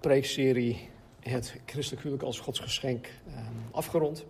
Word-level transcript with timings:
preekserie 0.00 0.88
Het 1.20 1.60
Christelijk 1.66 2.02
Huwelijk 2.02 2.26
als 2.26 2.40
Gods 2.40 2.58
Geschenk 2.58 3.06
eh, 3.06 3.34
afgerond. 3.70 4.24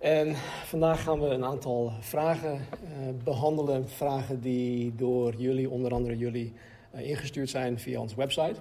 En 0.00 0.34
vandaag 0.64 1.02
gaan 1.02 1.20
we 1.20 1.26
een 1.26 1.44
aantal 1.44 1.92
vragen 2.00 2.52
eh, 2.54 2.88
behandelen. 3.24 3.88
Vragen 3.88 4.40
die 4.40 4.94
door 4.94 5.34
jullie, 5.34 5.70
onder 5.70 5.92
andere 5.92 6.16
jullie, 6.16 6.52
eh, 6.90 7.08
ingestuurd 7.08 7.50
zijn 7.50 7.78
via 7.78 8.00
onze 8.00 8.16
website. 8.16 8.60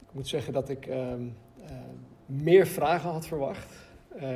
Ik 0.00 0.12
moet 0.12 0.28
zeggen 0.28 0.52
dat 0.52 0.68
ik 0.68 0.86
ehm, 0.86 1.22
eh, 1.64 1.70
meer 2.26 2.66
vragen 2.66 3.10
had 3.10 3.26
verwacht. 3.26 3.72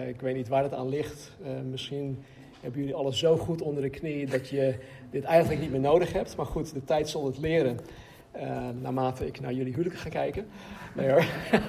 Ik 0.06 0.20
weet 0.20 0.34
niet 0.34 0.48
waar 0.48 0.62
het 0.62 0.74
aan 0.74 0.88
ligt. 0.88 1.36
Misschien 1.70 2.22
hebben 2.60 2.80
jullie 2.80 2.94
alles 2.94 3.18
zo 3.18 3.36
goed 3.36 3.62
onder 3.62 3.82
de 3.82 3.90
knie 3.90 4.26
dat 4.26 4.48
je 4.48 4.78
dit 5.10 5.24
eigenlijk 5.24 5.60
niet 5.60 5.70
meer 5.70 5.80
nodig 5.80 6.12
hebt. 6.12 6.36
Maar 6.36 6.46
goed, 6.46 6.74
de 6.74 6.84
tijd 6.84 7.08
zal 7.08 7.26
het 7.26 7.38
leren. 7.38 7.78
Eh, 8.38 8.68
naarmate 8.80 9.26
ik 9.26 9.40
naar 9.40 9.52
jullie 9.52 9.72
huwelijk 9.72 10.00
ga 10.00 10.08
kijken. 10.08 10.46
Nee 10.94 11.10
hoor. 11.10 11.24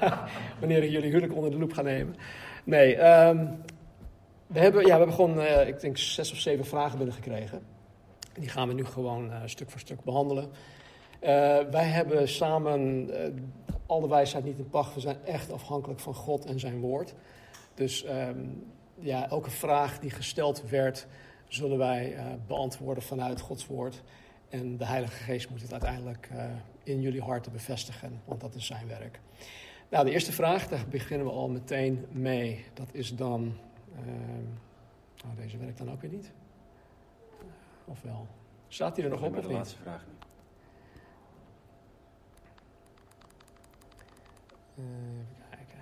Wanneer 0.59 0.83
ik 0.83 0.89
jullie 0.89 1.09
huwelijk 1.09 1.35
onder 1.35 1.51
de 1.51 1.57
loep 1.57 1.73
ga 1.73 1.81
nemen. 1.81 2.15
Nee, 2.63 2.95
ehm, 2.95 3.47
we, 4.47 4.59
hebben, 4.59 4.81
ja, 4.81 4.91
we 4.91 4.97
hebben 4.97 5.15
gewoon, 5.15 5.39
eh, 5.39 5.67
ik 5.67 5.79
denk, 5.79 5.97
zes 5.97 6.31
of 6.31 6.37
zeven 6.37 6.65
vragen 6.65 6.97
binnengekregen. 6.97 7.57
En 8.33 8.41
die 8.41 8.49
gaan 8.49 8.67
we 8.67 8.73
nu 8.73 8.85
gewoon 8.85 9.31
eh, 9.31 9.41
stuk 9.45 9.69
voor 9.69 9.79
stuk 9.79 10.03
behandelen. 10.03 10.49
Eh, 11.19 11.29
wij 11.71 11.85
hebben 11.85 12.27
samen 12.27 13.09
al 13.85 14.01
de 14.01 14.07
wijsheid 14.07 14.43
niet 14.43 14.57
in 14.57 14.69
pacht. 14.69 14.93
We 14.93 14.99
zijn 14.99 15.17
echt 15.25 15.51
afhankelijk 15.51 15.99
van 15.99 16.13
God 16.13 16.45
en 16.45 16.59
zijn 16.59 16.79
woord. 16.79 17.13
Dus 17.73 18.03
ehm, 18.03 18.39
ja, 18.99 19.29
elke 19.29 19.49
vraag 19.49 19.99
die 19.99 20.09
gesteld 20.09 20.69
werd, 20.69 21.07
zullen 21.47 21.77
wij 21.77 22.15
beantwoorden 22.47 23.03
vanuit 23.03 23.41
Gods 23.41 23.67
woord. 23.67 24.01
En 24.49 24.77
de 24.77 24.85
Heilige 24.85 25.23
Geest 25.23 25.49
moet 25.49 25.61
het 25.61 25.71
uiteindelijk 25.71 26.29
eh, 26.31 26.45
in 26.83 27.01
jullie 27.01 27.21
harten 27.21 27.51
bevestigen, 27.51 28.21
want 28.25 28.41
dat 28.41 28.55
is 28.55 28.65
zijn 28.65 28.87
werk. 28.87 29.19
Nou, 29.89 30.05
de 30.05 30.11
eerste 30.11 30.31
vraag, 30.31 30.67
daar 30.67 30.87
beginnen 30.87 31.27
we 31.27 31.33
al 31.33 31.49
meteen 31.49 32.05
mee. 32.11 32.65
Dat 32.73 32.87
is 32.91 33.15
dan. 33.15 33.57
ehm, 33.95 34.45
oh, 35.25 35.35
deze 35.37 35.57
werkt 35.57 35.77
dan 35.77 35.91
ook 35.91 36.01
weer 36.01 36.11
niet. 36.11 36.31
Of 37.85 38.01
wel? 38.01 38.27
Staat 38.67 38.95
hij 38.95 39.05
er 39.05 39.11
nog 39.11 39.21
op 39.21 39.35
of 39.35 39.41
de 39.41 39.47
niet? 39.47 39.57
laatste 39.57 39.77
vraag 39.77 40.05
nu. 40.07 40.13
Eh, 44.75 44.83
even 45.51 45.67
kijken. 45.67 45.79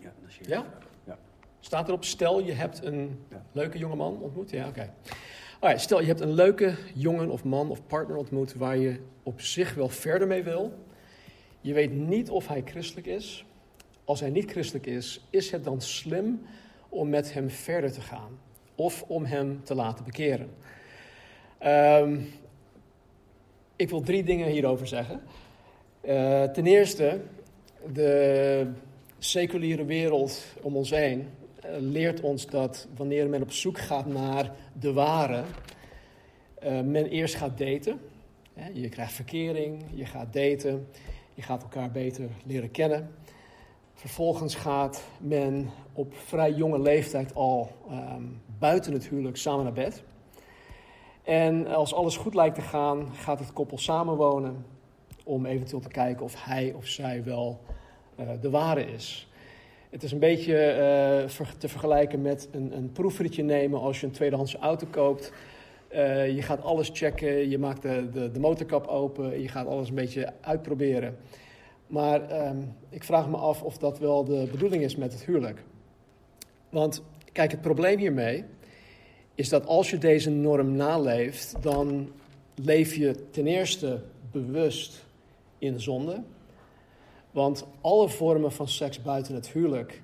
Ja, 0.00 0.12
dat 0.20 0.28
is 0.28 0.36
je 0.36 0.48
Ja? 0.48 0.62
vraag. 0.62 0.92
Staat 1.64 1.88
erop, 1.88 2.04
stel 2.04 2.40
je 2.40 2.52
hebt 2.52 2.84
een 2.84 3.18
Ja. 3.30 3.42
leuke 3.52 3.78
jonge 3.78 3.96
man 3.96 4.18
ontmoet? 4.20 4.50
Ja, 4.50 4.68
oké. 4.68 4.94
Alright, 5.60 5.82
stel 5.82 6.00
je 6.00 6.06
hebt 6.06 6.20
een 6.20 6.32
leuke 6.32 6.74
jongen 6.94 7.30
of 7.30 7.44
man 7.44 7.70
of 7.70 7.86
partner 7.86 8.16
ontmoet 8.16 8.54
waar 8.54 8.76
je 8.76 9.00
op 9.22 9.40
zich 9.40 9.74
wel 9.74 9.88
verder 9.88 10.28
mee 10.28 10.42
wil. 10.42 10.72
Je 11.60 11.72
weet 11.72 11.92
niet 11.92 12.30
of 12.30 12.48
hij 12.48 12.62
christelijk 12.64 13.06
is. 13.06 13.44
Als 14.04 14.20
hij 14.20 14.30
niet 14.30 14.50
christelijk 14.50 14.86
is, 14.86 15.26
is 15.30 15.50
het 15.50 15.64
dan 15.64 15.80
slim 15.80 16.42
om 16.88 17.08
met 17.08 17.32
hem 17.32 17.50
verder 17.50 17.92
te 17.92 18.00
gaan? 18.00 18.38
Of 18.74 19.02
om 19.06 19.24
hem 19.24 19.60
te 19.62 19.74
laten 19.74 20.04
bekeren? 20.04 20.50
Ehm, 21.58 22.20
ik 23.76 23.90
wil 23.90 24.00
drie 24.00 24.22
dingen 24.24 24.48
hierover 24.48 24.86
zeggen. 24.86 25.20
Eh, 26.00 26.42
ten 26.42 26.66
eerste, 26.66 27.20
de 27.92 28.66
seculiere 29.18 29.84
wereld 29.84 30.44
om 30.62 30.76
ons 30.76 30.90
heen 30.90 31.28
leert 31.78 32.20
ons 32.20 32.46
dat 32.46 32.88
wanneer 32.96 33.28
men 33.28 33.42
op 33.42 33.52
zoek 33.52 33.78
gaat 33.78 34.06
naar 34.06 34.50
de 34.72 34.92
ware, 34.92 35.42
eh, 36.54 36.80
men 36.80 37.06
eerst 37.06 37.34
gaat 37.34 37.58
daten. 37.58 38.00
Je 38.72 38.88
krijgt 38.88 39.12
verkering, 39.12 39.84
je 39.94 40.06
gaat 40.06 40.32
daten, 40.32 40.88
je 41.34 41.42
gaat 41.42 41.62
elkaar 41.62 41.90
beter 41.90 42.28
leren 42.44 42.70
kennen. 42.70 43.10
Vervolgens 43.94 44.54
gaat 44.54 45.02
men 45.20 45.70
op 45.92 46.14
vrij 46.14 46.52
jonge 46.52 46.80
leeftijd 46.80 47.34
al 47.34 47.70
ehm, 47.90 48.22
buiten 48.58 48.92
het 48.92 49.08
huwelijk 49.08 49.36
samen 49.36 49.64
naar 49.64 49.72
bed. 49.72 50.02
En 51.22 51.66
als 51.66 51.94
alles 51.94 52.16
goed 52.16 52.34
lijkt 52.34 52.54
te 52.54 52.60
gaan, 52.60 53.08
gaat 53.14 53.38
het 53.38 53.52
koppel 53.52 53.78
samenwonen 53.78 54.66
om 55.24 55.46
eventueel 55.46 55.80
te 55.80 55.88
kijken 55.88 56.24
of 56.24 56.44
hij 56.44 56.72
of 56.72 56.86
zij 56.86 57.24
wel 57.24 57.60
eh, 58.16 58.28
de 58.40 58.50
ware 58.50 58.92
is. 58.92 59.28
Het 59.94 60.02
is 60.02 60.12
een 60.12 60.18
beetje 60.18 60.56
eh, 60.56 61.46
te 61.58 61.68
vergelijken 61.68 62.22
met 62.22 62.48
een, 62.50 62.76
een 62.76 62.92
proefritje 62.92 63.42
nemen 63.42 63.80
als 63.80 64.00
je 64.00 64.06
een 64.06 64.12
tweedehands 64.12 64.54
auto 64.54 64.86
koopt. 64.90 65.32
Eh, 65.88 66.34
je 66.34 66.42
gaat 66.42 66.62
alles 66.62 66.90
checken, 66.92 67.50
je 67.50 67.58
maakt 67.58 67.82
de, 67.82 68.08
de, 68.12 68.30
de 68.30 68.40
motorkap 68.40 68.86
open, 68.86 69.40
je 69.40 69.48
gaat 69.48 69.66
alles 69.66 69.88
een 69.88 69.94
beetje 69.94 70.32
uitproberen. 70.40 71.16
Maar 71.86 72.28
ehm, 72.28 72.56
ik 72.90 73.04
vraag 73.04 73.28
me 73.28 73.36
af 73.36 73.62
of 73.62 73.78
dat 73.78 73.98
wel 73.98 74.24
de 74.24 74.48
bedoeling 74.50 74.82
is 74.82 74.96
met 74.96 75.12
het 75.12 75.24
huwelijk. 75.24 75.62
Want 76.68 77.02
kijk, 77.32 77.50
het 77.50 77.60
probleem 77.60 77.98
hiermee 77.98 78.44
is 79.34 79.48
dat 79.48 79.66
als 79.66 79.90
je 79.90 79.98
deze 79.98 80.30
norm 80.30 80.76
naleeft, 80.76 81.54
dan 81.60 82.12
leef 82.54 82.94
je 82.94 83.30
ten 83.30 83.46
eerste 83.46 84.00
bewust 84.30 85.04
in 85.58 85.80
zonde. 85.80 86.22
Want 87.34 87.66
alle 87.80 88.08
vormen 88.08 88.52
van 88.52 88.68
seks 88.68 89.02
buiten 89.02 89.34
het 89.34 89.48
huwelijk 89.48 90.02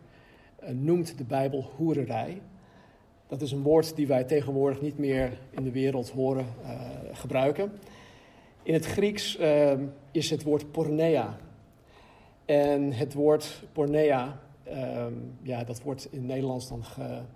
eh, 0.57 0.71
noemt 0.75 1.19
de 1.19 1.25
Bijbel 1.25 1.71
hoererij. 1.77 2.41
Dat 3.27 3.41
is 3.41 3.53
een 3.53 3.63
woord 3.63 3.97
die 3.97 4.07
wij 4.07 4.25
tegenwoordig 4.25 4.81
niet 4.81 4.99
meer 4.99 5.39
in 5.51 5.65
de 5.65 5.71
wereld 5.71 6.11
horen 6.11 6.47
eh, 6.65 6.81
gebruiken. 7.13 7.73
In 8.63 8.75
het 8.75 8.87
Grieks 8.87 9.37
eh, 9.37 9.73
is 10.11 10.31
het 10.31 10.43
woord 10.43 10.71
porneia. 10.71 11.37
En 12.45 12.93
het 12.93 13.15
woord 13.15 13.63
porneia, 13.73 14.41
ehm, 14.65 15.15
ja, 15.43 15.65
dat 15.65 15.83
wordt 15.83 16.09
in 16.11 16.19
het 16.19 16.27
Nederlands 16.27 16.69
dan 16.69 16.85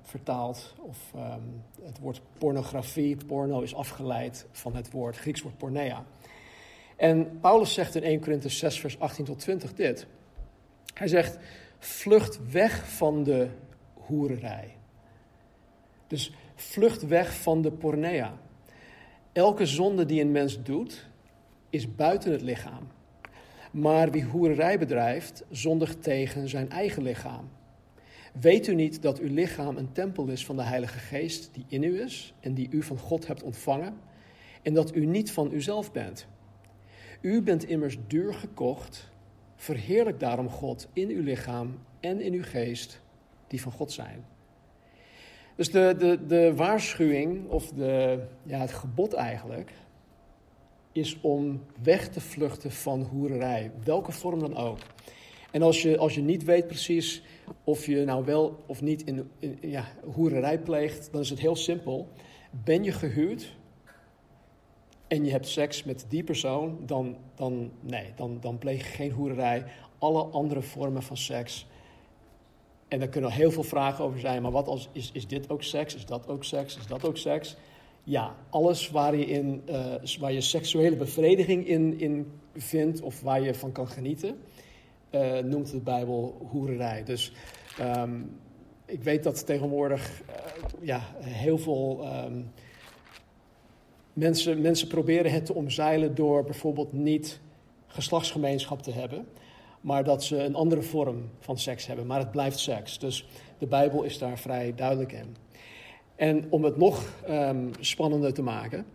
vertaald. 0.02 0.74
Of 0.80 1.12
ehm, 1.14 1.40
het 1.82 1.98
woord 1.98 2.20
pornografie, 2.38 3.16
porno 3.26 3.60
is 3.60 3.74
afgeleid 3.74 4.46
van 4.52 4.76
het 4.76 4.90
woord 4.90 5.16
Grieks 5.16 5.42
woord 5.42 5.58
porneia. 5.58 6.04
En 6.96 7.38
Paulus 7.40 7.74
zegt 7.74 7.94
in 7.94 8.02
1 8.02 8.20
Korinthe 8.20 8.48
6, 8.48 8.80
vers 8.80 8.98
18 8.98 9.24
tot 9.24 9.38
20 9.38 9.74
dit. 9.74 10.06
Hij 10.94 11.08
zegt, 11.08 11.38
vlucht 11.78 12.50
weg 12.50 12.90
van 12.96 13.24
de 13.24 13.48
hoererij. 13.94 14.76
Dus 16.06 16.32
vlucht 16.54 17.06
weg 17.06 17.34
van 17.36 17.62
de 17.62 17.72
pornea. 17.72 18.38
Elke 19.32 19.66
zonde 19.66 20.06
die 20.06 20.20
een 20.20 20.32
mens 20.32 20.62
doet, 20.62 21.08
is 21.70 21.94
buiten 21.94 22.32
het 22.32 22.42
lichaam. 22.42 22.88
Maar 23.70 24.10
wie 24.10 24.24
hoererij 24.24 24.78
bedrijft, 24.78 25.44
zondigt 25.50 26.02
tegen 26.02 26.48
zijn 26.48 26.70
eigen 26.70 27.02
lichaam. 27.02 27.48
Weet 28.40 28.66
u 28.66 28.74
niet 28.74 29.02
dat 29.02 29.18
uw 29.18 29.34
lichaam 29.34 29.76
een 29.76 29.92
tempel 29.92 30.26
is 30.26 30.44
van 30.44 30.56
de 30.56 30.62
Heilige 30.62 30.98
Geest 30.98 31.54
die 31.54 31.64
in 31.68 31.82
u 31.82 32.00
is 32.00 32.34
en 32.40 32.54
die 32.54 32.68
u 32.70 32.82
van 32.82 32.98
God 32.98 33.26
hebt 33.26 33.42
ontvangen, 33.42 33.94
en 34.62 34.74
dat 34.74 34.94
u 34.94 35.06
niet 35.06 35.32
van 35.32 35.52
uzelf 35.52 35.92
bent? 35.92 36.26
U 37.20 37.42
bent 37.42 37.64
immers 37.64 37.98
duur 38.06 38.34
gekocht. 38.34 39.12
Verheerlijk 39.56 40.20
daarom 40.20 40.48
God 40.48 40.88
in 40.92 41.08
uw 41.08 41.22
lichaam 41.22 41.78
en 42.00 42.20
in 42.20 42.32
uw 42.32 42.42
geest, 42.42 43.00
die 43.46 43.60
van 43.60 43.72
God 43.72 43.92
zijn. 43.92 44.24
Dus 45.56 45.70
de, 45.70 45.94
de, 45.98 46.26
de 46.26 46.54
waarschuwing, 46.54 47.48
of 47.48 47.68
de, 47.68 48.24
ja, 48.42 48.58
het 48.58 48.72
gebod 48.72 49.12
eigenlijk, 49.12 49.72
is 50.92 51.20
om 51.20 51.62
weg 51.82 52.08
te 52.08 52.20
vluchten 52.20 52.70
van 52.70 53.02
hoererij, 53.02 53.70
welke 53.84 54.12
vorm 54.12 54.40
dan 54.40 54.56
ook. 54.56 54.78
En 55.50 55.62
als 55.62 55.82
je, 55.82 55.98
als 55.98 56.14
je 56.14 56.20
niet 56.20 56.44
weet 56.44 56.66
precies 56.66 57.22
of 57.64 57.86
je 57.86 58.04
nou 58.04 58.24
wel 58.24 58.62
of 58.66 58.82
niet 58.82 59.04
in, 59.04 59.30
ja, 59.60 59.84
hoererij 60.04 60.58
pleegt, 60.58 61.12
dan 61.12 61.20
is 61.20 61.30
het 61.30 61.38
heel 61.38 61.56
simpel. 61.56 62.08
Ben 62.64 62.84
je 62.84 62.92
gehuwd 62.92 63.56
en 65.14 65.24
je 65.24 65.30
hebt 65.30 65.48
seks 65.48 65.84
met 65.84 66.06
die 66.08 66.24
persoon, 66.24 66.78
dan, 66.86 67.16
dan, 67.34 67.70
nee, 67.80 68.12
dan, 68.16 68.38
dan 68.40 68.58
pleeg 68.58 68.78
je 68.78 68.84
geen 68.84 69.10
hoererij. 69.10 69.64
Alle 69.98 70.22
andere 70.22 70.62
vormen 70.62 71.02
van 71.02 71.16
seks. 71.16 71.66
En 72.88 72.98
daar 72.98 73.08
kunnen 73.08 73.30
heel 73.30 73.50
veel 73.50 73.62
vragen 73.62 74.04
over 74.04 74.20
zijn. 74.20 74.42
Maar 74.42 74.50
wat 74.50 74.68
als, 74.68 74.88
is, 74.92 75.10
is 75.12 75.26
dit 75.26 75.50
ook 75.50 75.62
seks? 75.62 75.94
Is 75.94 76.06
dat 76.06 76.28
ook 76.28 76.44
seks? 76.44 76.76
Is 76.76 76.86
dat 76.86 77.04
ook 77.04 77.16
seks? 77.16 77.56
Ja, 78.04 78.36
alles 78.50 78.90
waar 78.90 79.16
je, 79.16 79.26
in, 79.26 79.62
uh, 79.68 79.94
waar 80.20 80.32
je 80.32 80.40
seksuele 80.40 80.96
bevrediging 80.96 81.66
in, 81.66 82.00
in 82.00 82.32
vindt 82.54 83.00
of 83.00 83.20
waar 83.20 83.40
je 83.40 83.54
van 83.54 83.72
kan 83.72 83.88
genieten, 83.88 84.36
uh, 85.10 85.38
noemt 85.38 85.70
de 85.70 85.80
Bijbel 85.80 86.46
hoererij. 86.50 87.04
Dus 87.04 87.32
um, 87.80 88.38
ik 88.86 89.02
weet 89.02 89.22
dat 89.22 89.46
tegenwoordig 89.46 90.22
uh, 90.28 90.34
ja, 90.80 91.00
heel 91.20 91.58
veel 91.58 92.08
um, 92.24 92.52
mensen, 94.14 94.60
mensen 94.60 94.88
proberen 94.88 95.32
het 95.32 95.46
te 95.46 95.54
omzeilen 95.54 96.14
door 96.14 96.44
bijvoorbeeld 96.44 96.92
niet 96.92 97.40
geslachtsgemeenschap 97.86 98.82
te 98.82 98.90
hebben, 98.90 99.26
maar 99.80 100.04
dat 100.04 100.24
ze 100.24 100.42
een 100.42 100.54
andere 100.54 100.82
vorm 100.82 101.30
van 101.38 101.58
seks 101.58 101.86
hebben. 101.86 102.06
Maar 102.06 102.18
het 102.18 102.30
blijft 102.30 102.58
seks. 102.58 102.98
Dus 102.98 103.28
de 103.58 103.66
Bijbel 103.66 104.02
is 104.02 104.18
daar 104.18 104.38
vrij 104.38 104.74
duidelijk 104.74 105.12
in. 105.12 105.36
En 106.16 106.46
om 106.50 106.64
het 106.64 106.76
nog 106.76 107.12
um, 107.28 107.70
spannender 107.80 108.34
te 108.34 108.42
maken, 108.42 108.86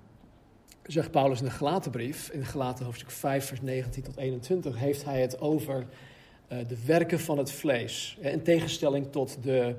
zegt 0.84 1.12
Paulus 1.12 1.40
in 1.40 1.46
de 1.46 1.52
Galatenbrief, 1.52 2.30
in 2.30 2.46
Galaten 2.46 2.86
hoofdstuk 2.86 3.12
5, 3.12 3.46
vers 3.46 3.62
19 3.62 4.04
tot 4.04 4.18
21, 4.18 4.78
heeft 4.78 5.06
hij 5.06 5.22
het 5.22 5.42
over 5.42 5.86
uh, 6.52 6.58
de 6.68 6.86
werken 6.86 7.20
van 7.20 7.38
het 7.38 7.52
vlees. 7.52 8.18
In 8.20 8.44
tegenstelling 8.44 9.12
tot 9.12 9.38
de, 9.44 9.76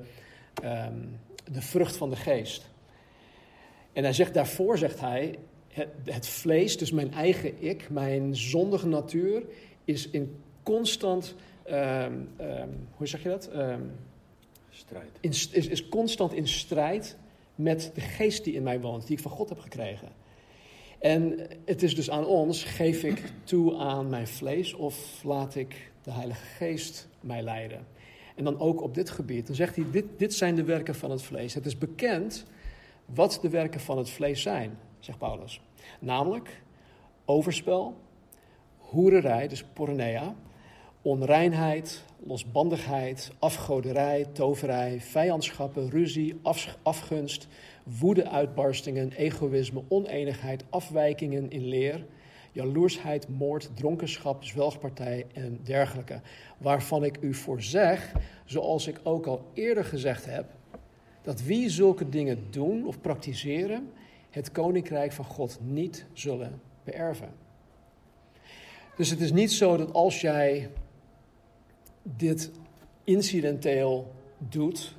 um, 0.63 1.19
de 1.51 1.61
vrucht 1.61 1.97
van 1.97 2.09
de 2.09 2.15
geest. 2.15 2.70
En 3.93 4.03
hij 4.03 4.13
zegt 4.13 4.33
daarvoor, 4.33 4.77
zegt 4.77 4.99
hij, 4.99 5.39
het, 5.67 5.89
het 6.03 6.27
vlees, 6.27 6.77
dus 6.77 6.91
mijn 6.91 7.13
eigen 7.13 7.63
ik, 7.63 7.89
mijn 7.89 8.35
zondige 8.35 8.87
natuur, 8.87 9.43
is 9.85 10.09
in 10.09 10.35
constant, 10.63 11.35
um, 11.69 12.29
hoe 12.95 13.07
zeg 13.07 13.23
je 13.23 13.29
dat? 13.29 13.49
strijd. 14.69 15.17
In, 15.19 15.29
is, 15.29 15.49
is 15.49 15.89
constant 15.89 16.33
in 16.33 16.47
strijd 16.47 17.17
met 17.55 17.91
de 17.93 18.01
geest 18.01 18.43
die 18.43 18.53
in 18.53 18.63
mij 18.63 18.79
woont, 18.79 19.07
die 19.07 19.15
ik 19.15 19.21
van 19.21 19.31
God 19.31 19.49
heb 19.49 19.59
gekregen. 19.59 20.09
En 20.99 21.47
het 21.65 21.83
is 21.83 21.95
dus 21.95 22.09
aan 22.09 22.25
ons, 22.25 22.63
geef 22.63 23.03
ik 23.03 23.23
toe 23.43 23.77
aan 23.77 24.09
mijn 24.09 24.27
vlees 24.27 24.73
of 24.73 25.23
laat 25.23 25.55
ik 25.55 25.91
de 26.01 26.11
Heilige 26.11 26.45
Geest 26.45 27.07
mij 27.19 27.41
leiden? 27.41 27.87
En 28.35 28.43
dan 28.43 28.59
ook 28.59 28.81
op 28.81 28.95
dit 28.95 29.09
gebied, 29.09 29.47
dan 29.47 29.55
zegt 29.55 29.75
hij, 29.75 29.85
dit, 29.91 30.05
dit 30.17 30.33
zijn 30.33 30.55
de 30.55 30.63
werken 30.63 30.95
van 30.95 31.11
het 31.11 31.21
vlees. 31.21 31.53
Het 31.53 31.65
is 31.65 31.77
bekend 31.77 32.45
wat 33.13 33.39
de 33.41 33.49
werken 33.49 33.79
van 33.79 33.97
het 33.97 34.09
vlees 34.09 34.41
zijn, 34.41 34.77
zegt 34.99 35.17
Paulus. 35.17 35.61
Namelijk 35.99 36.61
overspel, 37.25 37.95
hoererij, 38.77 39.47
dus 39.47 39.63
porneia, 39.63 40.35
onreinheid, 41.01 42.03
losbandigheid, 42.23 43.31
afgoderij, 43.39 44.25
toverij, 44.31 45.01
vijandschappen, 45.01 45.89
ruzie, 45.89 46.39
af, 46.41 46.77
afgunst, 46.83 47.47
woede-uitbarstingen, 47.83 49.11
egoïsme, 49.11 49.83
oneenigheid, 49.87 50.63
afwijkingen 50.69 51.49
in 51.49 51.65
leer, 51.65 52.05
jaloersheid, 52.51 53.27
moord, 53.29 53.69
dronkenschap, 53.73 54.43
zwelgpartij 54.43 55.25
en 55.33 55.59
dergelijke. 55.63 56.21
Waarvan 56.57 57.03
ik 57.03 57.17
u 57.21 57.33
voor 57.33 57.61
zeg, 57.61 58.11
zoals 58.45 58.87
ik 58.87 58.99
ook 59.03 59.25
al 59.25 59.45
eerder 59.53 59.85
gezegd 59.85 60.25
heb, 60.25 60.45
dat 61.21 61.41
wie 61.41 61.69
zulke 61.69 62.09
dingen 62.09 62.47
doen 62.49 62.85
of 62.85 63.01
praktiseren, 63.01 63.91
het 64.29 64.51
koninkrijk 64.51 65.11
van 65.11 65.25
God 65.25 65.59
niet 65.61 66.05
zullen 66.13 66.61
beërven. 66.83 67.29
Dus 68.95 69.09
het 69.09 69.21
is 69.21 69.31
niet 69.31 69.51
zo 69.51 69.77
dat 69.77 69.93
als 69.93 70.21
jij 70.21 70.69
dit 72.03 72.51
incidenteel 73.03 74.11
doet, 74.37 74.95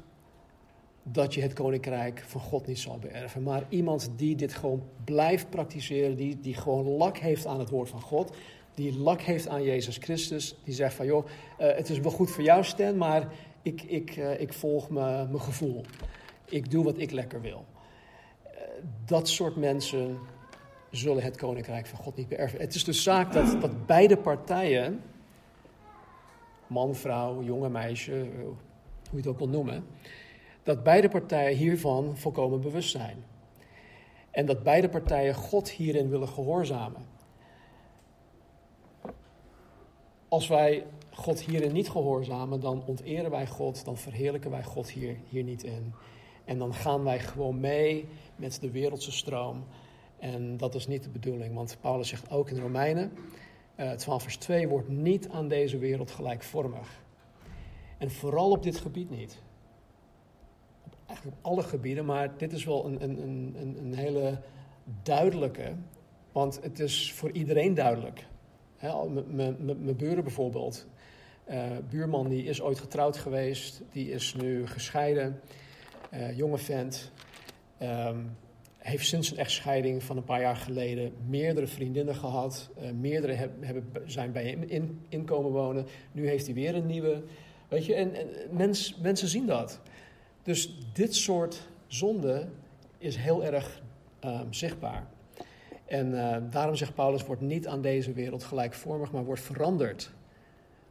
dat 1.02 1.34
je 1.34 1.40
het 1.40 1.52
koninkrijk 1.52 2.24
van 2.26 2.40
God 2.40 2.66
niet 2.66 2.78
zal 2.78 2.98
beërven. 2.98 3.42
Maar 3.42 3.64
iemand 3.68 4.10
die 4.16 4.36
dit 4.36 4.54
gewoon 4.54 4.82
blijft 5.04 5.50
praktiseren, 5.50 6.16
die, 6.16 6.40
die 6.40 6.54
gewoon 6.54 6.86
lak 6.86 7.18
heeft 7.18 7.46
aan 7.46 7.58
het 7.58 7.70
woord 7.70 7.88
van 7.88 8.00
God, 8.00 8.32
die 8.74 8.98
lak 8.98 9.20
heeft 9.20 9.48
aan 9.48 9.62
Jezus 9.62 9.96
Christus, 9.96 10.56
die 10.64 10.74
zegt 10.74 10.94
van 10.94 11.06
joh, 11.06 11.26
uh, 11.26 11.74
het 11.76 11.88
is 11.88 11.98
wel 11.98 12.10
goed 12.10 12.30
voor 12.30 12.44
jou 12.44 12.64
Stan, 12.64 12.96
maar 12.96 13.28
ik, 13.62 13.82
ik, 13.82 14.16
uh, 14.16 14.40
ik 14.40 14.52
volg 14.52 14.90
mijn 14.90 15.40
gevoel. 15.40 15.84
Ik 16.44 16.70
doe 16.70 16.84
wat 16.84 16.98
ik 16.98 17.10
lekker 17.10 17.40
wil. 17.40 17.64
Uh, 18.44 18.50
dat 19.04 19.28
soort 19.28 19.56
mensen 19.56 20.18
zullen 20.90 21.22
het 21.22 21.36
koninkrijk 21.36 21.86
van 21.86 21.98
God 21.98 22.16
niet 22.16 22.28
beërven. 22.28 22.60
Het 22.60 22.74
is 22.74 22.84
dus 22.84 23.02
zaak 23.02 23.32
dat, 23.32 23.60
dat 23.60 23.86
beide 23.86 24.16
partijen 24.16 25.00
man, 26.72 26.94
vrouw, 26.94 27.42
jonge 27.42 27.68
meisje, 27.68 28.20
eh, 28.20 28.42
hoe 28.42 28.56
je 29.10 29.16
het 29.16 29.26
ook 29.26 29.38
wil 29.38 29.48
noemen, 29.48 29.84
dat 30.62 30.82
beide 30.82 31.08
partijen 31.08 31.56
hiervan 31.56 32.16
volkomen 32.16 32.60
bewust 32.60 32.90
zijn. 32.90 33.24
En 34.30 34.46
dat 34.46 34.62
beide 34.62 34.88
partijen 34.88 35.34
God 35.34 35.70
hierin 35.70 36.08
willen 36.08 36.28
gehoorzamen. 36.28 37.06
Als 40.28 40.48
wij 40.48 40.86
God 41.14 41.40
hierin 41.40 41.72
niet 41.72 41.90
gehoorzamen, 41.90 42.60
dan 42.60 42.82
onteren 42.86 43.30
wij 43.30 43.46
God, 43.46 43.84
dan 43.84 43.96
verheerlijken 43.96 44.50
wij 44.50 44.62
God 44.62 44.90
hier, 44.90 45.16
hier 45.28 45.42
niet 45.42 45.62
in. 45.62 45.94
En 46.44 46.58
dan 46.58 46.74
gaan 46.74 47.04
wij 47.04 47.20
gewoon 47.20 47.60
mee 47.60 48.08
met 48.36 48.60
de 48.60 48.70
wereldse 48.70 49.12
stroom. 49.12 49.64
En 50.18 50.56
dat 50.56 50.74
is 50.74 50.86
niet 50.86 51.02
de 51.02 51.10
bedoeling, 51.10 51.54
want 51.54 51.76
Paulus 51.80 52.08
zegt 52.08 52.30
ook 52.30 52.50
in 52.50 52.60
Romeinen, 52.60 53.12
uh, 53.76 53.92
12 53.92 54.22
vers 54.22 54.36
2, 54.36 54.68
wordt 54.68 54.88
niet 54.88 55.28
aan 55.28 55.48
deze 55.48 55.78
wereld 55.78 56.10
gelijkvormig. 56.10 57.02
En 57.98 58.10
vooral 58.10 58.50
op 58.50 58.62
dit 58.62 58.76
gebied 58.76 59.10
niet. 59.10 59.42
Eigenlijk 61.06 61.36
op 61.36 61.44
alle 61.52 61.62
gebieden, 61.62 62.04
maar 62.04 62.36
dit 62.36 62.52
is 62.52 62.64
wel 62.64 62.86
een, 62.86 63.02
een, 63.02 63.22
een, 63.22 63.76
een 63.78 63.94
hele 63.94 64.40
duidelijke, 65.02 65.74
want 66.32 66.62
het 66.62 66.78
is 66.78 67.12
voor 67.12 67.30
iedereen 67.30 67.74
duidelijk. 67.74 68.26
Mijn 69.28 69.96
buren 69.96 70.24
bijvoorbeeld, 70.24 70.86
buurman 71.88 72.28
die 72.28 72.44
is 72.44 72.60
ooit 72.60 72.78
getrouwd 72.80 73.16
geweest, 73.16 73.82
die 73.90 74.10
is 74.10 74.34
nu 74.34 74.66
gescheiden, 74.66 75.40
uh, 76.14 76.36
jonge 76.36 76.58
vent. 76.58 77.12
Um, 77.82 78.36
heeft 78.78 79.06
sinds 79.06 79.30
een 79.30 79.36
echtscheiding 79.36 80.02
van 80.02 80.16
een 80.16 80.24
paar 80.24 80.40
jaar 80.40 80.56
geleden 80.56 81.12
meerdere 81.26 81.66
vriendinnen 81.66 82.14
gehad. 82.14 82.70
Uh, 82.82 82.90
meerdere 82.90 83.32
heb, 83.32 83.50
hebben, 83.60 83.84
zijn 84.06 84.32
bij 84.32 84.44
hem 84.44 84.62
in, 84.62 85.00
in 85.08 85.24
komen 85.24 85.50
wonen. 85.50 85.86
Nu 86.12 86.28
heeft 86.28 86.46
hij 86.46 86.54
weer 86.54 86.74
een 86.74 86.86
nieuwe. 86.86 87.22
Weet 87.68 87.86
je, 87.86 87.94
en, 87.94 88.14
en 88.14 88.28
mens, 88.50 88.96
mensen 89.02 89.28
zien 89.28 89.46
dat. 89.46 89.80
Dus 90.42 90.78
dit 90.92 91.14
soort 91.14 91.68
zonde 91.86 92.48
is 92.98 93.16
heel 93.16 93.44
erg 93.44 93.82
um, 94.24 94.52
zichtbaar. 94.52 95.06
En 95.86 96.10
daarom 96.50 96.76
zegt 96.76 96.94
Paulus, 96.94 97.24
wordt 97.24 97.42
niet 97.42 97.66
aan 97.66 97.82
deze 97.82 98.12
wereld 98.12 98.44
gelijkvormig, 98.44 99.12
maar 99.12 99.24
wordt 99.24 99.40
veranderd 99.40 100.10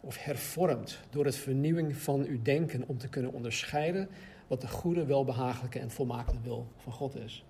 of 0.01 0.23
hervormd 0.23 0.99
door 1.09 1.25
het 1.25 1.35
vernieuwing 1.35 1.95
van 1.95 2.25
uw 2.25 2.41
denken 2.41 2.83
om 2.87 2.97
te 2.97 3.09
kunnen 3.09 3.31
onderscheiden 3.31 4.09
wat 4.47 4.61
de 4.61 4.67
goede, 4.67 5.05
welbehagelijke 5.05 5.79
en 5.79 5.91
volmaakte 5.91 6.35
wil 6.43 6.67
van 6.77 6.91
God 6.91 7.15
is. 7.15 7.45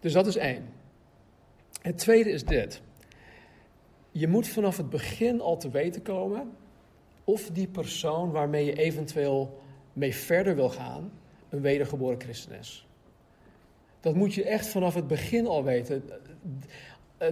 Dus 0.00 0.12
dat 0.12 0.26
is 0.26 0.36
één. 0.36 0.68
Het 1.82 1.98
tweede 1.98 2.30
is 2.30 2.44
dit. 2.44 2.82
Je 4.10 4.28
moet 4.28 4.48
vanaf 4.48 4.76
het 4.76 4.90
begin 4.90 5.40
al 5.40 5.56
te 5.56 5.70
weten 5.70 6.02
komen 6.02 6.52
of 7.24 7.50
die 7.50 7.68
persoon 7.68 8.30
waarmee 8.30 8.64
je 8.64 8.76
eventueel 8.76 9.62
mee 9.92 10.14
verder 10.14 10.54
wil 10.54 10.68
gaan, 10.68 11.12
een 11.48 11.60
wedergeboren 11.60 12.20
christen 12.20 12.58
is. 12.58 12.86
Dat 14.00 14.14
moet 14.14 14.34
je 14.34 14.44
echt 14.44 14.66
vanaf 14.66 14.94
het 14.94 15.06
begin 15.06 15.46
al 15.46 15.64
weten. 15.64 16.04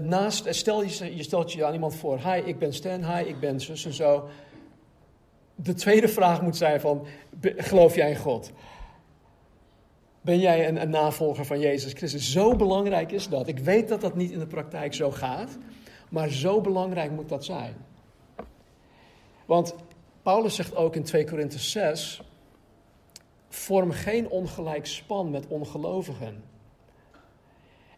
Naast, 0.01 0.55
stel 0.55 0.83
je, 0.83 1.17
je 1.17 1.23
stelt 1.23 1.53
je 1.53 1.65
aan 1.65 1.73
iemand 1.73 1.95
voor, 1.95 2.19
hi, 2.19 2.41
ik 2.45 2.59
ben 2.59 2.73
Stan, 2.73 3.05
hi, 3.05 3.25
ik 3.25 3.41
ben 3.41 3.61
zus 3.61 3.85
en 3.85 3.93
zo. 3.93 4.29
De 5.55 5.75
tweede 5.75 6.09
vraag 6.09 6.43
moet 6.43 6.57
zijn 6.57 6.81
van, 6.81 7.07
geloof 7.41 7.95
jij 7.95 8.11
in 8.11 8.17
God? 8.17 8.53
Ben 10.21 10.39
jij 10.39 10.69
een, 10.69 10.83
een, 10.83 10.91
navolger 10.91 11.45
van 11.45 11.61
Jezus 11.61 11.93
Christus? 11.93 12.33
Zo 12.33 12.57
belangrijk 12.57 13.13
is 13.13 13.29
dat. 13.29 13.49
Ik 13.49 13.59
weet 13.59 13.89
dat 13.89 14.01
dat 14.01 14.15
niet 14.15 14.31
in 14.31 14.39
de 14.39 14.47
praktijk 14.47 14.95
zo 14.95 15.11
gaat, 15.11 15.59
maar 16.09 16.29
zo 16.29 16.61
belangrijk 16.61 17.11
moet 17.11 17.29
dat 17.29 17.45
zijn. 17.45 17.75
Want 19.47 19.75
Paulus 20.23 20.55
zegt 20.55 20.77
ook 20.77 20.97
in 20.97 21.03
2 21.03 21.25
Korinthe 21.25 21.59
6: 21.59 22.23
vorm 23.49 23.91
geen 23.91 24.29
ongelijk 24.29 24.87
span 24.87 25.31
met 25.31 25.47
ongelovigen. 25.47 26.52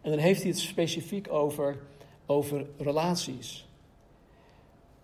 En 0.05 0.11
dan 0.11 0.19
heeft 0.19 0.41
hij 0.41 0.49
het 0.49 0.59
specifiek 0.59 1.31
over, 1.31 1.77
over 2.25 2.65
relaties. 2.77 3.67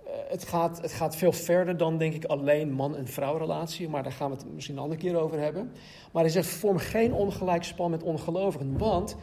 Uh, 0.04 0.12
het, 0.28 0.44
gaat, 0.44 0.82
het 0.82 0.92
gaat 0.92 1.16
veel 1.16 1.32
verder 1.32 1.78
dan, 1.78 1.98
denk 1.98 2.14
ik, 2.14 2.26
alleen 2.26 2.72
man- 2.72 2.96
en 2.96 3.08
vrouwrelatie, 3.08 3.90
maar 3.90 4.04
daar 4.04 4.12
gaan 4.12 4.30
we 4.30 4.36
het 4.36 4.54
misschien 4.54 4.76
een 4.76 4.82
andere 4.82 5.02
keer 5.02 5.16
over 5.16 5.40
hebben. 5.40 5.72
Maar 6.12 6.24
hij 6.24 6.32
zegt: 6.32 6.48
vorm 6.48 6.78
geen 6.78 7.14
ongelijk 7.14 7.64
span 7.64 7.92
met 7.92 8.04
ongelovigen. 8.04 8.78
Want 8.78 9.16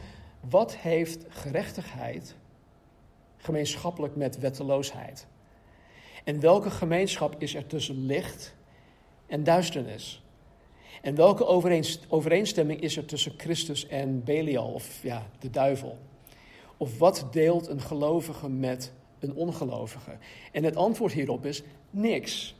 wat 0.49 0.75
heeft 0.75 1.25
gerechtigheid 1.29 2.35
gemeenschappelijk 3.37 4.15
met 4.15 4.39
wetteloosheid? 4.39 5.27
En 6.23 6.39
welke 6.39 6.69
gemeenschap 6.69 7.35
is 7.37 7.55
er 7.55 7.67
tussen 7.67 8.05
licht 8.05 8.55
en 9.27 9.43
duisternis? 9.43 10.23
En 11.01 11.15
welke 11.15 11.45
overeenstemming 12.09 12.81
is 12.81 12.97
er 12.97 13.05
tussen 13.05 13.33
Christus 13.37 13.87
en 13.87 14.23
Belial, 14.23 14.71
of 14.71 15.03
ja, 15.03 15.29
de 15.39 15.49
duivel? 15.49 15.97
Of 16.77 16.97
wat 16.97 17.27
deelt 17.31 17.67
een 17.67 17.81
gelovige 17.81 18.49
met 18.49 18.93
een 19.19 19.33
ongelovige? 19.33 20.11
En 20.51 20.63
het 20.63 20.75
antwoord 20.75 21.13
hierop 21.13 21.45
is 21.45 21.63
niks. 21.89 22.55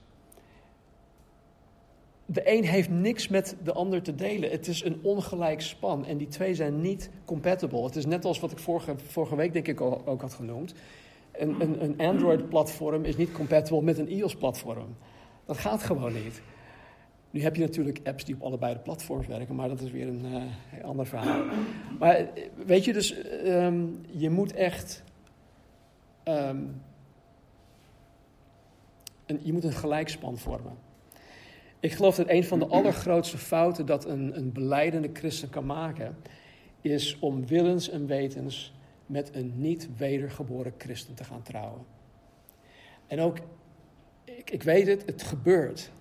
De 2.26 2.42
een 2.58 2.64
heeft 2.64 2.90
niks 2.90 3.28
met 3.28 3.56
de 3.64 3.74
ander 3.74 4.02
te 4.02 4.16
delen. 4.16 4.50
Het 4.50 4.68
is 4.68 4.84
een 4.84 5.00
ongelijk 5.04 5.62
span 5.62 6.06
en 6.06 6.18
die 6.18 6.28
twee 6.28 6.56
zijn 6.56 6.82
niet 6.82 7.10
compatible. 7.26 7.84
Het 7.84 7.96
is 7.96 8.06
net 8.06 8.26
als 8.26 8.40
wat 8.40 8.52
ik 8.52 8.60
vorige, 8.60 8.96
vorige 8.98 9.36
week 9.36 9.54
denk 9.54 9.68
ik 9.68 9.82
ook 9.82 10.22
had 10.22 10.34
genoemd. 10.34 10.74
Een, 11.32 11.62
een, 11.62 11.84
een 11.84 11.98
Android-platform 11.98 13.04
is 13.06 13.18
niet 13.18 13.32
compatible 13.32 13.82
met 13.82 13.98
een 13.98 14.10
iOS-platform. 14.10 14.96
Dat 15.46 15.58
gaat 15.58 15.84
gewoon 15.84 16.14
niet. 16.14 16.42
Nu 17.32 17.42
heb 17.42 17.56
je 17.56 17.62
natuurlijk 17.62 18.00
apps 18.04 18.26
die 18.26 18.36
op 18.36 18.42
allebei 18.42 18.74
de 18.74 18.80
platforms 18.80 19.28
werken, 19.28 19.56
maar 19.56 19.70
dat 19.70 19.82
is 19.82 19.92
weer 19.92 20.08
een 20.08 20.26
uh, 20.26 20.84
ander 20.84 21.08
verhaal. 21.08 21.46
Maar 22.00 22.16
eh, 22.16 22.26
weet 22.66 22.86
je, 22.86 22.94
dus 22.94 23.22
ehm, 23.24 23.86
je 24.08 24.30
moet 24.30 24.54
echt. 24.54 25.04
Ehm, 26.24 26.58
een, 29.26 29.40
je 29.44 29.54
moet 29.54 29.64
een 29.64 29.74
gelijkspan 29.74 30.38
vormen. 30.38 30.74
Ik 31.80 31.92
geloof 31.92 32.16
dat 32.16 32.30
een 32.30 32.44
van 32.44 32.60
de 32.60 32.68
allergrootste 32.68 33.38
fouten 33.38 33.86
dat 33.86 34.06
een, 34.06 34.38
een 34.38 34.52
beleidende 34.52 35.10
christen 35.14 35.50
kan 35.50 35.66
maken, 35.66 36.18
is 36.82 37.20
om 37.20 37.48
willens 37.48 37.90
en 37.90 38.06
wetens 38.06 38.74
met 39.06 39.36
een 39.36 39.54
niet 39.56 39.90
wedergeboren 39.98 40.74
christen 40.78 41.14
te 41.16 41.24
gaan 41.24 41.42
trouwen. 41.42 41.82
En 43.08 43.20
ook, 43.20 43.38
ik, 44.24 44.52
ik 44.52 44.64
weet 44.64 44.88
het, 44.88 45.06
het 45.06 45.24
gebeurt. 45.24 45.92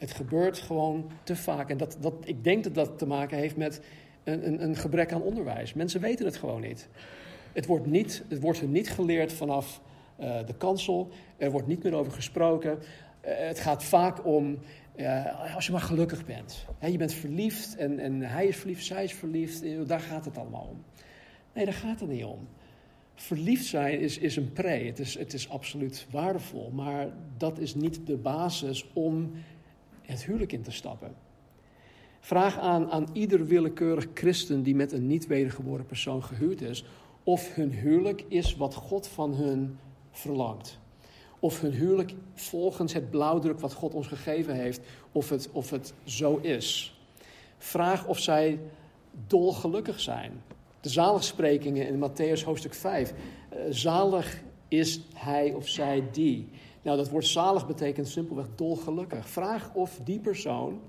Het 0.00 0.12
gebeurt 0.12 0.58
gewoon 0.58 1.10
te 1.22 1.36
vaak. 1.36 1.70
En 1.70 1.76
dat, 1.76 1.96
dat, 2.00 2.14
ik 2.24 2.44
denk 2.44 2.64
dat 2.64 2.74
dat 2.74 2.98
te 2.98 3.06
maken 3.06 3.38
heeft 3.38 3.56
met 3.56 3.80
een, 4.24 4.46
een, 4.46 4.62
een 4.62 4.76
gebrek 4.76 5.12
aan 5.12 5.22
onderwijs. 5.22 5.72
Mensen 5.72 6.00
weten 6.00 6.24
het 6.24 6.36
gewoon 6.36 6.60
niet. 6.60 6.88
Het 7.52 7.66
wordt, 7.66 7.86
niet, 7.86 8.24
het 8.28 8.40
wordt 8.40 8.60
hun 8.60 8.70
niet 8.70 8.90
geleerd 8.90 9.32
vanaf 9.32 9.80
uh, 10.20 10.46
de 10.46 10.54
kansel. 10.54 11.08
Er 11.36 11.50
wordt 11.50 11.66
niet 11.66 11.82
meer 11.82 11.94
over 11.94 12.12
gesproken. 12.12 12.70
Uh, 12.70 12.78
het 13.22 13.60
gaat 13.60 13.84
vaak 13.84 14.26
om 14.26 14.58
uh, 14.96 15.54
als 15.54 15.66
je 15.66 15.72
maar 15.72 15.80
gelukkig 15.80 16.26
bent. 16.26 16.66
je 16.80 16.98
bent 16.98 17.12
verliefd 17.12 17.76
en, 17.76 17.98
en 17.98 18.20
hij 18.20 18.46
is 18.46 18.56
verliefd, 18.56 18.84
zij 18.84 19.04
is 19.04 19.14
verliefd. 19.14 19.88
Daar 19.88 20.00
gaat 20.00 20.24
het 20.24 20.38
allemaal 20.38 20.68
om. 20.70 20.84
Nee, 21.54 21.64
daar 21.64 21.74
gaat 21.74 22.00
het 22.00 22.08
niet 22.08 22.24
om. 22.24 22.48
Verliefd 23.14 23.64
zijn 23.64 24.00
is, 24.00 24.18
is 24.18 24.36
een 24.36 24.52
pre. 24.52 24.84
Het 24.84 24.98
is, 24.98 25.18
het 25.18 25.32
is 25.32 25.48
absoluut 25.48 26.06
waardevol. 26.10 26.70
Maar 26.70 27.08
dat 27.36 27.58
is 27.58 27.74
niet 27.74 28.06
de 28.06 28.16
basis 28.16 28.86
om 28.92 29.32
het 30.10 30.24
huwelijk 30.24 30.52
in 30.52 30.62
te 30.62 30.70
stappen. 30.70 31.14
Vraag 32.20 32.58
aan, 32.58 32.90
aan 32.90 33.06
ieder 33.12 33.46
willekeurig 33.46 34.06
christen 34.14 34.62
die 34.62 34.74
met 34.74 34.92
een 34.92 35.06
niet 35.06 35.26
wedergeboren 35.26 35.86
persoon 35.86 36.22
gehuwd 36.24 36.60
is, 36.60 36.84
of 37.24 37.54
hun 37.54 37.70
huwelijk 37.70 38.24
is 38.28 38.56
wat 38.56 38.74
God 38.74 39.06
van 39.06 39.34
hun 39.34 39.78
verlangt. 40.10 40.78
Of 41.38 41.60
hun 41.60 41.72
huwelijk 41.72 42.14
volgens 42.34 42.92
het 42.92 43.10
blauwdruk 43.10 43.60
wat 43.60 43.72
God 43.72 43.94
ons 43.94 44.06
gegeven 44.06 44.54
heeft, 44.54 44.80
of 45.12 45.28
het, 45.28 45.48
of 45.52 45.70
het 45.70 45.92
zo 46.04 46.36
is. 46.36 46.98
Vraag 47.58 48.06
of 48.06 48.18
zij 48.18 48.58
dolgelukkig 49.26 50.00
zijn. 50.00 50.42
De 50.80 50.88
zaligsprekingen 50.88 51.86
in 51.86 52.10
Matthäus 52.10 52.44
hoofdstuk 52.44 52.74
5. 52.74 53.12
Uh, 53.12 53.58
eh, 53.58 53.66
zalig 53.70 54.42
is 54.68 55.00
hij 55.14 55.52
of 55.52 55.68
zij 55.68 56.02
die. 56.12 56.48
Nou, 56.82 56.96
dat 56.96 57.08
woord 57.08 57.26
zalig 57.26 57.66
betekent 57.66 58.08
simpelweg 58.08 58.46
dolgelukkig. 58.54 59.28
Vraag 59.28 59.74
of 59.74 60.00
die 60.04 60.20
persoon 60.20 60.80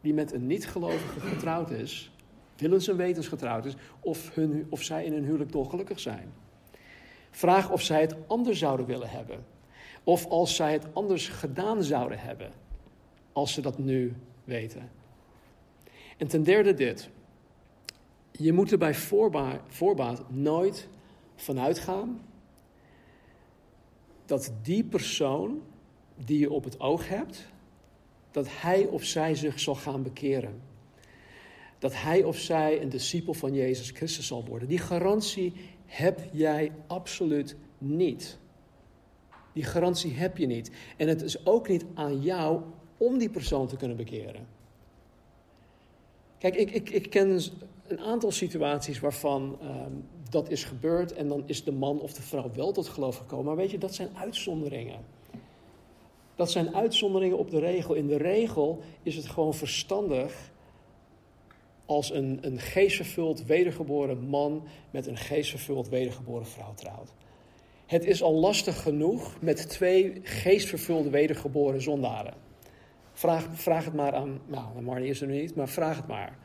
die 0.00 0.14
met 0.14 0.32
een 0.32 0.46
niet-gelovige 0.46 1.20
getrouwd 1.20 1.70
is, 1.70 2.12
willens 2.56 2.88
en 2.88 2.96
wetens 2.96 3.28
getrouwd 3.28 3.64
is, 3.64 3.74
of, 4.00 4.34
hun, 4.34 4.66
of 4.68 4.82
zij 4.82 5.04
in 5.04 5.12
hun 5.12 5.24
huwelijk 5.24 5.52
dolgelukkig 5.52 6.00
zijn. 6.00 6.32
Vraag 7.30 7.70
of 7.70 7.82
zij 7.82 8.00
het 8.00 8.16
anders 8.26 8.58
zouden 8.58 8.86
willen 8.86 9.10
hebben. 9.10 9.44
Of 10.04 10.26
als 10.26 10.56
zij 10.56 10.72
het 10.72 10.86
anders 10.92 11.28
gedaan 11.28 11.82
zouden 11.82 12.18
hebben, 12.18 12.52
als 13.32 13.52
ze 13.52 13.60
dat 13.60 13.78
nu 13.78 14.16
weten. 14.44 14.90
En 16.16 16.26
ten 16.26 16.42
derde 16.42 16.74
dit. 16.74 17.10
Je 18.30 18.52
moet 18.52 18.72
er 18.72 18.78
bij 18.78 18.94
voorbaat 19.68 20.30
nooit 20.30 20.88
vanuit 21.36 21.78
gaan 21.78 22.20
dat 24.32 24.52
die 24.62 24.84
persoon 24.84 25.62
die 26.24 26.38
je 26.38 26.50
op 26.50 26.64
het 26.64 26.80
oog 26.80 27.08
hebt, 27.08 27.46
dat 28.30 28.46
hij 28.50 28.86
of 28.86 29.04
zij 29.04 29.34
zich 29.34 29.60
zal 29.60 29.74
gaan 29.74 30.02
bekeren. 30.02 30.60
Dat 31.78 31.92
hij 31.94 32.22
of 32.22 32.38
zij 32.38 32.82
een 32.82 32.88
discipel 32.88 33.34
van 33.34 33.54
Jezus 33.54 33.90
Christus 33.90 34.26
zal 34.26 34.44
worden. 34.44 34.68
Die 34.68 34.78
garantie 34.78 35.52
heb 35.86 36.20
jij 36.32 36.72
absoluut 36.86 37.56
niet. 37.78 38.38
Die 39.52 39.64
garantie 39.64 40.12
heb 40.12 40.36
je 40.36 40.46
niet. 40.46 40.70
En 40.96 41.08
het 41.08 41.22
is 41.22 41.46
ook 41.46 41.68
niet 41.68 41.84
aan 41.94 42.22
jou 42.22 42.62
om 42.96 43.18
die 43.18 43.30
persoon 43.30 43.66
te 43.66 43.76
kunnen 43.76 43.96
bekeren. 43.96 44.46
Kijk, 46.38 46.54
ik, 46.54 46.70
ik, 46.70 46.90
ik 46.90 47.10
ken 47.10 47.40
een 47.86 48.00
aantal 48.00 48.30
situaties 48.30 49.00
waarvan 49.00 49.58
ehm, 49.60 49.92
dat 50.32 50.50
is 50.50 50.64
gebeurd 50.64 51.12
en 51.12 51.28
dan 51.28 51.42
is 51.46 51.64
de 51.64 51.72
man 51.72 52.00
of 52.00 52.12
de 52.12 52.22
vrouw 52.22 52.50
wel 52.54 52.72
tot 52.72 52.88
geloof 52.88 53.16
gekomen. 53.16 53.44
Maar 53.44 53.56
weet 53.56 53.70
je, 53.70 53.78
dat 53.78 53.94
zijn 53.94 54.08
uitzonderingen. 54.14 55.00
Dat 56.34 56.50
zijn 56.50 56.74
uitzonderingen 56.74 57.38
op 57.38 57.50
de 57.50 57.58
regel. 57.58 57.94
In 57.94 58.06
de 58.06 58.16
regel 58.16 58.80
is 59.02 59.16
het 59.16 59.26
gewoon 59.26 59.54
verstandig 59.54 60.50
als 61.86 62.12
een, 62.12 62.38
een 62.40 62.58
geestvervuld 62.58 63.44
wedergeboren 63.44 64.18
man 64.18 64.62
met 64.90 65.06
een 65.06 65.16
geestvervuld 65.16 65.88
wedergeboren 65.88 66.46
vrouw 66.46 66.74
trouwt. 66.74 67.12
Het 67.86 68.04
is 68.04 68.22
al 68.22 68.34
lastig 68.34 68.82
genoeg 68.82 69.36
met 69.40 69.68
twee 69.68 70.20
geestvervulde 70.22 71.10
wedergeboren 71.10 71.82
zondaren. 71.82 72.34
Vraag, 73.12 73.48
vraag 73.52 73.84
het 73.84 73.94
maar 73.94 74.14
aan, 74.14 74.40
nou, 74.46 74.82
Marnie 74.82 75.10
is 75.10 75.20
er 75.20 75.26
nu 75.26 75.40
niet, 75.40 75.54
maar 75.54 75.68
vraag 75.68 75.96
het 75.96 76.06
maar. 76.06 76.38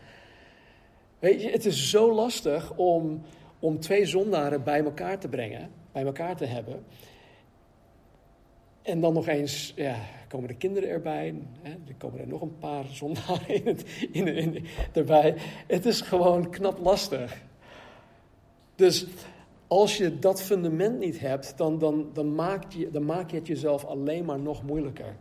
Weet 1.20 1.41
je, 1.41 1.50
het 1.50 1.65
is 1.65 1.89
zo 1.89 2.13
lastig 2.13 2.74
om, 2.75 3.22
om 3.60 3.80
twee 3.80 4.06
zondaren 4.06 4.64
bij 4.64 4.84
elkaar 4.84 5.20
te 5.20 5.28
brengen, 5.28 5.70
bij 5.92 6.04
elkaar 6.04 6.36
te 6.36 6.46
hebben. 6.46 6.84
En 8.82 9.02
dan 9.02 9.14
nog 9.14 9.28
eens, 9.28 9.74
ja, 9.76 9.96
komen 10.28 10.48
de 10.48 10.56
kinderen 10.56 10.90
erbij. 10.90 11.36
Hè? 11.62 11.70
Er 11.70 11.96
komen 11.98 12.20
er 12.20 12.28
nog 12.28 12.42
een 12.42 12.58
paar 12.58 12.86
zondaren 13.02 13.48
in 13.48 13.66
het, 13.66 14.08
in, 14.12 14.28
in, 14.28 14.66
erbij. 14.94 15.36
Het 15.68 15.86
is 15.86 16.02
gewoon 16.02 16.50
knap 16.50 16.80
lastig. 16.80 17.42
Dus 18.76 19.06
als 19.68 19.98
je 19.98 20.20
dat 20.20 20.42
fundament 20.42 21.00
niet 21.00 21.20
hebt, 21.20 21.58
dan, 21.58 21.80
dan, 21.80 22.10
dan, 22.14 22.36
maak 22.36 22.72
je, 22.72 22.92
dan 22.92 23.06
maak 23.06 23.30
je 23.30 23.38
het 23.38 23.48
jezelf 23.48 23.86
alleen 23.86 24.26
maar 24.26 24.40
nog 24.40 24.64
moeilijker. 24.64 25.16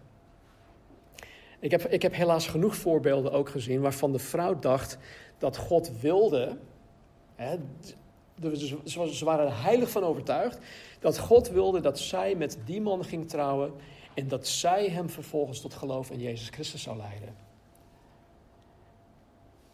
Ik 1.60 1.70
heb, 1.70 1.84
ik 1.84 2.02
heb 2.02 2.14
helaas 2.14 2.46
genoeg 2.46 2.76
voorbeelden 2.76 3.32
ook 3.32 3.48
gezien 3.48 3.80
waarvan 3.80 4.12
de 4.12 4.18
vrouw 4.18 4.58
dacht 4.58 4.98
dat 5.38 5.56
God 5.56 6.00
wilde. 6.00 6.58
Hè, 7.34 7.56
ze 9.14 9.24
waren 9.24 9.46
er 9.46 9.62
heilig 9.62 9.90
van 9.90 10.02
overtuigd 10.02 10.58
dat 11.00 11.18
God 11.18 11.48
wilde 11.48 11.80
dat 11.80 11.98
zij 11.98 12.34
met 12.34 12.58
die 12.64 12.80
man 12.80 13.04
ging 13.04 13.28
trouwen 13.28 13.72
en 14.14 14.28
dat 14.28 14.46
zij 14.46 14.88
hem 14.88 15.10
vervolgens 15.10 15.60
tot 15.60 15.74
geloof 15.74 16.10
in 16.10 16.20
Jezus 16.20 16.48
Christus 16.48 16.82
zou 16.82 16.96
leiden. 16.96 17.36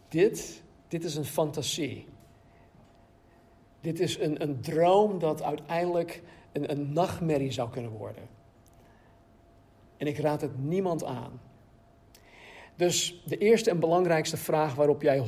Dit, 0.07 0.63
dit 0.87 1.03
is 1.03 1.15
een 1.15 1.25
fantasie. 1.25 2.07
Dit 3.81 3.99
is 3.99 4.19
een, 4.19 4.41
een 4.41 4.61
droom 4.61 5.19
dat 5.19 5.41
uiteindelijk 5.41 6.21
een, 6.51 6.71
een 6.71 6.93
nachtmerrie 6.93 7.51
zou 7.51 7.69
kunnen 7.69 7.91
worden. 7.91 8.27
En 9.97 10.07
ik 10.07 10.17
raad 10.17 10.41
het 10.41 10.63
niemand 10.63 11.03
aan. 11.03 11.41
Dus 12.75 13.21
de 13.25 13.37
eerste 13.37 13.69
en 13.69 13.79
belangrijkste 13.79 14.37
vraag 14.37 14.75
waarop 14.75 15.01
jij 15.01 15.25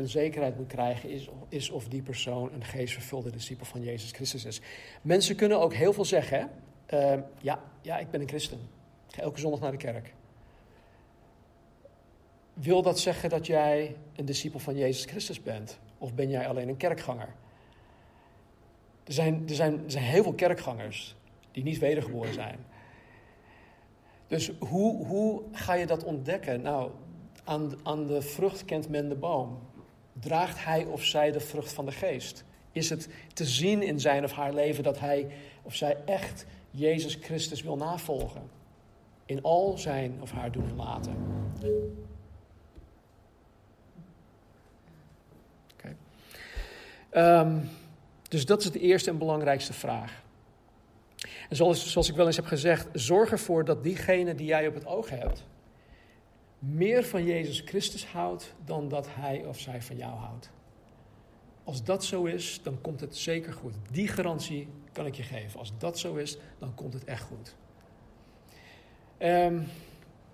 100% 0.00 0.02
zekerheid 0.02 0.56
moet 0.56 0.66
krijgen 0.66 1.10
is, 1.10 1.28
is 1.48 1.70
of 1.70 1.88
die 1.88 2.02
persoon 2.02 2.52
een 2.52 2.64
geestvervulde 2.64 3.30
discipel 3.30 3.66
van 3.66 3.82
Jezus 3.82 4.10
Christus 4.10 4.44
is. 4.44 4.60
Mensen 5.02 5.36
kunnen 5.36 5.60
ook 5.60 5.74
heel 5.74 5.92
veel 5.92 6.04
zeggen. 6.04 6.50
Uh, 6.94 7.12
ja, 7.40 7.62
ja, 7.80 7.98
ik 7.98 8.10
ben 8.10 8.20
een 8.20 8.28
christen. 8.28 8.58
Ga 9.06 9.22
elke 9.22 9.40
zondag 9.40 9.60
naar 9.60 9.70
de 9.70 9.76
kerk. 9.76 10.14
Wil 12.52 12.82
dat 12.82 12.98
zeggen 12.98 13.30
dat 13.30 13.46
jij 13.46 13.96
een 14.16 14.24
discipel 14.24 14.58
van 14.58 14.76
Jezus 14.76 15.04
Christus 15.04 15.42
bent? 15.42 15.78
Of 15.98 16.14
ben 16.14 16.30
jij 16.30 16.48
alleen 16.48 16.68
een 16.68 16.76
kerkganger? 16.76 17.34
Er 19.04 19.12
zijn, 19.12 19.44
er 19.48 19.54
zijn, 19.54 19.84
er 19.84 19.90
zijn 19.90 20.04
heel 20.04 20.22
veel 20.22 20.34
kerkgangers 20.34 21.16
die 21.52 21.62
niet 21.62 21.78
wedergeboren 21.78 22.34
zijn. 22.34 22.58
Dus 24.26 24.50
hoe, 24.58 25.06
hoe 25.06 25.42
ga 25.52 25.74
je 25.74 25.86
dat 25.86 26.04
ontdekken? 26.04 26.62
Nou, 26.62 26.90
aan, 27.44 27.72
aan 27.82 28.06
de 28.06 28.22
vrucht 28.22 28.64
kent 28.64 28.88
men 28.88 29.08
de 29.08 29.14
boom. 29.14 29.58
Draagt 30.12 30.64
hij 30.64 30.84
of 30.84 31.04
zij 31.04 31.32
de 31.32 31.40
vrucht 31.40 31.72
van 31.72 31.84
de 31.84 31.92
geest? 31.92 32.44
Is 32.72 32.90
het 32.90 33.08
te 33.32 33.44
zien 33.44 33.82
in 33.82 34.00
zijn 34.00 34.24
of 34.24 34.32
haar 34.32 34.54
leven 34.54 34.82
dat 34.84 34.98
hij 34.98 35.26
of 35.62 35.74
zij 35.74 35.96
echt 36.04 36.46
Jezus 36.70 37.14
Christus 37.20 37.62
wil 37.62 37.76
navolgen? 37.76 38.42
In 39.24 39.42
al 39.42 39.78
zijn 39.78 40.18
of 40.20 40.30
haar 40.30 40.52
doen 40.52 40.68
en 40.68 40.76
laten. 40.76 41.16
Ehm, 47.16 47.58
dus 48.28 48.46
dat 48.46 48.62
is 48.62 48.70
de 48.70 48.80
eerste 48.80 49.10
en 49.10 49.18
belangrijkste 49.18 49.72
vraag. 49.72 50.22
En 51.48 51.56
zoals, 51.56 51.90
zoals 51.90 52.08
ik 52.08 52.16
wel 52.16 52.26
eens 52.26 52.36
heb 52.36 52.46
gezegd, 52.46 52.88
zorg 52.92 53.30
ervoor 53.30 53.64
dat 53.64 53.82
diegene 53.82 54.34
die 54.34 54.46
jij 54.46 54.66
op 54.66 54.74
het 54.74 54.86
oog 54.86 55.10
hebt, 55.10 55.46
meer 56.58 57.04
van 57.04 57.24
Jezus 57.24 57.62
Christus 57.64 58.06
houdt 58.06 58.54
dan 58.64 58.88
dat 58.88 59.08
hij 59.10 59.44
of 59.44 59.58
zij 59.58 59.82
van 59.82 59.96
jou 59.96 60.14
houdt. 60.14 60.50
Als 61.64 61.84
dat 61.84 62.04
zo 62.04 62.24
is, 62.24 62.60
dan 62.62 62.80
komt 62.80 63.00
het 63.00 63.16
zeker 63.16 63.52
goed. 63.52 63.74
Die 63.90 64.08
garantie 64.08 64.68
kan 64.92 65.06
ik 65.06 65.14
je 65.14 65.22
geven. 65.22 65.58
Als 65.58 65.72
dat 65.78 65.98
zo 65.98 66.14
is, 66.14 66.38
dan 66.58 66.74
komt 66.74 66.92
het 66.92 67.04
echt 67.04 67.22
goed. 67.22 67.56
Um, 69.18 69.66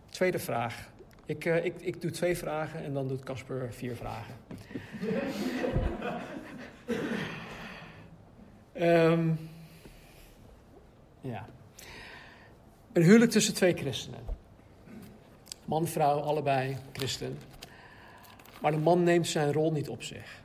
tweede 0.09 0.39
vraag. 0.39 0.91
Ik, 1.27 1.45
uh, 1.45 1.65
ik, 1.65 1.75
ik 1.81 2.01
doe 2.01 2.11
twee 2.11 2.37
vragen 2.37 2.85
en 2.85 2.93
dan 2.93 3.09
doet 3.09 3.23
Casper 3.23 3.73
vier 3.73 3.97
vragen. 3.97 4.35
um, 8.75 9.39
ja. 11.23 11.47
Een 12.93 13.03
huwelijk 13.03 13.31
tussen 13.31 13.55
twee 13.55 13.75
christenen. 13.75 14.21
Man, 15.65 15.87
vrouw, 15.87 16.21
allebei 16.21 16.77
christen. 16.93 17.39
Maar 18.61 18.71
de 18.71 18.79
man 18.79 19.03
neemt 19.03 19.27
zijn 19.27 19.53
rol 19.53 19.73
niet 19.73 19.89
op 19.89 20.03
zich. 20.03 20.41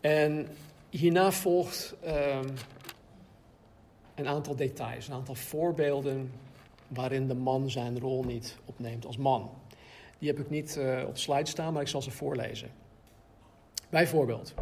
En 0.00 0.48
hierna 0.90 1.32
volgt 1.32 1.94
um, 2.04 2.54
een 4.14 4.28
aantal 4.28 4.56
details, 4.56 5.08
een 5.08 5.14
aantal 5.14 5.34
voorbeelden 5.34 6.32
waarin 6.88 7.28
de 7.28 7.34
man 7.34 7.70
zijn 7.70 8.00
rol 8.00 8.24
niet 8.24 8.56
opneemt 8.64 9.06
als 9.06 9.16
man. 9.16 9.50
Die 10.18 10.28
heb 10.28 10.38
ik 10.38 10.50
niet 10.50 10.76
uh, 10.76 11.04
op 11.06 11.16
slide 11.16 11.46
staan, 11.46 11.72
maar 11.72 11.82
ik 11.82 11.88
zal 11.88 12.02
ze 12.02 12.10
voorlezen. 12.10 12.70
Bijvoorbeeld, 13.88 14.54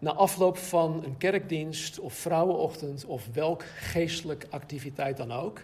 na 0.00 0.12
afloop 0.12 0.56
van 0.56 1.04
een 1.04 1.16
kerkdienst 1.16 1.98
of 1.98 2.12
vrouwenochtend 2.12 3.04
of 3.04 3.28
welk 3.32 3.64
geestelijke 3.64 4.46
activiteit 4.50 5.16
dan 5.16 5.32
ook, 5.32 5.60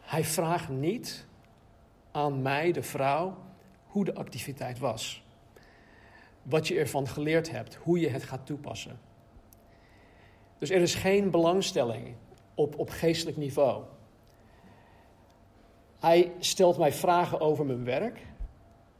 hij 0.00 0.24
vraagt 0.24 0.68
niet 0.68 1.26
aan 2.10 2.42
mij, 2.42 2.72
de 2.72 2.82
vrouw, 2.82 3.36
hoe 3.86 4.04
de 4.04 4.14
activiteit 4.14 4.78
was. 4.78 5.24
Wat 6.42 6.68
je 6.68 6.78
ervan 6.78 7.08
geleerd 7.08 7.50
hebt, 7.50 7.74
hoe 7.74 8.00
je 8.00 8.08
het 8.08 8.22
gaat 8.22 8.46
toepassen. 8.46 8.98
Dus 10.58 10.70
er 10.70 10.80
is 10.80 10.94
geen 10.94 11.30
belangstelling 11.30 12.14
op, 12.54 12.78
op 12.78 12.90
geestelijk 12.90 13.36
niveau. 13.36 13.84
Hij 15.98 16.32
stelt 16.38 16.78
mij 16.78 16.92
vragen 16.92 17.40
over 17.40 17.66
mijn 17.66 17.84
werk, 17.84 18.26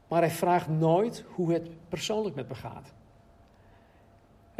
maar 0.07 0.21
hij 0.21 0.31
vraagt 0.31 0.67
nooit 0.67 1.25
hoe 1.27 1.53
het 1.53 1.89
persoonlijk 1.89 2.35
met 2.35 2.47
me 2.47 2.55
gaat. 2.55 2.93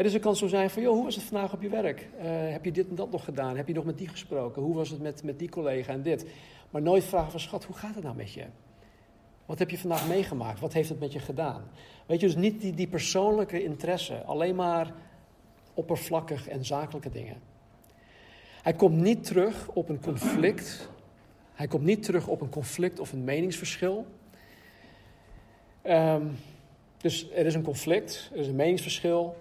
Dus 0.04 0.14
het 0.14 0.22
kan 0.22 0.36
zo 0.36 0.48
zijn 0.48 0.70
van, 0.70 0.82
joh, 0.82 0.94
hoe 0.94 1.04
was 1.04 1.16
het 1.16 1.24
vandaag 1.24 1.54
op 1.54 1.62
je 1.62 1.70
werk? 1.70 2.08
Uh, 2.18 2.24
heb 2.52 2.66
je 2.66 2.72
dit 2.72 2.90
en 2.90 2.96
dat 2.96 3.12
nog 3.12 3.24
gedaan? 3.24 3.58
Heb 3.58 3.68
je 3.68 3.74
nog 3.74 3.86
met 3.86 3.98
die 3.98 4.08
gesproken? 4.08 4.62
Hoe 4.62 4.76
was 4.76 4.90
het 4.90 5.02
met, 5.02 5.24
met 5.24 5.40
die 5.40 5.50
collega 5.50 5.94
en 5.94 6.02
dit? 6.02 6.26
Maar 6.70 6.82
nooit 6.82 7.04
vragen 7.04 7.32
van, 7.32 7.40
schat, 7.40 7.64
hoe 7.64 7.76
gaat 7.76 7.96
het 7.96 8.04
nou 8.04 8.16
met 8.16 8.32
je? 8.32 8.46
Wat 9.46 9.60
heb 9.60 9.70
je 9.70 9.78
vandaag 9.78 10.08
meegemaakt? 10.08 10.60
Wat 10.60 10.74
heeft 10.74 10.90
het 10.90 11.00
met 11.00 11.14
je 11.14 11.20
gedaan? 11.20 11.64
Weet 12.06 12.20
je, 12.20 12.26
dus 12.26 12.36
niet 12.36 12.62
die, 12.62 12.74
die 12.74 12.88
persoonlijke 12.88 13.64
interesse, 13.64 14.24
alleen 14.24 14.56
maar 14.56 14.94
oppervlakkig 15.74 16.48
en 16.48 16.66
zakelijke 16.66 17.10
dingen. 17.10 17.38
Hij 18.62 18.74
komt 18.74 18.98
niet 18.98 19.24
terug 19.24 19.68
op 19.74 19.90
een 19.90 20.02
conflict. 20.02 20.90
Hij 21.54 21.68
komt 21.68 21.84
niet 21.84 22.04
terug 22.04 22.28
op 22.28 22.42
een 22.42 22.50
conflict 22.50 23.00
of 23.00 23.12
een 23.12 23.24
meningsverschil. 23.24 24.06
Um, 25.84 26.38
dus 26.98 27.32
er 27.32 27.46
is 27.46 27.54
een 27.54 27.64
conflict, 27.64 28.30
er 28.34 28.40
is 28.40 28.48
een 28.48 28.56
meningsverschil. 28.56 29.36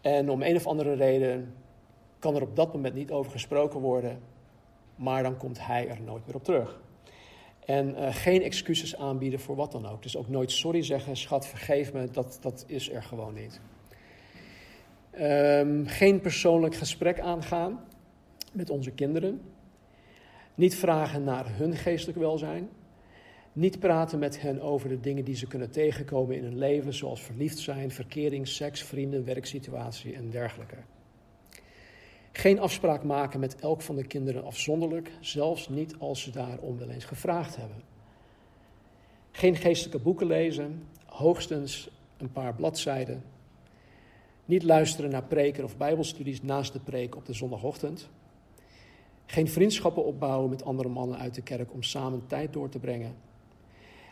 En 0.00 0.30
om 0.30 0.42
een 0.42 0.56
of 0.56 0.66
andere 0.66 0.94
reden 0.94 1.54
kan 2.18 2.36
er 2.36 2.42
op 2.42 2.56
dat 2.56 2.72
moment 2.74 2.94
niet 2.94 3.10
over 3.10 3.32
gesproken 3.32 3.80
worden, 3.80 4.18
maar 4.96 5.22
dan 5.22 5.36
komt 5.36 5.66
hij 5.66 5.88
er 5.88 6.00
nooit 6.00 6.26
meer 6.26 6.34
op 6.34 6.44
terug. 6.44 6.80
En 7.64 7.88
uh, 7.88 8.08
geen 8.10 8.42
excuses 8.42 8.96
aanbieden 8.96 9.40
voor 9.40 9.56
wat 9.56 9.72
dan 9.72 9.86
ook. 9.86 10.02
Dus 10.02 10.16
ook 10.16 10.28
nooit 10.28 10.50
sorry 10.50 10.82
zeggen, 10.82 11.16
schat, 11.16 11.46
vergeef 11.46 11.92
me, 11.92 12.10
dat, 12.10 12.38
dat 12.40 12.64
is 12.66 12.90
er 12.90 13.02
gewoon 13.02 13.34
niet. 13.34 13.60
Um, 15.20 15.86
geen 15.86 16.20
persoonlijk 16.20 16.74
gesprek 16.74 17.20
aangaan 17.20 17.84
met 18.52 18.70
onze 18.70 18.90
kinderen. 18.90 19.40
Niet 20.54 20.76
vragen 20.76 21.24
naar 21.24 21.44
hun 21.56 21.76
geestelijk 21.76 22.18
welzijn. 22.18 22.68
Niet 23.58 23.78
praten 23.78 24.18
met 24.18 24.40
hen 24.40 24.60
over 24.60 24.88
de 24.88 25.00
dingen 25.00 25.24
die 25.24 25.36
ze 25.36 25.46
kunnen 25.46 25.70
tegenkomen 25.70 26.36
in 26.36 26.44
hun 26.44 26.58
leven, 26.58 26.94
zoals 26.94 27.22
verliefd 27.22 27.58
zijn, 27.58 27.90
verkering, 27.90 28.48
seks, 28.48 28.82
vrienden, 28.82 29.24
werksituatie 29.24 30.14
en 30.14 30.30
dergelijke. 30.30 30.76
Geen 32.32 32.60
afspraak 32.60 33.04
maken 33.04 33.40
met 33.40 33.56
elk 33.56 33.82
van 33.82 33.96
de 33.96 34.06
kinderen 34.06 34.44
afzonderlijk, 34.44 35.10
zelfs 35.20 35.68
niet 35.68 35.94
als 35.98 36.22
ze 36.22 36.30
daarom 36.30 36.78
wel 36.78 36.88
eens 36.88 37.04
gevraagd 37.04 37.56
hebben. 37.56 37.82
Geen 39.30 39.56
geestelijke 39.56 39.98
boeken 40.02 40.26
lezen, 40.26 40.82
hoogstens 41.06 41.90
een 42.16 42.32
paar 42.32 42.54
bladzijden. 42.54 43.22
Niet 44.44 44.62
luisteren 44.62 45.10
naar 45.10 45.24
preken 45.24 45.64
of 45.64 45.76
bijbelstudies 45.76 46.42
naast 46.42 46.72
de 46.72 46.80
preek 46.80 47.16
op 47.16 47.26
de 47.26 47.32
zondagochtend. 47.32 48.08
Geen 49.26 49.48
vriendschappen 49.48 50.04
opbouwen 50.04 50.50
met 50.50 50.64
andere 50.64 50.88
mannen 50.88 51.18
uit 51.18 51.34
de 51.34 51.42
kerk 51.42 51.72
om 51.72 51.82
samen 51.82 52.26
tijd 52.26 52.52
door 52.52 52.68
te 52.68 52.78
brengen 52.78 53.26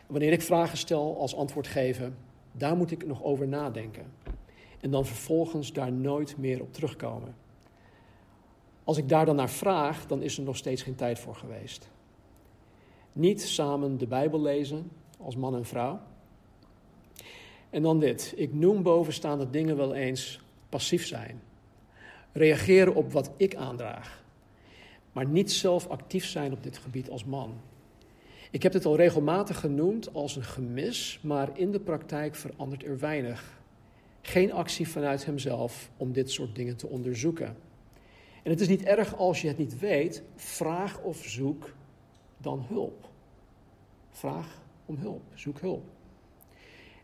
Wanneer 0.07 0.31
ik 0.31 0.41
vragen 0.41 0.77
stel 0.77 1.19
als 1.19 1.35
antwoord 1.35 1.67
geven, 1.67 2.17
daar 2.51 2.75
moet 2.75 2.91
ik 2.91 3.05
nog 3.05 3.23
over 3.23 3.47
nadenken. 3.47 4.05
En 4.79 4.91
dan 4.91 5.05
vervolgens 5.05 5.73
daar 5.73 5.91
nooit 5.91 6.37
meer 6.37 6.61
op 6.61 6.73
terugkomen. 6.73 7.35
Als 8.83 8.97
ik 8.97 9.09
daar 9.09 9.25
dan 9.25 9.35
naar 9.35 9.49
vraag, 9.49 10.05
dan 10.05 10.21
is 10.21 10.37
er 10.37 10.43
nog 10.43 10.57
steeds 10.57 10.81
geen 10.81 10.95
tijd 10.95 11.19
voor 11.19 11.35
geweest. 11.35 11.89
Niet 13.13 13.41
samen 13.41 13.97
de 13.97 14.07
Bijbel 14.07 14.41
lezen 14.41 14.91
als 15.19 15.35
man 15.35 15.55
en 15.55 15.65
vrouw. 15.65 15.99
En 17.69 17.81
dan 17.81 17.99
dit. 17.99 18.33
Ik 18.35 18.53
noem 18.53 18.83
bovenstaande 18.83 19.49
dingen 19.49 19.77
wel 19.77 19.93
eens 19.93 20.39
passief 20.69 21.05
zijn. 21.05 21.41
Reageren 22.31 22.95
op 22.95 23.11
wat 23.11 23.31
ik 23.37 23.55
aandraag. 23.55 24.23
Maar 25.11 25.27
niet 25.27 25.51
zelf 25.51 25.87
actief 25.87 26.25
zijn 26.25 26.51
op 26.51 26.63
dit 26.63 26.77
gebied 26.77 27.09
als 27.09 27.25
man. 27.25 27.53
Ik 28.51 28.63
heb 28.63 28.71
dit 28.71 28.85
al 28.85 28.95
regelmatig 28.95 29.59
genoemd 29.59 30.13
als 30.13 30.35
een 30.35 30.43
gemis, 30.43 31.19
maar 31.23 31.49
in 31.53 31.71
de 31.71 31.79
praktijk 31.79 32.35
verandert 32.35 32.83
er 32.83 32.99
weinig. 32.99 33.59
Geen 34.21 34.53
actie 34.53 34.87
vanuit 34.87 35.25
hemzelf 35.25 35.89
om 35.97 36.11
dit 36.11 36.31
soort 36.31 36.55
dingen 36.55 36.77
te 36.77 36.87
onderzoeken. 36.87 37.55
En 38.43 38.51
het 38.51 38.61
is 38.61 38.67
niet 38.67 38.83
erg 38.83 39.15
als 39.15 39.41
je 39.41 39.47
het 39.47 39.57
niet 39.57 39.79
weet, 39.79 40.23
vraag 40.35 41.01
of 41.01 41.23
zoek 41.23 41.73
dan 42.37 42.65
hulp. 42.67 43.09
Vraag 44.11 44.61
om 44.85 44.97
hulp, 44.97 45.21
zoek 45.33 45.59
hulp. 45.59 45.83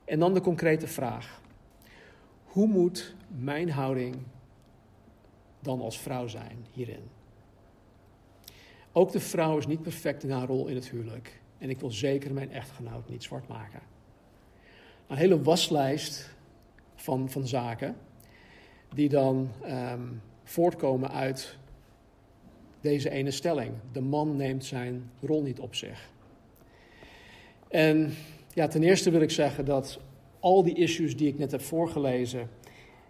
En 0.05 0.19
dan 0.19 0.33
de 0.33 0.41
concrete 0.41 0.87
vraag. 0.87 1.41
Hoe 2.43 2.67
moet 2.67 3.15
mijn 3.27 3.69
houding 3.69 4.15
dan 5.59 5.81
als 5.81 5.99
vrouw 5.99 6.27
zijn 6.27 6.65
hierin? 6.71 7.09
Ook 8.95 9.11
de 9.11 9.19
vrouw 9.19 9.57
is 9.57 9.67
niet 9.67 9.81
perfect 9.81 10.23
in 10.23 10.31
haar 10.31 10.47
rol 10.47 10.67
in 10.67 10.75
het 10.75 10.89
huwelijk. 10.89 11.41
En 11.57 11.69
ik 11.69 11.79
wil 11.79 11.91
zeker 11.91 12.33
mijn 12.33 12.51
echtgenoot 12.51 13.09
niet 13.09 13.23
zwart 13.23 13.47
maken. 13.47 13.79
Een 15.07 15.17
hele 15.17 15.41
waslijst 15.41 16.29
van, 16.95 17.29
van 17.29 17.47
zaken 17.47 17.95
die 18.93 19.09
dan 19.09 19.49
um, 19.65 20.21
voortkomen 20.43 21.11
uit 21.11 21.57
deze 22.81 23.09
ene 23.09 23.31
stelling. 23.31 23.71
De 23.91 24.01
man 24.01 24.35
neemt 24.35 24.65
zijn 24.65 25.09
rol 25.21 25.41
niet 25.41 25.59
op 25.59 25.75
zich. 25.75 26.09
En 27.67 28.13
ja, 28.53 28.67
ten 28.67 28.83
eerste 28.83 29.09
wil 29.11 29.21
ik 29.21 29.31
zeggen 29.31 29.65
dat 29.65 29.99
al 30.39 30.63
die 30.63 30.75
issues 30.75 31.17
die 31.17 31.27
ik 31.27 31.37
net 31.37 31.51
heb 31.51 31.61
voorgelezen 31.61 32.49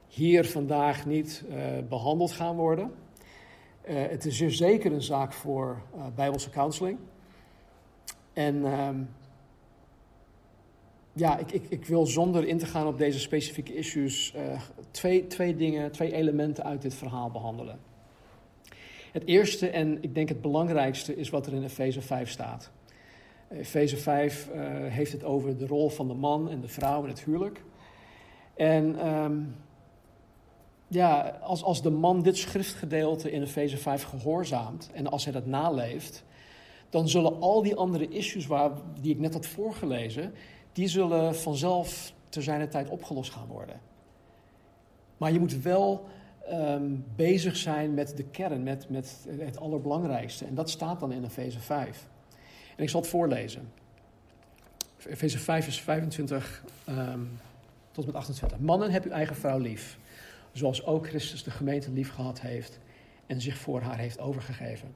hier 0.07 0.45
vandaag 0.45 1.05
niet 1.05 1.43
uh, 1.49 1.55
behandeld 1.89 2.31
gaan 2.31 2.55
worden. 2.55 2.91
Uh, 3.89 3.95
het 4.09 4.25
is 4.25 4.37
zeer 4.37 4.51
zeker 4.51 4.91
een 4.91 5.01
zaak 5.01 5.33
voor 5.33 5.81
uh, 5.95 6.05
Bijbelse 6.15 6.49
counseling. 6.49 6.99
En 8.33 8.79
um, 8.79 9.09
ja, 11.13 11.37
ik, 11.37 11.51
ik, 11.51 11.65
ik, 11.69 11.85
wil 11.85 12.05
zonder 12.05 12.47
in 12.47 12.57
te 12.57 12.65
gaan 12.65 12.87
op 12.87 12.97
deze 12.97 13.19
specifieke 13.19 13.75
issues 13.75 14.33
uh, 14.35 14.61
twee, 14.91 15.27
twee 15.27 15.55
dingen, 15.55 15.91
twee 15.91 16.13
elementen 16.13 16.63
uit 16.63 16.81
dit 16.81 16.93
verhaal 16.93 17.31
behandelen. 17.31 17.79
Het 19.11 19.25
eerste 19.25 19.69
en 19.69 20.03
ik 20.03 20.15
denk 20.15 20.29
het 20.29 20.41
belangrijkste 20.41 21.15
is 21.15 21.29
wat 21.29 21.47
er 21.47 21.53
in 21.53 21.63
Efeze 21.63 22.01
5 22.01 22.29
staat. 22.29 22.71
Efeze 23.49 23.97
5 23.97 24.49
uh, 24.55 24.61
heeft 24.87 25.11
het 25.11 25.23
over 25.23 25.57
de 25.57 25.67
rol 25.67 25.89
van 25.89 26.07
de 26.07 26.13
man 26.13 26.49
en 26.49 26.61
de 26.61 26.67
vrouw 26.67 27.03
in 27.03 27.09
het 27.09 27.23
huwelijk. 27.23 27.63
En 28.55 29.07
um, 29.07 29.55
ja, 30.93 31.37
als, 31.41 31.63
als 31.63 31.81
de 31.81 31.89
man 31.89 32.21
dit 32.21 32.37
schriftgedeelte 32.37 33.31
in 33.31 33.41
Efeze 33.41 33.77
5 33.77 34.03
gehoorzaamt 34.03 34.89
en 34.93 35.07
als 35.07 35.23
hij 35.23 35.33
dat 35.33 35.45
naleeft, 35.45 36.23
dan 36.89 37.09
zullen 37.09 37.41
al 37.41 37.61
die 37.61 37.75
andere 37.75 38.07
issues 38.07 38.47
waar, 38.47 38.71
die 39.01 39.11
ik 39.11 39.19
net 39.19 39.33
had 39.33 39.45
voorgelezen, 39.45 40.33
die 40.73 40.87
zullen 40.87 41.35
vanzelf 41.35 42.13
te 42.29 42.41
zijn 42.41 42.69
tijd 42.69 42.89
opgelost 42.89 43.31
gaan 43.31 43.47
worden. 43.47 43.79
Maar 45.17 45.31
je 45.31 45.39
moet 45.39 45.61
wel 45.61 46.05
ehm, 46.47 46.95
bezig 47.15 47.55
zijn 47.55 47.93
met 47.93 48.17
de 48.17 48.23
kern, 48.23 48.63
met, 48.63 48.89
met 48.89 49.27
het 49.39 49.59
allerbelangrijkste. 49.59 50.45
En 50.45 50.55
dat 50.55 50.69
staat 50.69 50.99
dan 50.99 51.11
in 51.11 51.23
Efeze 51.23 51.59
5. 51.59 52.07
En 52.75 52.83
ik 52.83 52.89
zal 52.89 53.01
het 53.01 53.09
voorlezen. 53.09 53.71
Efeze 55.07 55.39
5 55.39 55.67
is 55.67 55.81
25 55.81 56.63
ehm, 56.85 57.19
tot 57.91 58.05
met 58.05 58.15
28. 58.15 58.59
Mannen, 58.59 58.91
heb 58.91 59.05
uw 59.05 59.11
eigen 59.11 59.35
vrouw 59.35 59.57
lief. 59.57 59.97
Zoals 60.53 60.85
ook 60.85 61.07
Christus 61.07 61.43
de 61.43 61.51
gemeente 61.51 61.91
lief 61.91 62.11
gehad 62.11 62.41
heeft 62.41 62.79
en 63.25 63.41
zich 63.41 63.57
voor 63.57 63.81
haar 63.81 63.97
heeft 63.97 64.19
overgegeven. 64.19 64.95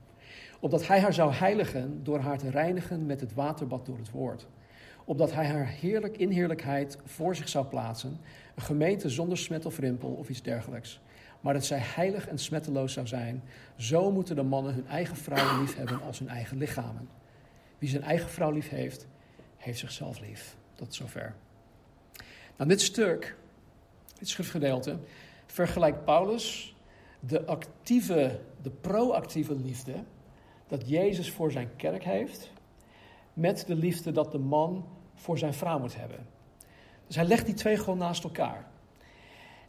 Opdat 0.60 0.88
hij 0.88 1.00
haar 1.00 1.14
zou 1.14 1.34
heiligen 1.34 2.04
door 2.04 2.20
haar 2.20 2.38
te 2.38 2.50
reinigen 2.50 3.06
met 3.06 3.22
het 3.22 3.34
waterbad 3.34 3.86
door 3.86 3.98
het 3.98 4.12
woord. 4.12 4.48
Opdat 5.06 5.34
hij 5.34 5.48
haar 5.48 5.68
heerlijk 5.68 6.18
in 6.18 6.30
heerlijkheid 6.30 6.98
voor 7.06 7.36
zich 7.36 7.50
zou 7.50 7.66
plaatsen. 7.66 8.20
Een 8.56 8.62
gemeente 8.62 9.10
zonder 9.10 9.38
smet 9.38 9.66
of 9.66 9.80
rimpel 9.80 10.10
of 10.10 10.30
iets 10.30 10.42
dergelijks. 10.42 11.00
Maar 11.42 11.54
dat 11.54 11.66
zij 11.66 11.80
heilig 11.82 12.28
en 12.28 12.38
smetteloos 12.38 12.94
zou 12.94 13.08
zijn. 13.08 13.44
Zo 13.76 14.12
moeten 14.12 14.36
de 14.36 14.44
mannen 14.44 14.74
hun 14.74 14.88
eigen 14.88 15.16
vrouwen 15.16 15.60
lief 15.60 15.76
hebben 15.76 16.02
als 16.02 16.20
hun 16.20 16.30
eigen 16.30 16.58
lichamen. 16.58 17.10
Wie 17.78 17.90
zijn 17.90 18.04
eigen 18.04 18.30
vrouw 18.30 18.52
lief 18.52 18.70
heeft, 18.70 19.08
heeft 19.58 19.80
zichzelf 19.80 20.20
lief. 20.20 20.56
Tot 20.76 20.96
zover. 20.96 21.36
Nou, 22.58 22.70
dit 22.70 22.82
stuk, 22.82 23.36
dit 24.20 24.30
schriftgedeelte, 24.30 24.98
vergelijkt 25.58 26.06
Paulus 26.06 26.76
de 27.20 27.46
actieve, 27.46 28.40
de 28.62 28.70
proactieve 28.70 29.56
liefde 29.56 29.94
dat 30.68 30.90
Jezus 30.90 31.32
voor 31.32 31.52
zijn 31.52 31.70
kerk 31.76 32.04
heeft, 32.04 32.52
met 33.34 33.64
de 33.68 33.76
liefde 33.76 34.12
dat 34.12 34.32
de 34.32 34.38
man 34.38 34.86
voor 35.14 35.38
zijn 35.38 35.54
vrouw 35.54 35.80
moet 35.80 35.96
hebben. 35.96 36.28
Dus 37.08 37.16
hij 37.16 37.26
legt 37.26 37.46
die 37.46 37.56
twee 37.56 37.78
gewoon 37.78 37.98
naast 37.98 38.24
elkaar. 38.24 38.68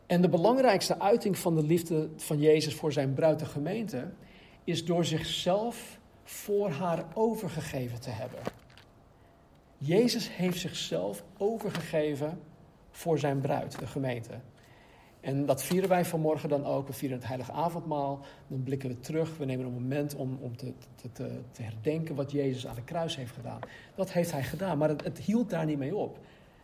En 0.07 0.21
de 0.21 0.29
belangrijkste 0.29 1.01
uiting 1.01 1.39
van 1.39 1.55
de 1.55 1.63
liefde 1.63 2.09
van 2.17 2.39
Jezus 2.39 2.75
voor 2.75 2.93
zijn 2.93 3.15
bruid, 3.15 3.39
de 3.39 3.47
gemeente, 3.47 4.11
is 4.65 4.85
door 4.85 5.05
zichzelf 5.05 5.99
voor 6.25 6.71
haar 6.71 7.05
overgegeven 7.15 8.01
te 8.01 8.11
hebben. 8.11 8.41
Jezus 9.79 10.37
heeft 10.37 10.59
zichzelf 10.59 11.25
overgegeven 11.37 12.41
voor 12.91 13.19
zijn 13.19 13.41
bruid, 13.41 13.79
de 13.79 13.87
gemeente. 13.87 14.41
En 15.29 15.47
dat 15.47 15.63
vieren 15.63 15.89
wij 15.89 16.05
vanmorgen 16.05 16.49
dan 16.49 16.65
ook. 16.65 16.87
We 16.87 16.93
vieren 16.93 17.19
het 17.19 17.27
heilige 17.27 17.53
avondmaal. 17.53 18.25
Dan 18.47 18.63
blikken 18.63 18.89
we 18.89 19.01
terug. 19.01 19.37
We 19.37 19.45
nemen 19.45 19.67
een 19.67 19.73
moment 19.73 20.15
om, 20.15 20.39
om 20.41 20.57
te, 20.57 20.73
te, 20.95 21.13
te, 21.53 21.63
herdenken 21.63 22.15
wat 22.15 22.31
Jezus 22.33 22.67
aan 22.67 22.75
de 22.75 22.83
kruis 22.83 23.17
heeft 23.17 23.33
gedaan. 23.33 23.59
Dat 23.95 24.13
heeft 24.13 24.33
hij 24.33 24.43
gedaan, 24.43 24.79
maar 24.79 24.89
het, 24.89 25.19
hield 25.19 25.51
daar 25.51 25.65
niet 25.65 25.79
mee 25.79 25.97
op. 25.97 26.19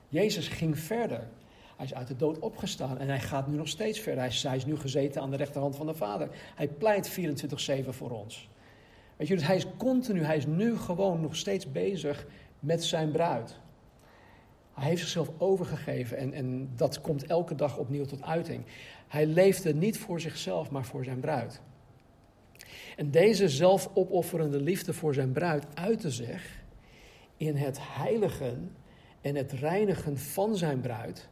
Jezus 0.08 0.48
ging 0.48 0.78
verder. 0.78 1.28
Hij 1.76 1.86
is 1.86 1.94
uit 1.94 2.08
de 2.08 2.16
dood 2.16 2.38
opgestaan 2.38 2.98
en 2.98 3.08
hij 3.08 3.20
gaat 3.20 3.46
nu 3.46 3.56
nog 3.56 3.68
steeds 3.68 4.00
verder. 4.00 4.20
Hij 4.20 4.28
is, 4.28 4.42
hij 4.42 4.56
is 4.56 4.66
nu 4.66 4.76
gezeten 4.76 5.22
aan 5.22 5.30
de 5.30 5.36
rechterhand 5.36 5.76
van 5.76 5.86
de 5.86 5.94
Vader. 5.94 6.28
Hij 6.54 6.68
pleit 6.68 7.20
24-7 7.84 7.88
voor 7.88 8.10
ons. 8.10 8.48
Weet 9.16 9.28
je, 9.28 9.34
dus 9.34 9.46
hij 9.46 9.56
is 9.56 9.66
continu, 9.76 10.22
hij 10.22 10.36
is 10.36 10.46
nu 10.46 10.76
gewoon 10.76 11.20
nog 11.20 11.36
steeds 11.36 11.72
bezig 11.72 12.26
met 12.58 12.84
zijn 12.84 13.10
bruid. 13.10 13.56
Hij 14.84 14.92
heeft 14.92 15.04
zichzelf 15.04 15.30
overgegeven 15.38 16.16
en, 16.16 16.32
en 16.32 16.70
dat 16.76 17.00
komt 17.00 17.26
elke 17.26 17.54
dag 17.54 17.76
opnieuw 17.78 18.04
tot 18.04 18.22
uiting. 18.22 18.64
Hij 19.08 19.26
leefde 19.26 19.74
niet 19.74 19.98
voor 19.98 20.20
zichzelf, 20.20 20.70
maar 20.70 20.84
voor 20.84 21.04
zijn 21.04 21.20
bruid. 21.20 21.60
En 22.96 23.10
deze 23.10 23.48
zelfopofferende 23.48 24.60
liefde 24.60 24.92
voor 24.92 25.14
zijn 25.14 25.32
bruid 25.32 25.66
uitte 25.74 26.10
zich 26.10 26.62
in 27.36 27.56
het 27.56 27.78
heiligen 27.80 28.76
en 29.20 29.34
het 29.34 29.52
reinigen 29.52 30.18
van 30.18 30.56
zijn 30.56 30.80
bruid 30.80 31.28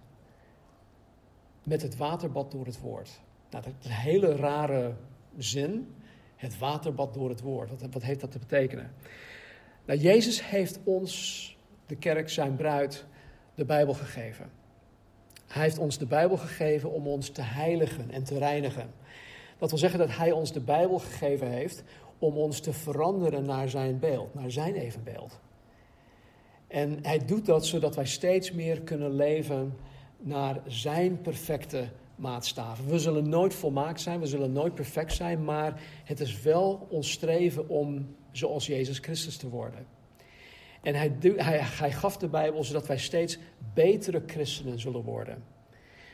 met 1.62 1.82
het 1.82 1.96
waterbad 1.96 2.50
door 2.50 2.66
het 2.66 2.80
woord. 2.80 3.20
Nou, 3.50 3.64
dat 3.64 3.72
is 3.80 3.86
een 3.86 3.92
hele 3.92 4.36
rare 4.36 4.94
zin, 5.36 5.94
het 6.36 6.58
waterbad 6.58 7.14
door 7.14 7.28
het 7.28 7.40
woord. 7.40 7.70
Wat, 7.70 7.92
wat 7.92 8.02
heeft 8.02 8.20
dat 8.20 8.30
te 8.30 8.38
betekenen? 8.38 8.92
Nou, 9.84 9.98
Jezus 9.98 10.48
heeft 10.48 10.80
ons, 10.84 11.56
de 11.86 11.96
kerk, 11.96 12.28
zijn 12.28 12.56
bruid, 12.56 13.06
de 13.54 13.64
Bijbel 13.64 13.94
gegeven. 13.94 14.50
Hij 15.46 15.62
heeft 15.62 15.78
ons 15.78 15.98
de 15.98 16.06
Bijbel 16.06 16.36
gegeven 16.36 16.92
om 16.92 17.06
ons 17.06 17.30
te 17.30 17.42
heiligen 17.42 18.10
en 18.10 18.24
te 18.24 18.38
reinigen. 18.38 18.90
Dat 19.58 19.70
wil 19.70 19.78
zeggen 19.78 19.98
dat 19.98 20.16
Hij 20.16 20.32
ons 20.32 20.52
de 20.52 20.60
Bijbel 20.60 20.98
gegeven 20.98 21.50
heeft 21.50 21.82
om 22.18 22.36
ons 22.36 22.60
te 22.60 22.72
veranderen 22.72 23.44
naar 23.44 23.68
Zijn 23.68 23.98
beeld, 23.98 24.34
naar 24.34 24.50
Zijn 24.50 24.74
evenbeeld. 24.74 25.40
En 26.66 26.98
Hij 27.02 27.18
doet 27.24 27.46
dat 27.46 27.66
zodat 27.66 27.94
wij 27.94 28.06
steeds 28.06 28.52
meer 28.52 28.80
kunnen 28.80 29.14
leven 29.16 29.76
naar 30.18 30.60
Zijn 30.66 31.20
perfecte 31.20 31.88
maatstaven. 32.16 32.86
We 32.86 32.98
zullen 32.98 33.28
nooit 33.28 33.54
volmaakt 33.54 34.00
zijn, 34.00 34.20
we 34.20 34.26
zullen 34.26 34.52
nooit 34.52 34.74
perfect 34.74 35.12
zijn, 35.12 35.44
maar 35.44 35.80
het 36.04 36.20
is 36.20 36.42
wel 36.42 36.86
ons 36.90 37.10
streven 37.10 37.68
om 37.68 38.16
zoals 38.30 38.66
Jezus 38.66 38.98
Christus 38.98 39.36
te 39.36 39.48
worden. 39.48 39.86
En 40.83 40.95
hij, 40.95 41.12
hij, 41.79 41.92
gaf 41.92 42.16
de 42.16 42.29
Bijbel 42.29 42.64
zodat 42.64 42.87
wij 42.87 42.99
steeds 42.99 43.38
betere 43.75 44.23
christenen 44.27 44.81
zullen 44.81 45.03
worden. 45.03 45.45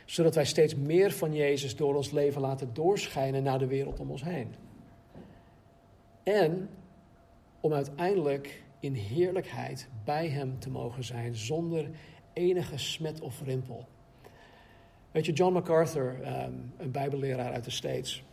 Zodat 0.05 0.35
wij 0.35 0.45
steeds 0.45 0.75
meer 0.75 1.13
van 1.13 1.35
Jezus 1.35 1.77
door 1.77 1.95
ons 1.95 2.11
leven 2.11 2.41
laten 2.41 2.75
doorschijnen 2.75 3.43
naar 3.43 3.59
de 3.59 3.67
wereld 3.67 4.01
om 4.01 4.11
ons 4.11 4.25
heen. 4.25 4.55
En 6.23 6.69
om 7.61 7.73
uiteindelijk 7.73 8.63
in 8.81 8.95
heerlijkheid 8.95 9.89
bij 10.05 10.29
Hem 10.29 10.59
te 10.59 10.71
mogen 10.71 11.05
zijn 11.05 11.35
zonder 11.35 11.91
enige 12.33 12.79
smet 12.79 13.21
of 13.21 13.43
rimpel. 13.43 13.87
Weet 15.11 15.27
je, 15.27 15.33
John 15.33 15.53
MacArthur, 15.53 16.23
ehm, 16.23 16.53
een 16.77 16.91
Bijbelleraar 16.91 17.53
uit 17.53 17.65
de 17.65 17.71
States, 17.71 18.25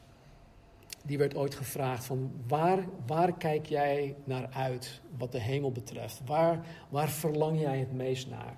die 1.06 1.18
werd 1.18 1.36
ooit 1.36 1.56
gevraagd 1.56 2.06
van 2.06 2.32
waar, 2.48 2.86
waar 3.06 3.38
kijk 3.38 3.66
jij 3.66 4.16
naar 4.24 4.50
uit 4.50 5.02
wat 5.18 5.32
de 5.32 5.40
hemel 5.40 5.72
betreft? 5.72 6.22
Waar, 6.26 6.66
waar 6.90 7.10
verlang 7.10 7.60
jij 7.60 7.80
het 7.80 7.94
meest 7.94 8.30
naar? 8.30 8.56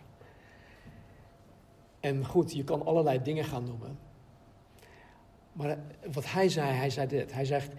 En 1.99 2.25
goed, 2.25 2.53
je 2.53 2.63
kan 2.63 2.85
allerlei 2.85 3.21
dingen 3.21 3.45
gaan 3.45 3.63
noemen. 3.63 3.99
Maar 5.53 5.77
wat 6.13 6.31
hij 6.31 6.49
zei, 6.49 6.71
hij 6.71 6.89
zei 6.89 7.07
dit. 7.07 7.33
Hij 7.33 7.45
zegt, 7.45 7.73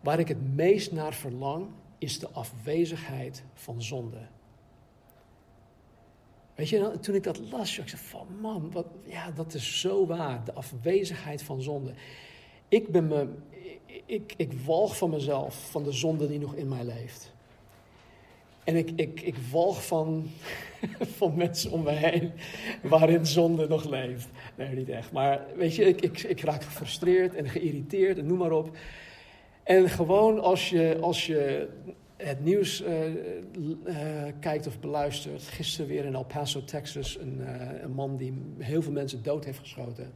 waar 0.00 0.18
ik 0.18 0.28
het 0.28 0.54
meest 0.54 0.92
naar 0.92 1.14
verlang 1.14 1.68
is 1.98 2.18
de 2.18 2.28
afwezigheid 2.30 3.44
van 3.54 3.82
zonde. 3.82 4.26
Weet 6.54 6.68
je, 6.68 6.98
toen 7.00 7.14
ik 7.14 7.22
dat 7.22 7.38
las, 7.50 7.78
ik 7.78 7.88
zei 7.88 8.02
van 8.02 8.26
man, 8.40 8.70
wat, 8.70 8.86
ja, 9.04 9.30
dat 9.30 9.54
is 9.54 9.80
zo 9.80 10.06
waar. 10.06 10.44
De 10.44 10.52
afwezigheid 10.52 11.42
van 11.42 11.62
zonde. 11.62 11.92
Ik 12.68 12.88
ben 12.88 13.06
me 13.06 13.28
ik, 14.06 14.34
ik 14.36 14.52
walg 14.52 14.96
van 14.96 15.10
mezelf, 15.10 15.70
van 15.70 15.82
de 15.82 15.92
zonde 15.92 16.28
die 16.28 16.38
nog 16.38 16.54
in 16.54 16.68
mij 16.68 16.84
leeft. 16.84 17.32
En 18.64 18.76
ik, 18.76 18.90
ik, 18.96 19.20
ik 19.20 19.36
walg 19.50 19.86
van, 19.86 20.30
van 21.18 21.34
mensen 21.36 21.70
om 21.70 21.82
me 21.82 21.90
heen 21.90 22.32
waarin 22.82 23.26
zonde 23.26 23.68
nog 23.68 23.84
leeft. 23.84 24.28
Nee, 24.54 24.74
niet 24.74 24.88
echt. 24.88 25.12
Maar 25.12 25.46
weet 25.56 25.74
je, 25.74 25.84
ik, 25.84 26.00
ik, 26.00 26.22
ik 26.22 26.40
raak 26.40 26.62
gefrustreerd 26.62 27.34
en 27.34 27.48
geïrriteerd 27.48 28.18
en 28.18 28.26
noem 28.26 28.38
maar 28.38 28.52
op. 28.52 28.76
En 29.62 29.88
gewoon 29.88 30.40
als 30.40 30.70
je, 30.70 30.98
als 31.00 31.26
je 31.26 31.68
het 32.16 32.44
nieuws 32.44 32.82
uh, 32.82 33.06
uh, 33.06 33.94
kijkt 34.40 34.66
of 34.66 34.80
beluistert. 34.80 35.42
Gisteren 35.42 35.86
weer 35.86 36.04
in 36.04 36.14
El 36.14 36.24
Paso, 36.24 36.64
Texas, 36.64 37.18
een, 37.18 37.36
uh, 37.40 37.82
een 37.82 37.92
man 37.92 38.16
die 38.16 38.42
heel 38.58 38.82
veel 38.82 38.92
mensen 38.92 39.22
dood 39.22 39.44
heeft 39.44 39.58
geschoten. 39.58 40.12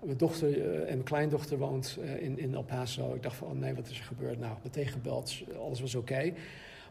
Mijn 0.00 0.16
dochter 0.16 0.48
eh, 0.48 0.78
en 0.78 0.86
mijn 0.86 1.02
kleindochter 1.02 1.58
woont 1.58 1.98
eh, 2.00 2.22
in, 2.22 2.38
in 2.38 2.54
El 2.54 2.62
Paso. 2.62 3.14
Ik 3.14 3.22
dacht 3.22 3.36
van, 3.36 3.48
oh 3.48 3.54
nee, 3.54 3.74
wat 3.74 3.88
is 3.88 3.98
er 3.98 4.04
gebeurd? 4.04 4.38
Nou, 4.38 4.56
meteen 4.62 4.86
gebeld, 4.86 5.42
alles 5.58 5.80
was 5.80 5.94
oké. 5.94 6.32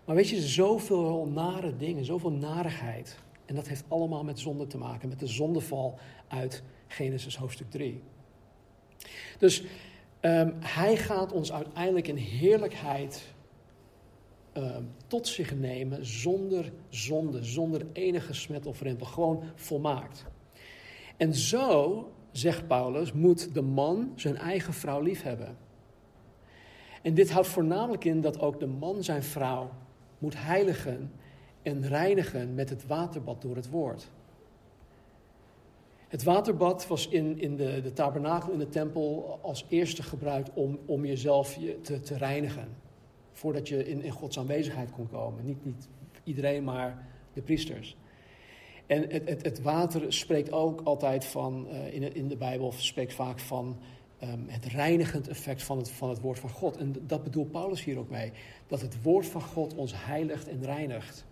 Maar 0.06 0.16
weet 0.16 0.30
je, 0.30 0.42
zoveel 0.42 1.28
nare 1.28 1.76
dingen, 1.78 2.06
zoveel 2.06 2.32
narigheid. 2.32 3.18
En 3.46 3.56
dat 3.56 3.68
heeft 3.68 3.84
allemaal 3.88 4.24
met 4.24 4.40
zonde 4.40 4.68
te 4.68 4.78
maken, 4.78 5.10
met 5.10 5.20
de 5.20 5.28
zondeval 5.28 6.00
uit 6.28 6.64
Genesis 6.88 7.36
hoofdstuk 7.36 7.72
3. 7.72 8.02
Dus 9.38 9.64
um, 10.22 10.54
hij 10.60 10.98
gaat 10.98 11.32
ons 11.32 11.52
uiteindelijk 11.52 12.08
in 12.08 12.16
heerlijkheid 12.16 13.34
um, 14.54 14.92
tot 15.08 15.28
zich 15.28 15.56
nemen 15.56 16.06
zonder 16.06 16.72
zonde, 16.90 17.44
zonder 17.44 17.86
enige 17.94 18.34
smet 18.34 18.66
of 18.66 18.82
rimpel. 18.82 19.06
Gewoon 19.06 19.44
volmaakt. 19.56 20.26
En 21.18 21.34
zo 21.34 22.10
zegt 22.38 22.68
Paulus, 22.68 23.14
moet 23.14 23.54
de 23.54 23.62
man 23.62 24.12
zijn 24.16 24.38
eigen 24.38 24.74
vrouw 24.74 25.02
lief 25.02 25.22
hebben. 25.22 25.58
En 27.02 27.14
dit 27.14 27.32
houdt 27.32 27.48
voornamelijk 27.48 28.06
in 28.06 28.22
dat 28.22 28.40
ook 28.40 28.60
de 28.60 28.68
man 28.68 29.04
zijn 29.04 29.24
vrouw 29.24 29.70
moet 30.18 30.38
heiligen 30.38 31.12
en 31.62 31.88
reinigen 31.88 32.56
met 32.56 32.70
het 32.70 32.88
waterbad 32.88 33.42
door 33.42 33.56
het 33.56 33.70
woord. 33.70 34.12
Het 36.08 36.24
waterbad 36.24 36.88
was 36.88 37.08
in, 37.08 37.40
in 37.40 37.56
de, 37.56 37.82
de 37.82 37.94
tabernakel 37.94 38.52
in 38.52 38.60
de 38.60 38.70
tempel 38.70 39.40
als 39.42 39.66
eerste 39.70 40.04
gebruikt 40.04 40.50
om, 40.54 40.80
om 40.86 41.06
jezelf 41.06 41.56
je 41.56 41.82
te, 41.82 42.00
te 42.00 42.18
reinigen. 42.18 42.68
Voordat 43.32 43.68
je 43.68 43.88
in, 43.88 44.02
in 44.02 44.12
Gods 44.12 44.40
aanwezigheid 44.40 44.92
kon 44.92 45.10
komen. 45.10 45.46
Niet, 45.46 45.66
niet 45.66 45.88
iedereen, 46.24 46.64
maar 46.64 47.08
de 47.34 47.42
priesters. 47.42 47.98
En 48.88 49.02
het, 49.10 49.30
het, 49.30 49.44
het 49.44 49.62
water 49.62 50.14
spreekt 50.14 50.52
ook 50.52 50.82
altijd 50.84 51.26
van, 51.26 51.68
uh, 51.72 51.94
in, 51.94 52.16
in 52.16 52.28
de 52.28 52.38
Bijbel 52.38 52.72
spreekt 52.72 53.14
vaak 53.14 53.40
van 53.40 53.78
um, 54.24 54.46
het 54.48 54.66
reinigend 54.66 55.28
effect 55.28 55.64
van 55.64 55.78
het, 55.78 55.92
van 55.92 56.10
het 56.10 56.22
woord 56.22 56.40
van 56.40 56.50
God. 56.50 56.78
En 56.78 56.96
dat 57.02 57.24
bedoelt 57.24 57.52
Paulus 57.52 57.84
hier 57.84 57.98
ook 57.98 58.10
mee. 58.10 58.32
Dat 58.68 58.82
het 58.82 59.02
woord 59.02 59.26
van 59.26 59.42
God 59.42 59.76
ons 59.76 59.94
heiligt 59.96 60.48
en 60.48 60.64
reinigt. 60.64 61.26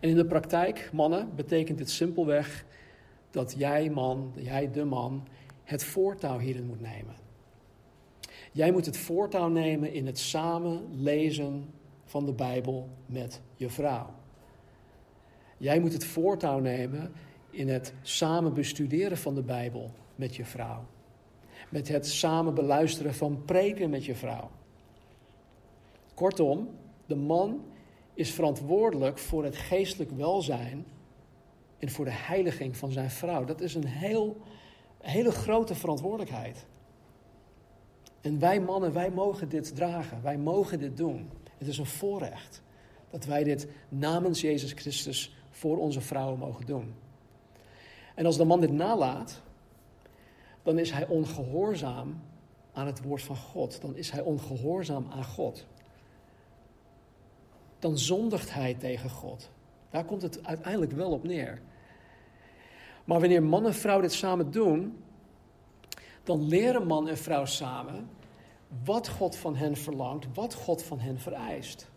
En 0.00 0.08
in 0.08 0.16
de 0.16 0.26
praktijk, 0.26 0.90
mannen, 0.92 1.28
betekent 1.34 1.78
dit 1.78 1.90
simpelweg 1.90 2.64
dat 3.30 3.54
jij, 3.58 3.90
man, 3.90 4.32
jij, 4.36 4.70
de 4.70 4.84
man, 4.84 5.26
het 5.64 5.84
voortouw 5.84 6.38
hierin 6.38 6.66
moet 6.66 6.80
nemen. 6.80 7.14
Jij 8.52 8.72
moet 8.72 8.86
het 8.86 8.96
voortouw 8.96 9.48
nemen 9.48 9.92
in 9.92 10.06
het 10.06 10.18
samen 10.18 10.82
lezen 10.90 11.70
van 12.04 12.26
de 12.26 12.32
Bijbel 12.32 12.88
met 13.06 13.40
je 13.56 13.70
vrouw. 13.70 14.10
Jij 15.64 15.80
moet 15.80 15.92
het 15.92 16.04
voortouw 16.04 16.58
nemen 16.58 17.12
in 17.50 17.68
het 17.68 17.94
samen 18.02 18.54
bestuderen 18.54 19.18
van 19.18 19.34
de 19.34 19.42
Bijbel 19.42 19.90
met 20.14 20.36
je 20.36 20.44
vrouw. 20.44 20.84
Met 21.68 21.88
het 21.88 22.06
samen 22.06 22.54
beluisteren 22.54 23.14
van 23.14 23.42
preken 23.44 23.90
met 23.90 24.04
je 24.04 24.14
vrouw. 24.14 24.50
Kortom, 26.14 26.68
de 27.06 27.14
man 27.14 27.64
is 28.14 28.30
verantwoordelijk 28.30 29.18
voor 29.18 29.44
het 29.44 29.56
geestelijk 29.56 30.10
welzijn 30.10 30.84
en 31.78 31.90
voor 31.90 32.04
de 32.04 32.14
heiliging 32.14 32.76
van 32.76 32.92
zijn 32.92 33.10
vrouw. 33.10 33.44
Dat 33.44 33.60
is 33.60 33.74
een 33.74 33.86
heel, 33.86 34.36
hele 34.98 35.32
grote 35.32 35.74
verantwoordelijkheid. 35.74 36.66
En 38.20 38.38
wij 38.38 38.60
mannen, 38.60 38.92
wij 38.92 39.10
mogen 39.10 39.48
dit 39.48 39.74
dragen. 39.74 40.22
Wij 40.22 40.38
mogen 40.38 40.78
dit 40.78 40.96
doen. 40.96 41.30
Het 41.58 41.68
is 41.68 41.78
een 41.78 41.86
voorrecht 41.86 42.62
dat 43.10 43.24
wij 43.24 43.44
dit 43.44 43.68
namens 43.88 44.40
Jezus 44.40 44.72
Christus 44.72 45.43
voor 45.54 45.78
onze 45.78 46.00
vrouwen 46.00 46.38
mogen 46.38 46.66
doen. 46.66 46.94
En 48.14 48.26
als 48.26 48.36
de 48.36 48.44
man 48.44 48.60
dit 48.60 48.72
nalaat, 48.72 49.42
dan 50.62 50.78
is 50.78 50.90
hij 50.90 51.06
ongehoorzaam 51.06 52.22
aan 52.72 52.86
het 52.86 53.02
woord 53.02 53.22
van 53.22 53.36
God. 53.36 53.80
Dan 53.80 53.96
is 53.96 54.10
hij 54.10 54.22
ongehoorzaam 54.22 55.06
aan 55.10 55.24
God. 55.24 55.66
Dan 57.78 57.98
zondigt 57.98 58.54
hij 58.54 58.74
tegen 58.74 59.10
God. 59.10 59.50
Daar 59.90 60.04
komt 60.04 60.22
het 60.22 60.46
uiteindelijk 60.46 60.92
wel 60.92 61.10
op 61.10 61.24
neer. 61.24 61.62
Maar 63.04 63.20
wanneer 63.20 63.42
man 63.42 63.66
en 63.66 63.74
vrouw 63.74 64.00
dit 64.00 64.12
samen 64.12 64.50
doen, 64.50 65.02
dan 66.22 66.48
leren 66.48 66.86
man 66.86 67.08
en 67.08 67.18
vrouw 67.18 67.44
samen 67.44 68.08
wat 68.84 69.08
God 69.08 69.36
van 69.36 69.56
hen 69.56 69.76
verlangt, 69.76 70.26
wat 70.34 70.54
God 70.54 70.82
van 70.82 70.98
hen 70.98 71.18
vereist. 71.18 71.92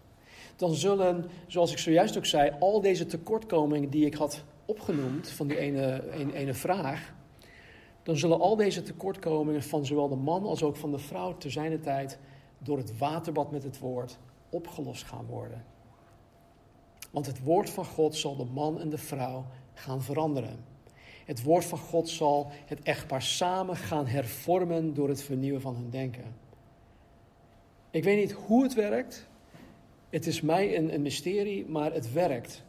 Dan 0.58 0.74
zullen, 0.74 1.26
zoals 1.48 1.72
ik 1.72 1.78
zojuist 1.78 2.18
ook 2.18 2.26
zei, 2.26 2.52
al 2.60 2.82
deze 2.82 3.06
tekortkomingen 3.06 3.90
die 3.90 4.06
ik 4.06 4.14
had 4.14 4.44
opgenoemd 4.66 5.30
van 5.30 5.48
die 5.48 5.58
ene, 5.58 6.12
ene, 6.12 6.34
ene 6.34 6.54
vraag, 6.54 7.14
dan 8.04 8.18
zullen 8.18 8.40
al 8.40 8.56
deze 8.56 8.84
tekortkomingen 8.84 9.64
van 9.64 9.86
zowel 9.86 10.10
de 10.10 10.16
man 10.16 10.46
als 10.46 10.64
ook 10.64 10.76
van 10.76 10.92
de 10.92 10.98
vrouw 10.98 11.38
te 11.38 11.50
zijner 11.50 11.82
tijd 11.82 12.20
door 12.58 12.78
het 12.78 12.98
waterbad 12.98 13.52
met 13.52 13.64
het 13.64 13.80
woord 13.80 14.18
opgelost 14.50 15.04
gaan 15.04 15.26
worden. 15.26 15.66
Want 17.12 17.26
het 17.26 17.44
woord 17.44 17.70
van 17.70 17.86
God 17.86 18.16
zal 18.16 18.36
de 18.36 18.46
man 18.46 18.80
en 18.80 18.90
de 18.90 18.98
vrouw 18.98 19.46
gaan 19.74 20.02
veranderen. 20.02 20.66
Het 21.26 21.44
woord 21.44 21.66
van 21.66 21.78
God 21.78 22.10
zal 22.10 22.52
het 22.66 22.82
echtpaar 22.82 23.22
samen 23.22 23.76
gaan 23.76 24.08
hervormen 24.08 24.94
door 24.94 25.10
het 25.10 25.24
vernieuwen 25.24 25.62
van 25.62 25.76
hun 25.76 25.90
denken. 25.90 26.36
Ik 27.90 28.04
weet 28.04 28.18
niet 28.18 28.32
hoe 28.32 28.64
het 28.64 28.74
werkt. 28.74 29.28
Het 30.10 30.28
is 30.28 30.42
mij 30.42 30.78
een, 30.78 30.94
een 30.94 31.02
mysterie, 31.02 31.66
maar 31.66 31.94
het 31.94 32.14
werkt. 32.14 32.64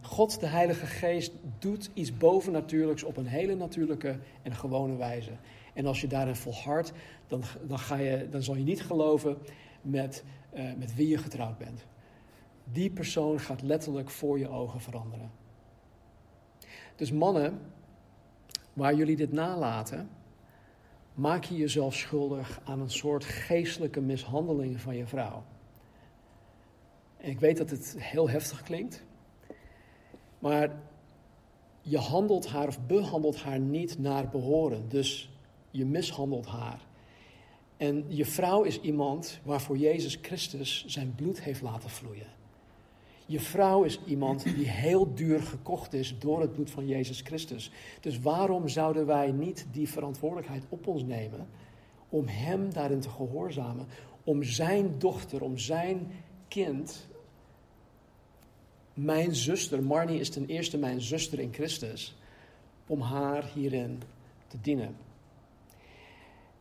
God, 0.00 0.40
de 0.40 0.46
Heilige 0.46 0.86
Geest, 0.86 1.32
doet 1.58 1.90
iets 1.94 2.16
bovennatuurlijks 2.16 3.02
op 3.02 3.16
een 3.16 3.26
hele 3.26 3.54
natuurlijke 3.54 4.18
en 4.42 4.54
gewone 4.54 4.96
wijze. 4.96 5.30
En 5.74 5.86
als 5.86 6.00
je 6.00 6.06
daarin 6.06 6.36
volhardt, 6.36 6.92
dan, 7.26 7.42
dan, 7.66 7.78
ga 7.78 7.96
je, 7.96 8.28
dan 8.28 8.42
zal 8.42 8.56
je 8.56 8.64
niet 8.64 8.82
geloven 8.82 9.36
met, 9.82 10.24
uh, 10.54 10.72
met 10.78 10.94
wie 10.94 11.08
je 11.08 11.18
getrouwd 11.18 11.58
bent. 11.58 11.86
Die 12.72 12.90
persoon 12.90 13.40
gaat 13.40 13.62
letterlijk 13.62 14.10
voor 14.10 14.38
je 14.38 14.48
ogen 14.48 14.80
veranderen. 14.80 15.30
Dus 16.96 17.12
mannen, 17.12 17.60
waar 18.72 18.94
jullie 18.94 19.16
dit 19.16 19.32
nalaten, 19.32 20.08
maak 21.14 21.44
je 21.44 21.56
jezelf 21.56 21.94
schuldig 21.94 22.60
aan 22.64 22.80
een 22.80 22.90
soort 22.90 23.24
geestelijke 23.24 24.00
mishandeling 24.00 24.80
van 24.80 24.96
je 24.96 25.06
vrouw. 25.06 25.44
En 27.24 27.30
ik 27.30 27.40
weet 27.40 27.56
dat 27.56 27.70
het 27.70 27.96
heel 27.98 28.28
heftig 28.28 28.62
klinkt, 28.62 29.04
maar 30.38 30.82
je 31.80 31.98
handelt 31.98 32.46
haar 32.46 32.66
of 32.68 32.86
behandelt 32.86 33.36
haar 33.36 33.58
niet 33.58 33.98
naar 33.98 34.28
behoren. 34.28 34.88
Dus 34.88 35.30
je 35.70 35.84
mishandelt 35.84 36.46
haar. 36.46 36.80
En 37.76 38.04
je 38.08 38.24
vrouw 38.24 38.62
is 38.62 38.80
iemand 38.80 39.40
waarvoor 39.42 39.76
Jezus 39.76 40.18
Christus 40.22 40.84
zijn 40.86 41.14
bloed 41.14 41.42
heeft 41.42 41.62
laten 41.62 41.90
vloeien. 41.90 42.26
Je 43.26 43.40
vrouw 43.40 43.84
is 43.84 44.00
iemand 44.06 44.42
die 44.42 44.68
heel 44.68 45.14
duur 45.14 45.42
gekocht 45.42 45.92
is 45.92 46.18
door 46.18 46.40
het 46.40 46.52
bloed 46.52 46.70
van 46.70 46.86
Jezus 46.86 47.20
Christus. 47.20 47.70
Dus 48.00 48.20
waarom 48.20 48.68
zouden 48.68 49.06
wij 49.06 49.32
niet 49.32 49.66
die 49.72 49.88
verantwoordelijkheid 49.88 50.64
op 50.68 50.86
ons 50.86 51.02
nemen 51.02 51.46
om 52.08 52.26
Hem 52.26 52.72
daarin 52.72 53.00
te 53.00 53.10
gehoorzamen, 53.10 53.86
om 54.24 54.42
Zijn 54.42 54.98
dochter, 54.98 55.42
om 55.42 55.58
Zijn 55.58 56.10
kind, 56.48 57.12
mijn 58.94 59.34
zuster, 59.34 59.82
Marnie 59.82 60.20
is 60.20 60.30
ten 60.30 60.46
eerste 60.46 60.78
mijn 60.78 61.00
zuster 61.00 61.38
in 61.38 61.52
Christus, 61.52 62.14
om 62.86 63.00
haar 63.00 63.50
hierin 63.54 64.02
te 64.46 64.56
dienen. 64.60 64.96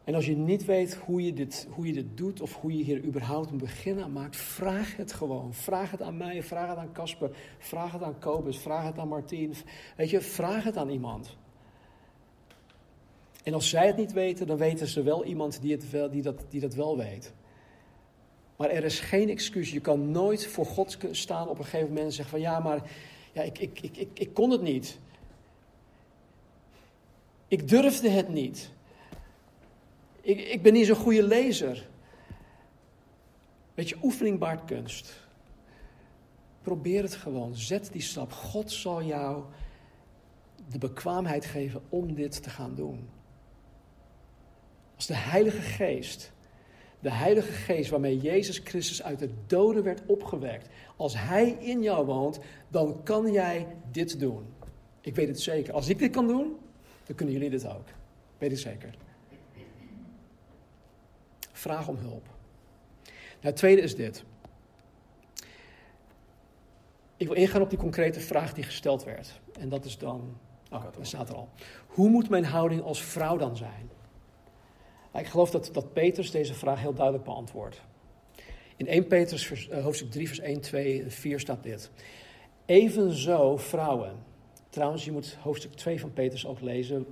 En 0.03 0.15
als 0.15 0.25
je 0.25 0.35
niet 0.35 0.65
weet 0.65 0.93
hoe 0.95 1.23
je, 1.25 1.33
dit, 1.33 1.67
hoe 1.69 1.87
je 1.87 1.93
dit 1.93 2.17
doet 2.17 2.41
of 2.41 2.55
hoe 2.55 2.77
je 2.77 2.83
hier 2.83 3.03
überhaupt 3.03 3.51
een 3.51 3.57
begin 3.57 4.03
aan 4.03 4.11
maakt, 4.11 4.35
vraag 4.35 4.95
het 4.95 5.13
gewoon. 5.13 5.53
Vraag 5.53 5.91
het 5.91 6.01
aan 6.01 6.17
mij, 6.17 6.43
vraag 6.43 6.69
het 6.69 6.77
aan 6.77 6.91
Casper, 6.91 7.31
vraag 7.59 7.91
het 7.91 8.03
aan 8.03 8.19
Kobus, 8.19 8.57
vraag 8.57 8.85
het 8.85 8.97
aan 8.97 9.07
Martien. 9.07 9.53
Weet 9.95 10.09
je, 10.09 10.21
vraag 10.21 10.63
het 10.63 10.77
aan 10.77 10.89
iemand. 10.89 11.37
En 13.43 13.53
als 13.53 13.69
zij 13.69 13.87
het 13.87 13.97
niet 13.97 14.11
weten, 14.11 14.47
dan 14.47 14.57
weten 14.57 14.87
ze 14.87 15.03
wel 15.03 15.25
iemand 15.25 15.61
die, 15.61 15.71
het 15.71 15.89
wel, 15.89 16.09
die, 16.09 16.21
dat, 16.21 16.45
die 16.49 16.61
dat 16.61 16.73
wel 16.73 16.97
weet. 16.97 17.33
Maar 18.63 18.71
er 18.71 18.83
is 18.83 18.99
geen 18.99 19.29
excuus. 19.29 19.71
Je 19.71 19.79
kan 19.79 20.11
nooit 20.11 20.47
voor 20.47 20.65
God 20.65 20.97
staan 21.11 21.47
op 21.47 21.57
een 21.57 21.63
gegeven 21.63 21.87
moment 21.87 22.05
en 22.05 22.11
zeggen 22.11 22.29
van 22.29 22.39
ja, 22.39 22.59
maar 22.59 22.91
ja, 23.33 23.41
ik, 23.41 23.59
ik, 23.59 23.79
ik, 23.81 23.97
ik, 23.97 24.09
ik 24.13 24.33
kon 24.33 24.49
het 24.49 24.61
niet. 24.61 24.99
Ik 27.47 27.69
durfde 27.69 28.09
het 28.09 28.29
niet. 28.29 28.71
Ik, 30.21 30.39
ik 30.39 30.61
ben 30.61 30.73
niet 30.73 30.85
zo'n 30.85 30.95
goede 30.95 31.23
lezer. 31.23 31.87
Weet 33.73 33.89
je, 33.89 33.97
oefening 34.03 34.39
baart 34.39 34.65
kunst. 34.65 35.27
Probeer 36.61 37.03
het 37.03 37.15
gewoon. 37.15 37.55
Zet 37.55 37.91
die 37.91 38.01
stap. 38.01 38.31
God 38.31 38.71
zal 38.71 39.03
jou 39.03 39.43
de 40.69 40.77
bekwaamheid 40.77 41.45
geven 41.45 41.81
om 41.89 42.13
dit 42.13 42.43
te 42.43 42.49
gaan 42.49 42.75
doen. 42.75 43.09
Als 44.95 45.05
de 45.05 45.15
Heilige 45.15 45.61
Geest, 45.61 46.32
de 47.03 47.11
Heilige 47.11 47.51
Geest 47.51 47.89
waarmee 47.89 48.17
Jezus 48.17 48.61
Christus 48.63 49.03
uit 49.03 49.19
de 49.19 49.29
doden 49.47 49.83
werd 49.83 50.01
opgewekt, 50.05 50.67
als 50.95 51.13
Hij 51.17 51.49
in 51.49 51.81
jou 51.81 52.05
woont, 52.05 52.39
dan 52.67 53.03
kan 53.03 53.31
jij 53.31 53.67
dit 53.91 54.19
doen. 54.19 54.45
Ik 55.01 55.15
weet 55.15 55.27
het 55.27 55.41
zeker. 55.41 55.73
Als 55.73 55.89
ik 55.89 55.99
dit 55.99 56.11
kan 56.11 56.27
doen, 56.27 56.57
dan 57.05 57.15
kunnen 57.15 57.35
jullie 57.35 57.49
dit 57.49 57.67
ook. 57.67 57.87
Weet 58.37 58.51
het 58.51 58.59
zeker. 58.59 58.95
Vraag 61.51 61.87
om 61.87 61.95
hulp. 61.95 62.25
Nou, 63.03 63.15
het 63.39 63.55
tweede 63.55 63.81
is 63.81 63.95
dit. 63.95 64.23
Ik 67.17 67.27
wil 67.27 67.35
ingaan 67.35 67.61
op 67.61 67.69
die 67.69 67.79
concrete 67.79 68.19
vraag 68.19 68.53
die 68.53 68.63
gesteld 68.63 69.03
werd. 69.03 69.39
En 69.59 69.69
dat 69.69 69.85
is 69.85 69.97
dan. 69.97 70.37
Oh, 70.71 70.83
dat 70.83 71.07
staat 71.07 71.29
er 71.29 71.35
al. 71.35 71.49
Hoe 71.87 72.09
moet 72.09 72.29
mijn 72.29 72.45
houding 72.45 72.81
als 72.81 73.03
vrouw 73.03 73.37
dan 73.37 73.57
zijn? 73.57 73.89
Ik 75.13 75.27
geloof 75.27 75.51
dat, 75.51 75.69
dat 75.73 75.93
Petrus 75.93 76.31
deze 76.31 76.53
vraag 76.53 76.79
heel 76.79 76.93
duidelijk 76.93 77.25
beantwoordt. 77.25 77.81
In 78.75 78.87
1 78.87 79.07
Petrus 79.07 79.69
uh, 79.69 79.83
hoofdstuk 79.83 80.11
3, 80.11 80.27
vers 80.27 80.39
1, 80.39 80.61
2 80.61 81.03
en 81.03 81.11
4 81.11 81.39
staat 81.39 81.63
dit. 81.63 81.91
Evenzo 82.65 83.57
vrouwen. 83.57 84.15
Trouwens, 84.69 85.05
je 85.05 85.11
moet 85.11 85.37
hoofdstuk 85.41 85.73
2 85.73 85.99
van 85.99 86.13
Petrus 86.13 86.45
ook 86.45 86.61
lezen, 86.61 87.05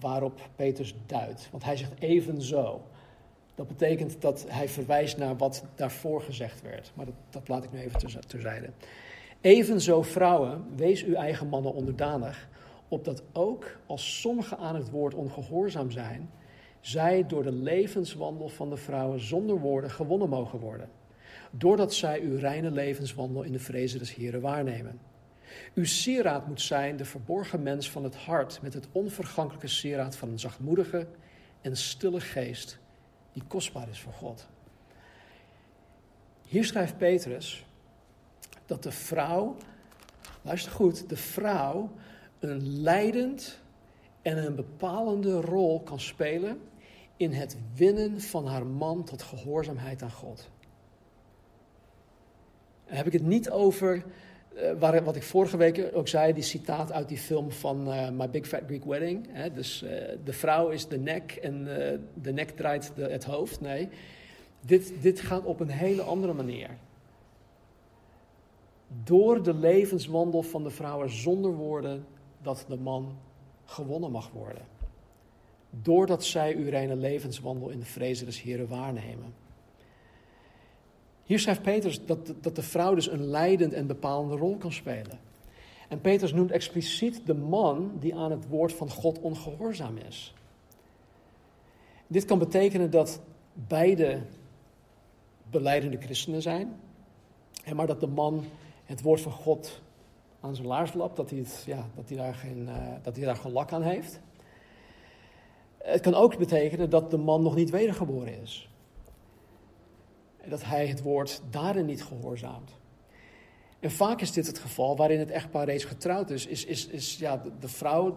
waarop 0.00 0.40
Petrus 0.56 0.94
duidt. 1.06 1.48
Want 1.50 1.64
hij 1.64 1.76
zegt 1.76 1.92
evenzo. 1.98 2.82
Dat 3.54 3.68
betekent 3.68 4.20
dat 4.20 4.44
hij 4.48 4.68
verwijst 4.68 5.16
naar 5.16 5.36
wat 5.36 5.64
daarvoor 5.74 6.22
gezegd 6.22 6.62
werd. 6.62 6.92
Maar 6.94 7.06
dat, 7.06 7.14
dat 7.30 7.48
laat 7.48 7.64
ik 7.64 7.72
nu 7.72 7.80
even 7.80 8.26
terzijde. 8.26 8.70
Evenzo 9.40 10.02
vrouwen, 10.02 10.64
wees 10.76 11.04
uw 11.04 11.14
eigen 11.14 11.48
mannen 11.48 11.74
onderdanig, 11.74 12.48
opdat 12.88 13.22
ook 13.32 13.78
als 13.86 14.20
sommigen 14.20 14.58
aan 14.58 14.74
het 14.74 14.90
woord 14.90 15.14
ongehoorzaam 15.14 15.90
zijn, 15.90 16.30
zij 16.82 17.26
door 17.26 17.42
de 17.42 17.52
levenswandel 17.52 18.48
van 18.48 18.70
de 18.70 18.76
vrouwen 18.76 19.20
zonder 19.20 19.58
woorden 19.58 19.90
gewonnen 19.90 20.28
mogen 20.28 20.58
worden. 20.58 20.90
Doordat 21.50 21.94
zij 21.94 22.20
uw 22.20 22.38
reine 22.38 22.70
levenswandel 22.70 23.42
in 23.42 23.52
de 23.52 23.58
vrezen 23.58 23.98
des 23.98 24.14
Heren 24.14 24.40
waarnemen. 24.40 25.00
Uw 25.74 25.84
sieraad 25.84 26.46
moet 26.46 26.60
zijn 26.60 26.96
de 26.96 27.04
verborgen 27.04 27.62
mens 27.62 27.90
van 27.90 28.04
het 28.04 28.16
hart 28.16 28.62
met 28.62 28.74
het 28.74 28.88
onvergankelijke 28.92 29.66
sieraad 29.66 30.16
van 30.16 30.28
een 30.28 30.38
zachtmoedige 30.38 31.06
en 31.60 31.76
stille 31.76 32.20
geest 32.20 32.78
die 33.32 33.42
kostbaar 33.46 33.88
is 33.88 34.00
voor 34.00 34.12
God. 34.12 34.48
Hier 36.42 36.64
schrijft 36.64 36.96
Petrus 36.96 37.66
dat 38.66 38.82
de 38.82 38.92
vrouw, 38.92 39.56
luister 40.42 40.72
goed, 40.72 41.08
de 41.08 41.16
vrouw 41.16 41.90
een 42.38 42.80
leidend 42.80 43.60
en 44.22 44.44
een 44.46 44.54
bepalende 44.54 45.40
rol 45.40 45.80
kan 45.80 46.00
spelen 46.00 46.60
in 47.22 47.32
het 47.32 47.56
winnen 47.74 48.20
van 48.20 48.46
haar 48.46 48.66
man 48.66 49.04
tot 49.04 49.22
gehoorzaamheid 49.22 50.02
aan 50.02 50.10
God. 50.10 50.50
Dan 52.86 52.96
heb 52.96 53.06
ik 53.06 53.12
het 53.12 53.26
niet 53.26 53.50
over 53.50 54.04
uh, 54.54 54.72
waar, 54.78 55.04
wat 55.04 55.16
ik 55.16 55.22
vorige 55.22 55.56
week 55.56 55.90
ook 55.94 56.08
zei, 56.08 56.32
die 56.32 56.42
citaat 56.42 56.92
uit 56.92 57.08
die 57.08 57.18
film 57.18 57.50
van 57.50 57.88
uh, 57.88 58.10
My 58.10 58.30
Big 58.30 58.46
Fat 58.46 58.62
Greek 58.66 58.84
Wedding. 58.84 59.26
Hè? 59.28 59.52
Dus 59.52 59.82
uh, 59.82 59.90
de 60.24 60.32
vrouw 60.32 60.68
is 60.68 60.88
de 60.88 60.98
nek 60.98 61.32
en 61.32 61.64
de 62.14 62.32
nek 62.32 62.50
draait 62.50 62.92
het 62.96 63.24
hoofd. 63.24 63.60
Nee, 63.60 63.88
dit, 64.60 64.92
dit 65.00 65.20
gaat 65.20 65.44
op 65.44 65.60
een 65.60 65.70
hele 65.70 66.02
andere 66.02 66.32
manier. 66.32 66.68
Door 69.04 69.42
de 69.42 69.54
levenswandel 69.54 70.42
van 70.42 70.62
de 70.62 70.70
vrouw 70.70 71.06
zonder 71.06 71.52
woorden 71.54 72.06
dat 72.42 72.64
de 72.68 72.76
man 72.76 73.16
gewonnen 73.64 74.10
mag 74.10 74.30
worden. 74.30 74.62
Doordat 75.80 76.24
zij 76.24 76.54
uw 76.56 76.96
levenswandel 76.96 77.68
in 77.68 77.78
de 77.78 77.84
vrezen 77.84 78.26
des 78.26 78.42
Heren 78.42 78.68
waarnemen. 78.68 79.34
Hier 81.22 81.38
schrijft 81.38 81.62
Petrus 81.62 82.06
dat, 82.06 82.34
dat 82.40 82.56
de 82.56 82.62
vrouw 82.62 82.94
dus 82.94 83.10
een 83.10 83.24
leidend 83.24 83.72
en 83.72 83.86
bepalende 83.86 84.36
rol 84.36 84.56
kan 84.56 84.72
spelen. 84.72 85.18
En 85.88 86.00
Petrus 86.00 86.32
noemt 86.32 86.50
expliciet 86.50 87.26
de 87.26 87.34
man 87.34 87.92
die 88.00 88.14
aan 88.14 88.30
het 88.30 88.48
woord 88.48 88.72
van 88.72 88.90
God 88.90 89.20
ongehoorzaam 89.20 89.96
is. 89.96 90.34
Dit 92.06 92.24
kan 92.24 92.38
betekenen 92.38 92.90
dat 92.90 93.20
beide 93.52 94.20
beleidende 95.50 95.96
christenen 95.96 96.42
zijn, 96.42 96.80
maar 97.74 97.86
dat 97.86 98.00
de 98.00 98.06
man 98.06 98.44
het 98.84 99.02
woord 99.02 99.20
van 99.20 99.32
God 99.32 99.80
aan 100.40 100.54
zijn 100.54 100.66
laars 100.66 100.94
lapt, 100.94 101.16
dat 101.16 101.30
hij, 101.30 101.44
ja, 101.66 101.86
dat 101.94 102.08
hij, 102.08 102.16
daar, 102.16 102.34
geen, 102.34 102.62
uh, 102.68 102.76
dat 103.02 103.16
hij 103.16 103.24
daar 103.24 103.36
geen 103.36 103.52
lak 103.52 103.72
aan 103.72 103.82
heeft. 103.82 104.20
Het 105.82 106.00
kan 106.00 106.14
ook 106.14 106.38
betekenen 106.38 106.90
dat 106.90 107.10
de 107.10 107.16
man 107.16 107.42
nog 107.42 107.54
niet 107.54 107.70
wedergeboren 107.70 108.40
is 108.42 108.70
dat 110.48 110.64
hij 110.64 110.86
het 110.86 111.02
woord 111.02 111.42
daarin 111.50 111.86
niet 111.86 112.04
gehoorzaamt. 112.04 112.72
En 113.80 113.90
vaak 113.90 114.20
is 114.20 114.32
dit 114.32 114.46
het 114.46 114.58
geval 114.58 114.96
waarin 114.96 115.18
het 115.18 115.30
echtpaar 115.30 115.64
reeds 115.64 115.84
getrouwd 115.84 116.30
is. 116.30 116.46
Is, 116.46 116.64
is, 116.64 116.86
is 116.86 117.18
ja, 117.18 117.42
de, 117.60 117.68
vrouw, 117.68 118.16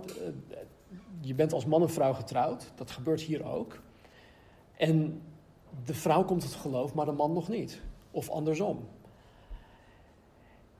je 1.21 1.33
bent 1.33 1.53
als 1.53 1.65
man 1.65 1.81
en 1.81 1.89
vrouw 1.89 2.13
getrouwd, 2.13 2.71
dat 2.75 2.91
gebeurt 2.91 3.21
hier 3.21 3.45
ook. 3.45 3.81
En 4.77 5.21
de 5.85 5.93
vrouw 5.93 6.23
komt 6.23 6.43
het 6.43 6.53
geloof, 6.53 6.93
maar 6.93 7.05
de 7.05 7.11
man 7.11 7.33
nog 7.33 7.47
niet. 7.47 7.81
Of 8.11 8.29
andersom. 8.29 8.87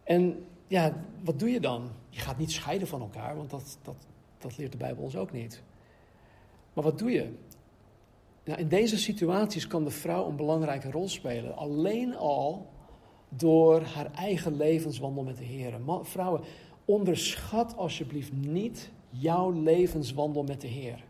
En 0.03 0.45
ja, 0.67 0.93
wat 1.23 1.39
doe 1.39 1.49
je 1.49 1.59
dan? 1.59 1.89
Je 2.09 2.19
gaat 2.19 2.37
niet 2.37 2.51
scheiden 2.51 2.87
van 2.87 3.01
elkaar, 3.01 3.35
want 3.35 3.49
dat, 3.49 3.77
dat, 3.81 3.95
dat 4.37 4.57
leert 4.57 4.71
de 4.71 4.77
Bijbel 4.77 5.03
ons 5.03 5.15
ook 5.15 5.31
niet. 5.31 5.63
Maar 6.75 6.83
wat 6.83 6.99
doe 6.99 7.11
je? 7.11 7.33
Nou, 8.43 8.59
in 8.59 8.67
deze 8.67 8.97
situaties 8.97 9.67
kan 9.67 9.83
de 9.83 9.89
vrouw 9.89 10.27
een 10.27 10.35
belangrijke 10.35 10.91
rol 10.91 11.07
spelen. 11.07 11.55
Alleen 11.55 12.15
al 12.15 12.67
door 13.29 13.81
haar 13.81 14.11
eigen 14.13 14.57
levenswandel 14.57 15.23
met 15.23 15.37
de 15.37 15.43
Heer. 15.43 15.79
Vrouwen, 16.01 16.41
onderschat 16.85 17.77
alsjeblieft 17.77 18.31
niet 18.33 18.91
jouw 19.09 19.51
levenswandel 19.51 20.43
met 20.43 20.61
de 20.61 20.67
Heer. 20.67 21.03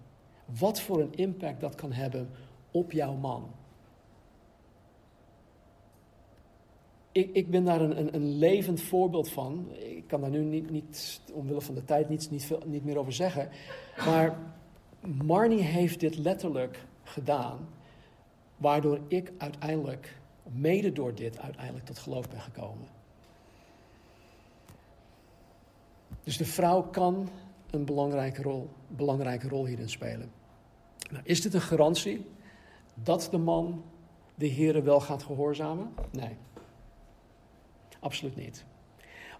Wat 0.59 0.81
voor 0.81 1.01
een 1.01 1.13
impact 1.15 1.61
dat 1.61 1.75
kan 1.75 1.91
hebben 1.91 2.29
op 2.71 2.91
jouw 2.91 3.13
man. 3.13 3.49
Ik, 7.11 7.29
ik 7.33 7.49
ben 7.49 7.65
daar 7.65 7.81
een, 7.81 7.99
een, 7.99 8.15
een, 8.15 8.37
levend 8.37 8.81
voorbeeld 8.81 9.29
van. 9.29 9.67
Ik 9.71 10.03
kan 10.07 10.21
daar 10.21 10.29
nu 10.29 10.43
niet, 10.43 10.69
niet 10.69 11.21
omwille 11.33 11.61
van 11.61 11.75
de 11.75 11.83
tijd 11.83 12.09
niet, 12.09 12.31
niet, 12.31 12.45
veel, 12.45 12.61
niet 12.65 12.85
meer 12.85 12.97
over 12.97 13.13
zeggen. 13.13 13.49
Maar 14.05 14.39
Marnie 15.05 15.61
heeft 15.61 15.99
dit 15.99 16.17
letterlijk 16.17 16.85
gedaan, 17.03 17.67
waardoor 18.57 18.99
ik 19.07 19.31
uiteindelijk, 19.37 20.17
mede 20.43 20.91
door 20.91 21.15
dit, 21.15 21.39
uiteindelijk 21.39 21.85
tot 21.85 21.99
geloof 21.99 22.29
ben 22.29 22.41
gekomen. 22.41 22.87
Dus 26.23 26.37
de 26.37 26.45
vrouw 26.45 26.81
kan 26.81 27.29
een 27.69 27.85
belangrijke 27.85 28.41
rol, 28.41 28.69
belangrijke 28.87 29.47
rol 29.47 29.65
hierin 29.65 29.89
spelen. 29.89 30.31
Nou, 31.11 31.23
is 31.25 31.41
dit 31.41 31.53
een 31.53 31.61
garantie 31.61 32.25
dat 32.93 33.27
de 33.31 33.37
man 33.37 33.83
de 34.35 34.45
Heer 34.47 34.83
wel 34.83 34.99
gaat 34.99 35.23
gehoorzamen? 35.23 35.93
Nee, 36.11 36.37
absoluut 37.99 38.35
niet. 38.35 38.65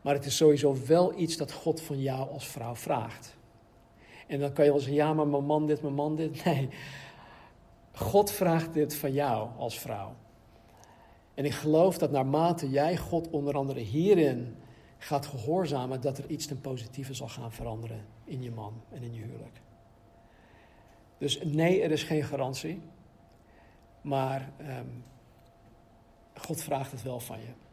Maar 0.02 0.14
het 0.14 0.26
is 0.26 0.36
sowieso 0.36 0.78
wel 0.86 1.20
iets 1.20 1.38
dat 1.38 1.52
God 1.52 1.82
van 1.82 2.02
jou 2.02 2.30
als 2.30 2.48
vrouw 2.48 2.76
vraagt. 2.76 3.36
En 4.28 4.40
dan 4.40 4.54
kan 4.54 4.66
je 4.66 4.72
wel 4.72 4.80
zeggen, 4.80 4.98
ja, 4.98 5.14
maar 5.14 5.28
mijn 5.28 5.46
man 5.46 5.68
dit, 5.68 5.82
mijn 5.82 5.94
man 5.94 6.16
dit. 6.16 6.44
Nee, 6.46 6.70
God 7.92 8.32
vraagt 8.32 8.74
dit 8.74 8.96
van 8.96 9.12
jou 9.12 9.50
als 9.58 9.80
vrouw. 9.80 10.16
En 11.34 11.46
ik 11.46 11.54
geloof 11.54 11.98
dat 11.98 12.12
naarmate 12.12 12.70
jij 12.70 12.98
God 12.98 13.30
onder 13.30 13.56
andere 13.56 13.80
hierin 13.80 14.56
gaat 14.98 15.26
gehoorzamen, 15.26 16.02
dat 16.02 16.18
er 16.18 16.30
iets 16.30 16.46
ten 16.46 16.62
positieve 16.62 17.14
zal 17.14 17.28
gaan 17.28 17.52
veranderen 17.52 18.06
in 18.24 18.42
je 18.42 18.52
man 18.52 18.74
en 18.92 19.02
in 19.02 19.14
je 19.14 19.22
huwelijk. 19.22 19.62
Dus 21.18 21.44
nee, 21.44 21.82
er 21.82 21.92
is 21.92 22.04
geen 22.04 22.24
garantie. 22.24 22.82
Maar 24.02 24.52
um, 24.60 25.04
God 26.34 26.62
vraagt 26.62 26.92
het 26.92 27.02
wel 27.02 27.20
van 27.20 27.40
je. 27.40 27.65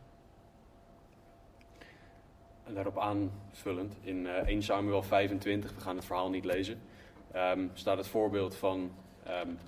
Daarop 2.74 2.98
aanvullend, 2.98 3.96
in 4.02 4.16
uh, 4.16 4.38
eh, 4.38 4.46
1 4.46 4.62
Samuel 4.62 5.02
25, 5.02 5.74
we 5.74 5.80
gaan 5.80 5.96
het 5.96 6.04
verhaal 6.04 6.30
niet 6.30 6.44
lezen, 6.44 6.80
um, 7.36 7.70
staat 7.74 7.96
het 7.96 8.06
voorbeeld 8.06 8.56
van 8.56 8.90
um, 9.28 9.58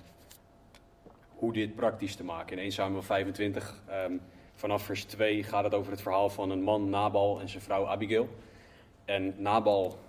hoe 1.35 1.53
dit 1.53 1.75
praktisch 1.75 2.15
te 2.15 2.23
maken. 2.23 2.57
In 2.57 2.63
1 2.63 2.71
Samuel 2.71 3.01
25, 3.01 3.81
um, 4.07 4.21
vanaf 4.53 4.83
vers 4.83 5.03
2, 5.03 5.43
gaat 5.43 5.63
het 5.63 5.73
over 5.73 5.91
het 5.91 6.01
verhaal 6.01 6.29
van 6.29 6.49
een 6.49 6.61
man, 6.61 6.89
Nabal, 6.89 7.39
en 7.39 7.49
zijn 7.49 7.63
vrouw 7.63 7.87
Abigail. 7.87 8.29
En 9.05 9.35
Nabal, 9.37 9.99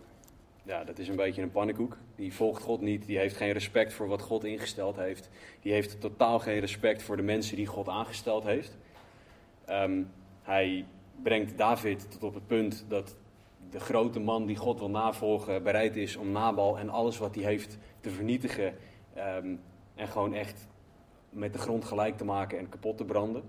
ja, 0.63 0.85
dat 0.85 0.99
is 0.99 1.09
een 1.09 1.17
beetje 1.17 1.43
een 1.43 1.51
pannenkoek. 1.51 1.97
Die 2.15 2.35
volgt 2.35 2.63
God 2.63 2.81
niet, 2.81 3.07
die 3.07 3.19
heeft 3.19 3.37
geen 3.37 3.53
respect 3.53 3.93
voor 3.93 4.09
wat 4.09 4.23
God 4.23 4.45
ingesteld 4.45 4.97
heeft. 4.97 5.31
Die 5.61 5.73
heeft 5.73 6.01
totaal 6.01 6.39
geen 6.39 6.61
respect 6.61 7.03
voor 7.03 7.17
de 7.17 7.23
mensen 7.23 7.57
die 7.57 7.67
God 7.67 7.89
aangesteld 7.89 8.45
heeft. 8.45 8.77
Hij 10.43 10.85
brengt 11.22 11.59
David 11.59 12.11
tot 12.11 12.22
op 12.22 12.35
het 12.35 12.46
punt 12.46 12.85
dat 12.88 13.16
de 13.70 13.81
grote 13.81 14.20
man 14.20 14.46
die 14.46 14.57
God 14.57 14.79
wil 14.79 14.90
navolgen 14.90 15.62
bereid 15.62 15.96
is 15.96 16.16
om 16.16 16.31
Nabal 16.31 16.79
en 16.79 16.88
alles 16.88 17.18
wat 17.18 17.35
hij 17.35 17.44
heeft 17.44 17.79
te 18.00 18.11
vernietigen. 18.11 18.74
Um, 19.18 19.61
en 19.94 20.09
gewoon 20.09 20.35
echt 20.35 20.66
met 21.31 21.52
de 21.52 21.59
grond 21.59 21.85
gelijk 21.85 22.16
te 22.16 22.24
maken 22.24 22.59
en 22.59 22.68
kapot 22.68 22.96
te 22.96 23.05
branden. 23.05 23.42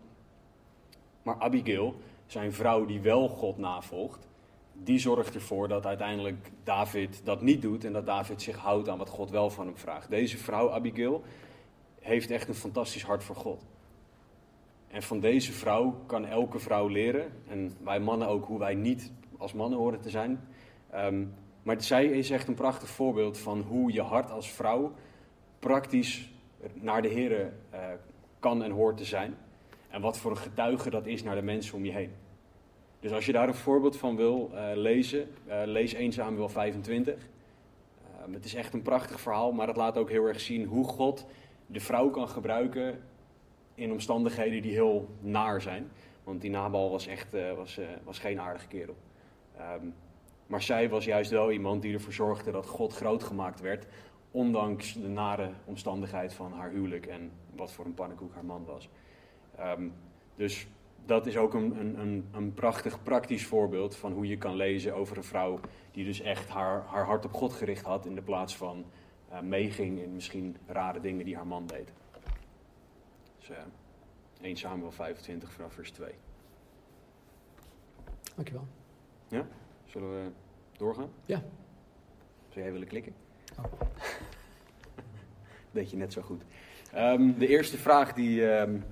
Maar 1.23 1.35
Abigail, 1.39 1.95
zijn 2.25 2.53
vrouw 2.53 2.85
die 2.85 3.01
wel 3.01 3.27
God 3.29 3.57
navolgt, 3.57 4.27
die 4.73 4.99
zorgt 4.99 5.35
ervoor 5.35 5.67
dat 5.67 5.85
uiteindelijk 5.85 6.51
David 6.63 7.21
dat 7.23 7.41
niet 7.41 7.61
doet 7.61 7.85
en 7.85 7.93
dat 7.93 8.05
David 8.05 8.41
zich 8.41 8.57
houdt 8.57 8.89
aan 8.89 8.97
wat 8.97 9.09
God 9.09 9.29
wel 9.29 9.49
van 9.49 9.65
hem 9.65 9.77
vraagt. 9.77 10.09
Deze 10.09 10.37
vrouw, 10.37 10.71
Abigail, 10.71 11.23
heeft 11.99 12.31
echt 12.31 12.47
een 12.47 12.55
fantastisch 12.55 13.03
hart 13.03 13.23
voor 13.23 13.35
God. 13.35 13.65
En 14.87 15.03
van 15.03 15.19
deze 15.19 15.51
vrouw 15.51 15.95
kan 16.05 16.25
elke 16.25 16.59
vrouw 16.59 16.87
leren, 16.87 17.31
en 17.47 17.73
wij 17.83 17.99
mannen 17.99 18.27
ook, 18.27 18.45
hoe 18.45 18.59
wij 18.59 18.75
niet 18.75 19.11
als 19.37 19.53
mannen 19.53 19.79
horen 19.79 20.01
te 20.01 20.09
zijn. 20.09 20.47
Um, 20.95 21.33
maar 21.63 21.81
zij 21.81 22.05
is 22.05 22.29
echt 22.29 22.47
een 22.47 22.53
prachtig 22.53 22.89
voorbeeld 22.89 23.37
van 23.37 23.61
hoe 23.61 23.93
je 23.93 24.01
hart 24.01 24.31
als 24.31 24.51
vrouw 24.51 24.91
praktisch 25.59 26.29
naar 26.73 27.01
de 27.01 27.07
Heer 27.07 27.31
uh, 27.73 27.79
kan 28.39 28.63
en 28.63 28.71
hoort 28.71 28.97
te 28.97 29.05
zijn. 29.05 29.37
En 29.89 30.01
wat 30.01 30.17
voor 30.17 30.31
een 30.31 30.37
getuige 30.37 30.89
dat 30.89 31.05
is 31.05 31.23
naar 31.23 31.35
de 31.35 31.41
mensen 31.41 31.75
om 31.75 31.85
je 31.85 31.91
heen. 31.91 32.11
Dus 32.99 33.11
als 33.11 33.25
je 33.25 33.31
daar 33.31 33.47
een 33.47 33.53
voorbeeld 33.53 33.97
van 33.97 34.15
wil 34.15 34.51
uh, 34.53 34.61
lezen, 34.73 35.27
uh, 35.47 35.61
lees 35.65 35.93
1 35.93 36.11
Samuel 36.11 36.49
25. 36.49 37.27
het 38.31 38.45
is 38.45 38.53
echt 38.53 38.73
een 38.73 38.81
prachtig 38.81 39.21
verhaal, 39.21 39.51
maar 39.51 39.67
het 39.67 39.77
laat 39.77 39.97
ook 39.97 40.09
heel 40.09 40.25
erg 40.25 40.39
zien 40.39 40.65
hoe 40.65 40.85
God 40.85 41.25
de 41.65 41.79
vrouw 41.79 42.09
kan 42.09 42.29
gebruiken 42.29 42.99
in 43.77 43.91
omstandigheden 43.91 44.61
die 44.61 44.71
heel 44.71 45.07
naar 45.19 45.61
zijn. 45.61 45.91
Want 46.23 46.41
die 46.41 46.49
Nabal 46.49 46.91
was 46.91 47.07
echt 47.07 47.35
was, 47.55 47.79
was 48.03 48.19
geen 48.19 48.39
aardige 48.39 48.67
kerel. 48.67 48.95
Um, 49.81 49.93
maar 50.47 50.61
zij 50.61 50.89
was 50.89 51.05
juist 51.05 51.31
wel 51.31 51.51
iemand 51.51 51.81
die 51.81 51.93
ervoor 51.93 52.13
zorgde 52.13 52.51
dat 52.51 52.67
God 52.67 52.93
groot 52.93 53.23
gemaakt 53.23 53.59
werd 53.59 53.87
Ondanks 54.31 54.93
de 54.93 55.07
nare 55.07 55.49
omstandigheid 55.65 56.33
van 56.33 56.53
haar 56.53 56.69
huwelijk 56.69 57.05
en 57.05 57.31
wat 57.55 57.71
voor 57.71 57.85
een 57.85 57.93
pannenkoek 57.93 58.33
haar 58.33 58.45
man 58.45 58.65
was. 58.65 58.89
Um, 59.59 59.93
dus 60.35 60.67
dat 61.05 61.25
is 61.27 61.37
ook 61.37 61.53
een, 61.53 61.79
een, 61.79 61.99
een, 61.99 62.27
een 62.31 62.53
prachtig 62.53 63.03
praktisch 63.03 63.45
voorbeeld 63.45 63.95
van 63.95 64.11
hoe 64.11 64.27
je 64.27 64.37
kan 64.37 64.55
lezen 64.55 64.95
over 64.95 65.17
een 65.17 65.23
vrouw 65.23 65.59
die 65.91 66.05
dus 66.05 66.21
echt 66.21 66.49
haar, 66.49 66.83
haar 66.87 67.05
hart 67.05 67.25
op 67.25 67.33
God 67.33 67.53
gericht 67.53 67.85
had 67.85 68.05
in 68.05 68.15
de 68.15 68.21
plaats 68.21 68.55
van 68.55 68.85
uh, 69.31 69.39
meeging 69.39 69.99
in 69.99 70.13
misschien 70.13 70.57
rare 70.65 70.99
dingen 70.99 71.25
die 71.25 71.35
haar 71.35 71.47
man 71.47 71.67
deed. 71.67 71.93
Dus 73.47 73.55
uh, 73.55 73.61
1 74.41 74.57
Samuel 74.57 74.91
25 74.91 75.51
vanaf 75.51 75.73
vers 75.73 75.91
2. 75.91 76.11
Dankjewel. 78.35 78.67
Ja? 79.27 79.47
Zullen 79.85 80.09
we 80.09 80.29
doorgaan? 80.77 81.09
Ja. 81.25 81.43
Zou 82.49 82.63
jij 82.63 82.71
willen 82.71 82.87
klikken? 82.87 83.13
Oh. 83.57 83.65
Deed 85.71 85.91
je 85.91 85.97
net 85.97 86.13
zo 86.13 86.21
goed. 86.21 86.41
Um, 86.95 87.37
de 87.37 87.47
eerste 87.47 87.77
vraag 87.77 88.13
die, 88.13 88.59
um, 88.59 88.83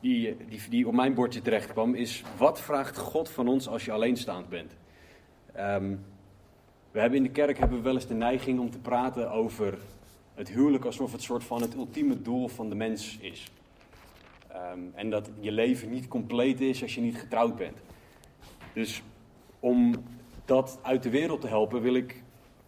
die, 0.00 0.36
die, 0.46 0.68
die, 0.68 0.86
op 0.86 0.94
mijn 0.94 1.14
bordje 1.14 1.42
terecht 1.42 1.72
kwam 1.72 1.94
is: 1.94 2.24
wat 2.36 2.60
vraagt 2.60 2.96
God 2.96 3.28
van 3.28 3.48
ons 3.48 3.68
als 3.68 3.84
je 3.84 3.92
alleenstaand 3.92 4.48
bent? 4.48 4.76
Um, 5.56 6.04
we 6.90 7.00
hebben 7.00 7.18
in 7.18 7.24
de 7.24 7.30
kerk 7.30 7.58
hebben 7.58 7.76
we 7.76 7.84
wel 7.84 7.94
eens 7.94 8.06
de 8.06 8.14
neiging 8.14 8.60
om 8.60 8.70
te 8.70 8.78
praten 8.78 9.30
over 9.30 9.78
het 10.34 10.48
huwelijk 10.48 10.84
alsof 10.84 11.12
het 11.12 11.22
soort 11.22 11.44
van 11.44 11.60
het 11.60 11.74
ultieme 11.74 12.22
doel 12.22 12.48
van 12.48 12.68
de 12.68 12.74
mens 12.74 13.18
is. 13.18 13.50
En 14.94 15.10
dat 15.10 15.30
je 15.40 15.52
leven 15.52 15.90
niet 15.90 16.08
compleet 16.08 16.60
is 16.60 16.82
als 16.82 16.94
je 16.94 17.00
niet 17.00 17.18
getrouwd 17.18 17.56
bent. 17.56 17.78
Dus 18.72 19.02
om 19.60 19.94
dat 20.44 20.78
uit 20.82 21.02
de 21.02 21.10
wereld 21.10 21.40
te 21.40 21.48
helpen, 21.48 21.82
wil 21.82 21.94
ik 21.94 22.22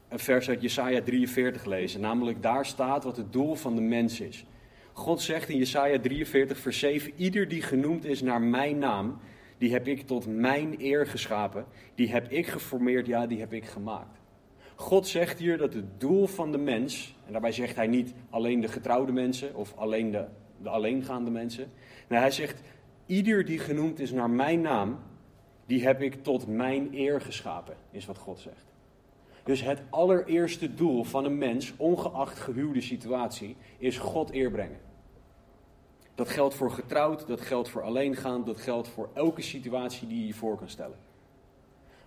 een 0.08 0.18
vers 0.18 0.48
uit 0.48 0.62
Jesaja 0.62 1.02
43 1.02 1.64
lezen. 1.64 2.00
Namelijk 2.00 2.42
daar 2.42 2.66
staat 2.66 3.04
wat 3.04 3.16
het 3.16 3.32
doel 3.32 3.54
van 3.54 3.74
de 3.74 3.80
mens 3.80 4.20
is. 4.20 4.44
God 4.92 5.20
zegt 5.20 5.48
in 5.48 5.56
Jesaja 5.56 6.00
43 6.00 6.58
vers 6.58 6.78
7, 6.78 7.12
ieder 7.16 7.48
die 7.48 7.62
genoemd 7.62 8.04
is 8.04 8.22
naar 8.22 8.40
mijn 8.40 8.78
naam, 8.78 9.18
die 9.58 9.72
heb 9.72 9.86
ik 9.86 10.06
tot 10.06 10.26
mijn 10.26 10.74
eer 10.78 11.06
geschapen, 11.06 11.64
die 11.94 12.10
heb 12.10 12.30
ik 12.30 12.46
geformeerd, 12.46 13.06
ja, 13.06 13.26
die 13.26 13.40
heb 13.40 13.52
ik 13.52 13.64
gemaakt. 13.64 14.18
God 14.74 15.06
zegt 15.06 15.38
hier 15.38 15.58
dat 15.58 15.74
het 15.74 16.00
doel 16.00 16.26
van 16.26 16.52
de 16.52 16.58
mens, 16.58 17.14
en 17.26 17.32
daarbij 17.32 17.52
zegt 17.52 17.76
hij 17.76 17.86
niet 17.86 18.14
alleen 18.30 18.60
de 18.60 18.68
getrouwde 18.68 19.12
mensen 19.12 19.54
of 19.54 19.76
alleen 19.76 20.10
de, 20.10 20.24
de 20.62 20.68
alleengaande 20.68 21.30
mensen. 21.30 21.72
Nee, 22.08 22.18
hij 22.18 22.30
zegt, 22.30 22.62
ieder 23.06 23.44
die 23.44 23.58
genoemd 23.58 23.98
is 23.98 24.10
naar 24.10 24.30
mijn 24.30 24.60
naam, 24.60 24.98
die 25.66 25.84
heb 25.84 26.02
ik 26.02 26.22
tot 26.22 26.46
mijn 26.46 26.88
eer 26.94 27.20
geschapen, 27.20 27.76
is 27.90 28.06
wat 28.06 28.18
God 28.18 28.38
zegt. 28.38 28.66
Dus 29.42 29.62
het 29.62 29.82
allereerste 29.90 30.74
doel 30.74 31.04
van 31.04 31.24
een 31.24 31.38
mens, 31.38 31.72
ongeacht 31.76 32.38
gehuwde 32.38 32.80
situatie, 32.80 33.56
is 33.78 33.98
God 33.98 34.32
eer 34.32 34.50
brengen. 34.50 34.78
Dat 36.14 36.28
geldt 36.28 36.54
voor 36.54 36.70
getrouwd, 36.70 37.26
dat 37.26 37.40
geldt 37.40 37.68
voor 37.68 37.82
alleengaand, 37.82 38.46
dat 38.46 38.60
geldt 38.60 38.88
voor 38.88 39.08
elke 39.14 39.42
situatie 39.42 40.08
die 40.08 40.20
je 40.20 40.26
je 40.26 40.34
voor 40.34 40.56
kan 40.56 40.68
stellen. 40.68 40.98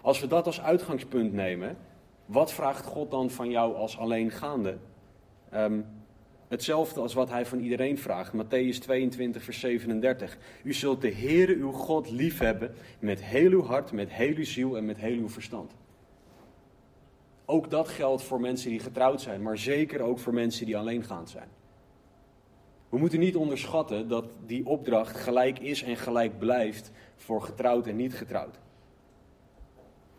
Als 0.01 0.19
we 0.19 0.27
dat 0.27 0.45
als 0.45 0.61
uitgangspunt 0.61 1.33
nemen, 1.33 1.77
wat 2.25 2.53
vraagt 2.53 2.85
God 2.85 3.11
dan 3.11 3.29
van 3.29 3.49
jou 3.49 3.75
als 3.75 3.97
alleengaande? 3.97 4.77
Um, 5.53 5.85
hetzelfde 6.53 6.99
als 6.99 7.13
wat 7.13 7.29
hij 7.29 7.45
van 7.45 7.59
iedereen 7.59 7.97
vraagt. 7.97 8.33
Matthäus 8.33 8.77
22, 8.79 9.43
vers 9.43 9.59
37. 9.59 10.37
U 10.63 10.73
zult 10.73 11.01
de 11.01 11.11
Heere 11.11 11.55
uw 11.55 11.71
God 11.71 12.11
liefhebben 12.11 12.73
met 12.99 13.23
heel 13.23 13.51
uw 13.51 13.63
hart, 13.63 13.91
met 13.91 14.11
heel 14.11 14.35
uw 14.35 14.45
ziel 14.45 14.77
en 14.77 14.85
met 14.85 14.97
heel 14.97 15.17
uw 15.17 15.29
verstand. 15.29 15.71
Ook 17.45 17.69
dat 17.69 17.87
geldt 17.87 18.23
voor 18.23 18.39
mensen 18.39 18.69
die 18.69 18.79
getrouwd 18.79 19.21
zijn, 19.21 19.41
maar 19.41 19.57
zeker 19.57 20.01
ook 20.01 20.19
voor 20.19 20.33
mensen 20.33 20.65
die 20.65 20.77
alleengaand 20.77 21.29
zijn. 21.29 21.47
We 22.89 22.97
moeten 22.97 23.19
niet 23.19 23.35
onderschatten 23.35 24.07
dat 24.07 24.25
die 24.45 24.65
opdracht 24.65 25.17
gelijk 25.17 25.59
is 25.59 25.83
en 25.83 25.97
gelijk 25.97 26.39
blijft 26.39 26.91
voor 27.15 27.41
getrouwd 27.41 27.87
en 27.87 27.95
niet 27.95 28.13
getrouwd. 28.13 28.59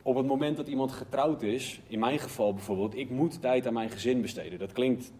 Op 0.02 0.16
het 0.16 0.26
moment 0.26 0.56
dat 0.56 0.68
iemand 0.68 0.92
getrouwd 0.92 1.42
is, 1.42 1.80
in 1.86 1.98
mijn 1.98 2.18
geval 2.18 2.54
bijvoorbeeld, 2.54 2.96
ik 2.96 3.10
moet 3.10 3.40
tijd 3.40 3.66
aan 3.66 3.72
mijn 3.72 3.90
gezin 3.90 4.20
besteden. 4.20 4.58
Dat 4.58 4.72
klinkt 4.72 5.12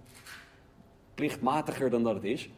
plichtmatiger 1.15 1.91
dan 1.91 2.03
dat 2.03 2.15
het 2.15 2.25
is. 2.25 2.51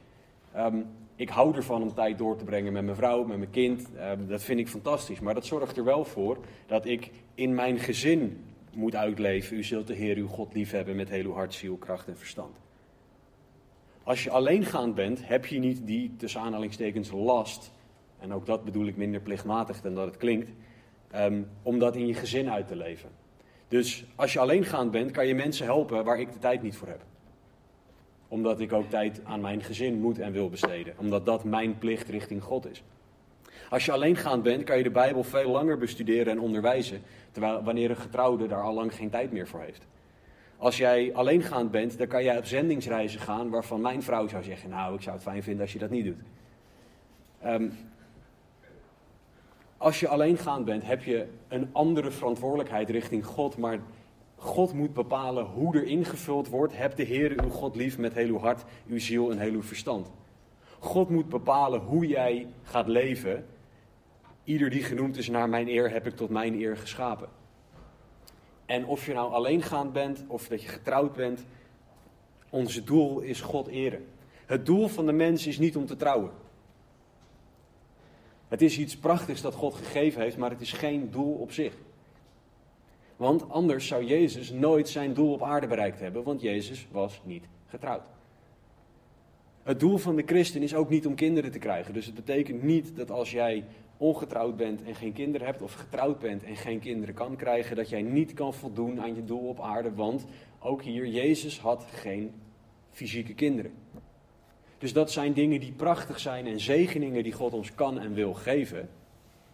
Um, 0.57 0.87
ik 1.17 1.29
hou 1.29 1.57
ervan 1.57 1.83
om 1.83 1.95
tijd 1.95 2.19
door 2.19 2.37
te 2.37 2.45
brengen 2.45 2.73
met 2.73 2.85
mijn 2.85 2.97
vrouw, 2.97 3.25
met 3.25 3.39
mijn 3.39 3.51
kind. 3.51 3.89
Um, 3.99 4.29
dat 4.29 4.43
vind 4.43 4.61
ik 4.61 4.69
fantastisch. 4.69 5.21
Maar 5.21 5.35
dat 5.35 5.47
zorgt 5.47 5.77
er 5.77 5.85
wel 5.85 6.05
voor 6.05 6.39
dat 6.67 6.87
ik 6.87 7.11
in 7.35 7.55
mijn 7.55 7.79
gezin 7.79 8.45
moet 8.73 8.95
uitleven. 8.95 9.57
U 9.57 9.65
zult 9.65 9.87
de 9.87 9.95
Heer 9.95 10.17
uw 10.17 10.29
God 10.29 10.55
liefhebben 10.55 10.97
met 10.97 11.09
heel 11.09 11.25
uw 11.25 11.33
hart, 11.33 11.55
ziel, 11.55 11.77
kracht 11.77 12.09
en 12.09 12.19
verstand. 12.19 12.57
Als 14.03 14.25
je 14.25 14.31
alleengaand 14.31 14.95
bent, 14.95 15.29
heb 15.29 15.47
je 15.47 15.59
niet 15.59 15.87
die, 15.87 16.15
tussen 16.17 16.41
aanhalingstekens, 16.41 17.11
last. 17.11 17.73
En 18.19 18.33
ook 18.33 18.47
dat 18.47 18.65
bedoel 18.65 18.87
ik 18.87 18.97
minder 18.97 19.21
plichtmatig 19.21 19.81
dan 19.81 19.95
dat 19.95 20.07
het 20.07 20.17
klinkt. 20.17 20.51
Um, 21.15 21.49
om 21.63 21.79
dat 21.79 21.97
in 21.97 22.07
je 22.07 22.15
gezin 22.15 22.51
uit 22.51 22.69
te 22.69 22.77
leven. 22.77 23.11
Dus 23.69 24.05
als 24.15 24.33
je 24.33 24.39
alleengaand 24.39 24.91
bent, 24.91 25.11
kan 25.11 25.27
je 25.27 25.35
mensen 25.35 25.65
helpen 25.65 26.05
waar 26.05 26.21
ik 26.21 26.33
de 26.33 26.39
tijd 26.39 26.63
niet 26.63 26.77
voor 26.77 26.89
heb. 26.89 27.01
Omdat 28.29 28.61
ik 28.61 28.73
ook 28.73 28.91
tijd 28.91 29.21
aan 29.25 29.41
mijn 29.41 29.63
gezin 29.63 30.01
moet 30.01 30.19
en 30.19 30.33
wil 30.33 30.49
besteden. 30.49 30.95
Omdat 30.97 31.27
dat 31.27 31.45
mijn 31.45 31.79
plicht 31.79 32.09
richting 32.09 32.43
God 32.43 32.71
is. 32.71 32.83
Als 33.71 33.85
je 33.85 33.93
alleengaand 33.93 34.43
bent, 34.43 34.65
kan 34.65 34.77
je 34.77 34.83
de 34.83 34.91
Bijbel 34.91 35.25
veel 35.25 35.51
langer 35.51 35.79
bestuderen 35.79 36.33
en 36.33 36.41
onderwijzen. 36.41 37.03
Terwijl 37.31 37.63
wanneer 37.63 37.91
een 37.91 37.97
getrouwde 37.97 38.47
daar 38.47 38.63
al 38.63 38.75
lang 38.75 38.95
geen 38.95 39.11
tijd 39.11 39.33
meer 39.33 39.49
voor 39.49 39.61
heeft. 39.61 39.87
Als 40.57 40.77
jij 40.77 41.15
alleengaand 41.15 41.71
bent, 41.71 41.99
dan 41.99 42.07
kan 42.07 42.25
jij 42.25 42.39
op 42.39 42.45
zendingsreizen 42.45 43.21
gaan 43.21 43.51
waarvan 43.51 43.81
mijn 43.81 44.03
vrouw 44.03 44.29
zou 44.29 44.43
zeggen: 44.43 44.71
Nou, 44.71 44.95
ik 44.95 45.03
zou 45.03 45.15
het 45.15 45.25
fijn 45.25 45.43
vinden 45.43 45.63
als 45.63 45.73
je 45.73 45.79
dat 45.79 45.91
niet 45.91 46.05
doet. 46.05 46.21
Um, 47.45 47.73
als 49.77 50.01
je 50.01 50.09
alleengaand 50.09 50.65
bent, 50.65 50.87
heb 50.87 51.03
je 51.03 51.27
een 51.49 51.69
andere 51.73 52.11
verantwoordelijkheid 52.11 52.91
richting 52.91 53.27
God. 53.27 53.57
Maar 53.57 53.79
God 54.37 54.73
moet 54.73 54.95
bepalen 54.95 55.45
hoe 55.45 55.77
er 55.77 55.85
ingevuld 55.85 56.49
wordt. 56.49 56.77
Heb 56.77 56.97
de 56.97 57.03
Heer 57.03 57.43
uw 57.43 57.51
God 57.51 57.77
lief 57.77 57.99
met 57.99 58.13
heel 58.13 58.29
uw 58.29 58.39
hart, 58.39 58.65
uw 58.89 58.99
ziel 58.99 59.31
en 59.31 59.39
heel 59.39 59.53
uw 59.53 59.63
verstand. 59.63 60.11
God 60.79 61.11
moet 61.11 61.29
bepalen 61.29 61.81
hoe 61.81 62.07
jij 62.07 62.47
gaat 62.63 62.87
leven. 62.87 63.47
Ieder 64.45 64.71
die 64.71 64.83
genoemd 64.83 65.17
is 65.17 65.29
naar 65.29 65.49
mijn 65.49 65.69
eer, 65.69 65.91
heb 65.91 66.07
ik 66.07 66.17
tot 66.17 66.31
mijn 66.31 66.55
eer 66.55 66.77
geschapen. 66.77 67.29
En 68.67 68.87
of 68.87 69.07
je 69.07 69.13
nou 69.13 69.33
alleengaand 69.33 69.93
bent 69.93 70.25
of 70.27 70.49
dat 70.49 70.63
je 70.63 70.69
getrouwd 70.69 71.13
bent, 71.13 71.45
ons 72.51 72.85
doel 72.85 73.21
is 73.21 73.41
God 73.41 73.67
eren. 73.67 74.07
Het 74.47 74.67
doel 74.67 74.89
van 74.89 75.07
de 75.07 75.13
mens 75.13 75.47
is 75.47 75.59
niet 75.59 75.77
om 75.77 75.87
te 75.87 75.97
trouwen. 75.97 76.31
Het 78.49 78.63
is 78.63 78.79
iets 78.79 78.97
prachtigs 78.97 79.41
dat 79.41 79.55
God 79.55 79.75
gegeven 79.75 80.23
heeft, 80.23 80.37
maar 80.37 80.51
het 80.51 80.61
is 80.61 80.73
geen 80.73 81.11
doel 81.11 81.35
op 81.35 81.53
zich. 81.53 81.75
Want 83.17 83.51
anders 83.51 83.87
zou 83.87 84.05
Jezus 84.05 84.51
nooit 84.51 84.89
zijn 84.89 85.15
doel 85.15 85.33
op 85.33 85.43
aarde 85.43 85.67
bereikt 85.67 86.01
hebben, 86.01 86.23
want 86.23 86.41
Jezus 86.41 86.87
was 86.91 87.21
niet 87.25 87.45
getrouwd. 87.67 88.07
Het 89.63 89.81
doel 89.81 89.97
van 89.97 90.17
de 90.17 90.23
christen 90.27 90.63
is 90.63 90.75
ook 90.75 90.89
niet 90.89 91.07
om 91.07 91.15
kinderen 91.15 91.51
te 91.51 91.59
krijgen. 91.59 91.95
Dus 91.95 92.07
het 92.07 92.15
betekent 92.15 92.63
niet 92.63 92.97
dat 92.97 93.11
als 93.11 93.31
jij 93.31 93.65
ongetrouwd 93.97 94.57
bent 94.57 94.83
en 94.83 94.95
geen 94.95 95.13
kinderen 95.13 95.47
hebt, 95.47 95.63
of 95.63 95.73
getrouwd 95.73 96.19
bent 96.19 96.45
en 96.45 96.57
geen 96.57 96.81
kinderen 96.81 97.15
kan 97.15 97.37
krijgen, 97.37 97.77
dat 97.77 97.89
jij 97.89 98.03
niet 98.03 98.35
kan 98.35 98.55
voldoen 98.55 99.01
aan 99.01 99.15
je 99.15 99.25
doel 99.25 99.49
op 99.49 99.61
aarde. 99.61 99.95
Want 99.95 100.27
ook 100.59 100.83
hier, 100.83 101.07
Jezus 101.07 101.61
had 101.61 101.87
geen 101.93 102.33
fysieke 102.91 103.35
kinderen. 103.35 103.73
Dus 104.79 104.93
dat 104.93 105.11
zijn 105.11 105.33
dingen 105.33 105.61
die 105.61 105.73
prachtig 105.73 106.21
zijn 106.21 106.47
en 106.47 106.61
zegeningen 106.61 107.23
die 107.23 107.33
God 107.33 107.53
ons 107.53 107.75
kan 107.75 108.01
en 108.01 108.15
wil 108.15 108.35
geven, 108.35 108.89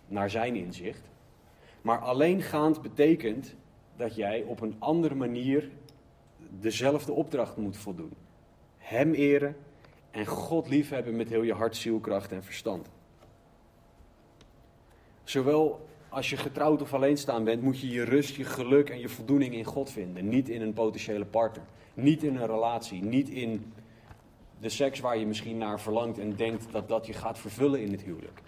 naar 0.07 0.31
zijn 0.31 0.57
inzicht. 0.57 1.12
Maar 1.83 1.99
alleengaand 1.99 2.83
betekent 2.83 3.55
dat 3.97 4.15
jij 4.15 4.43
op 4.43 4.61
een 4.61 4.75
andere 4.79 5.15
manier 5.15 5.71
dezelfde 6.61 7.13
opdracht 7.13 7.57
moet 7.57 7.77
voldoen. 7.77 8.13
Hem 8.79 9.13
eren 9.13 9.57
en 10.11 10.27
God 10.27 10.69
liefhebben 10.69 11.17
met 11.17 11.29
heel 11.29 11.43
je 11.43 11.55
hart, 11.55 11.77
ziel, 11.77 11.99
kracht 11.99 12.33
en 12.33 12.45
verstand. 12.45 12.89
Zowel 15.25 15.87
als 16.09 16.31
je 16.31 16.37
getrouwd 16.37 16.83
of 16.83 16.95
alleenstaan 16.95 17.45
bent, 17.45 17.63
moet 17.63 17.81
je 17.81 17.89
je 17.89 18.05
rust, 18.05 18.35
je 18.35 18.45
geluk 18.45 18.91
en 18.91 18.99
je 18.99 19.09
voldoening 19.09 19.55
in 19.55 19.65
God 19.65 19.91
vinden. 19.91 20.29
Niet 20.29 20.49
in 20.49 20.63
een 20.63 20.73
potentiële 20.73 21.25
partner. 21.25 21.65
Niet 21.95 22.23
in 22.23 22.37
een 22.37 22.47
relatie. 22.47 23.03
Niet 23.03 23.29
in 23.29 23.73
de 24.61 24.69
seks 24.69 25.01
waar 25.01 25.19
je 25.19 25.27
misschien 25.27 25.59
naar 25.59 25.81
verlangt 25.81 26.19
en 26.19 26.37
denkt 26.37 26.73
dat 26.73 26.89
dat 26.89 27.07
je 27.07 27.13
gaat 27.13 27.39
vervullen 27.39 27.81
in 27.81 27.93
het 27.93 28.03
huwelijk. 28.03 28.41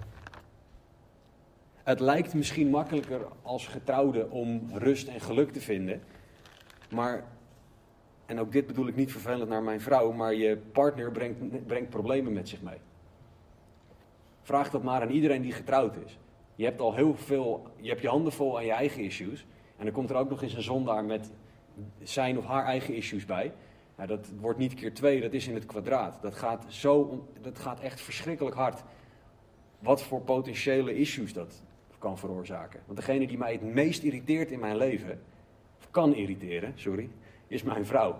Het 1.85 2.01
lijkt 2.01 2.35
misschien 2.35 2.70
makkelijker 2.70 3.26
als 3.43 3.66
getrouwde 3.66 4.30
om 4.30 4.70
rust 4.72 5.09
en 5.09 5.20
geluk 5.20 5.53
te 5.53 5.61
vinden. 5.61 6.03
Maar, 6.91 7.24
en 8.26 8.41
ook 8.41 8.53
dit 8.53 8.66
bedoel 8.66 8.87
ik 8.87 8.97
niet 8.97 9.12
vervelend 9.12 9.49
naar 9.49 9.62
mijn 9.62 9.80
vrouw, 9.80 10.12
maar 10.12 10.35
je 10.35 10.57
partner 10.57 11.11
brengt, 11.11 11.66
brengt 11.66 11.91
problemen 11.91 12.32
met 12.32 12.49
zich 12.49 12.62
mee. 12.62 12.78
Vraag 14.43 14.70
dat 14.70 14.82
maar 14.82 15.03
aan 15.03 15.11
iedereen 15.11 15.43
die 15.43 15.53
getrouwd 15.53 15.97
is. 16.05 16.18
Je 16.55 16.64
hebt 16.64 16.80
al 16.80 16.95
heel 16.95 17.14
veel, 17.14 17.66
je 17.76 17.89
hebt 17.89 18.01
je 18.01 18.09
handen 18.09 18.32
vol 18.32 18.57
aan 18.57 18.64
je 18.64 18.72
eigen 18.72 19.03
issues. 19.03 19.47
En 19.76 19.85
dan 19.85 19.95
komt 19.95 20.11
er 20.11 20.16
ook 20.16 20.30
nog 20.30 20.43
eens 20.43 20.55
een 20.55 20.62
zondaar 20.62 21.05
met 21.05 21.30
zijn 22.03 22.39
of 22.39 22.45
haar 22.45 22.64
eigen 22.64 22.95
issues 22.95 23.24
bij. 23.24 23.53
Nou, 23.97 24.09
dat 24.09 24.28
wordt 24.41 24.59
niet 24.59 24.74
keer 24.74 24.95
twee, 24.95 25.20
dat 25.20 25.32
is 25.32 25.49
in 25.49 25.55
het 25.55 25.66
kwadraat. 25.66 26.22
Dat 26.22 26.35
gaat, 26.35 26.64
zo, 26.68 27.26
dat 27.41 27.59
gaat 27.59 27.80
echt 27.80 28.01
verschrikkelijk 28.01 28.57
hard. 28.57 28.82
wat 29.78 30.03
voor 30.03 30.20
potentiële 30.20 30.97
issues 30.97 31.32
dat 31.32 31.62
kan 32.05 32.19
veroorzaken. 32.19 32.81
Want 32.87 32.99
degene 32.99 33.27
die 33.27 33.39
mij 33.39 33.53
het 33.53 33.63
meest 33.63 34.03
irriteert 34.03 34.51
in 34.51 34.61
mijn 34.61 34.77
leven, 34.77 35.21
of 35.79 35.91
kan 35.91 36.15
irriteren, 36.15 36.73
sorry, 36.75 37.09
is 37.47 37.63
mijn 37.63 37.87
vrouw. 37.87 38.19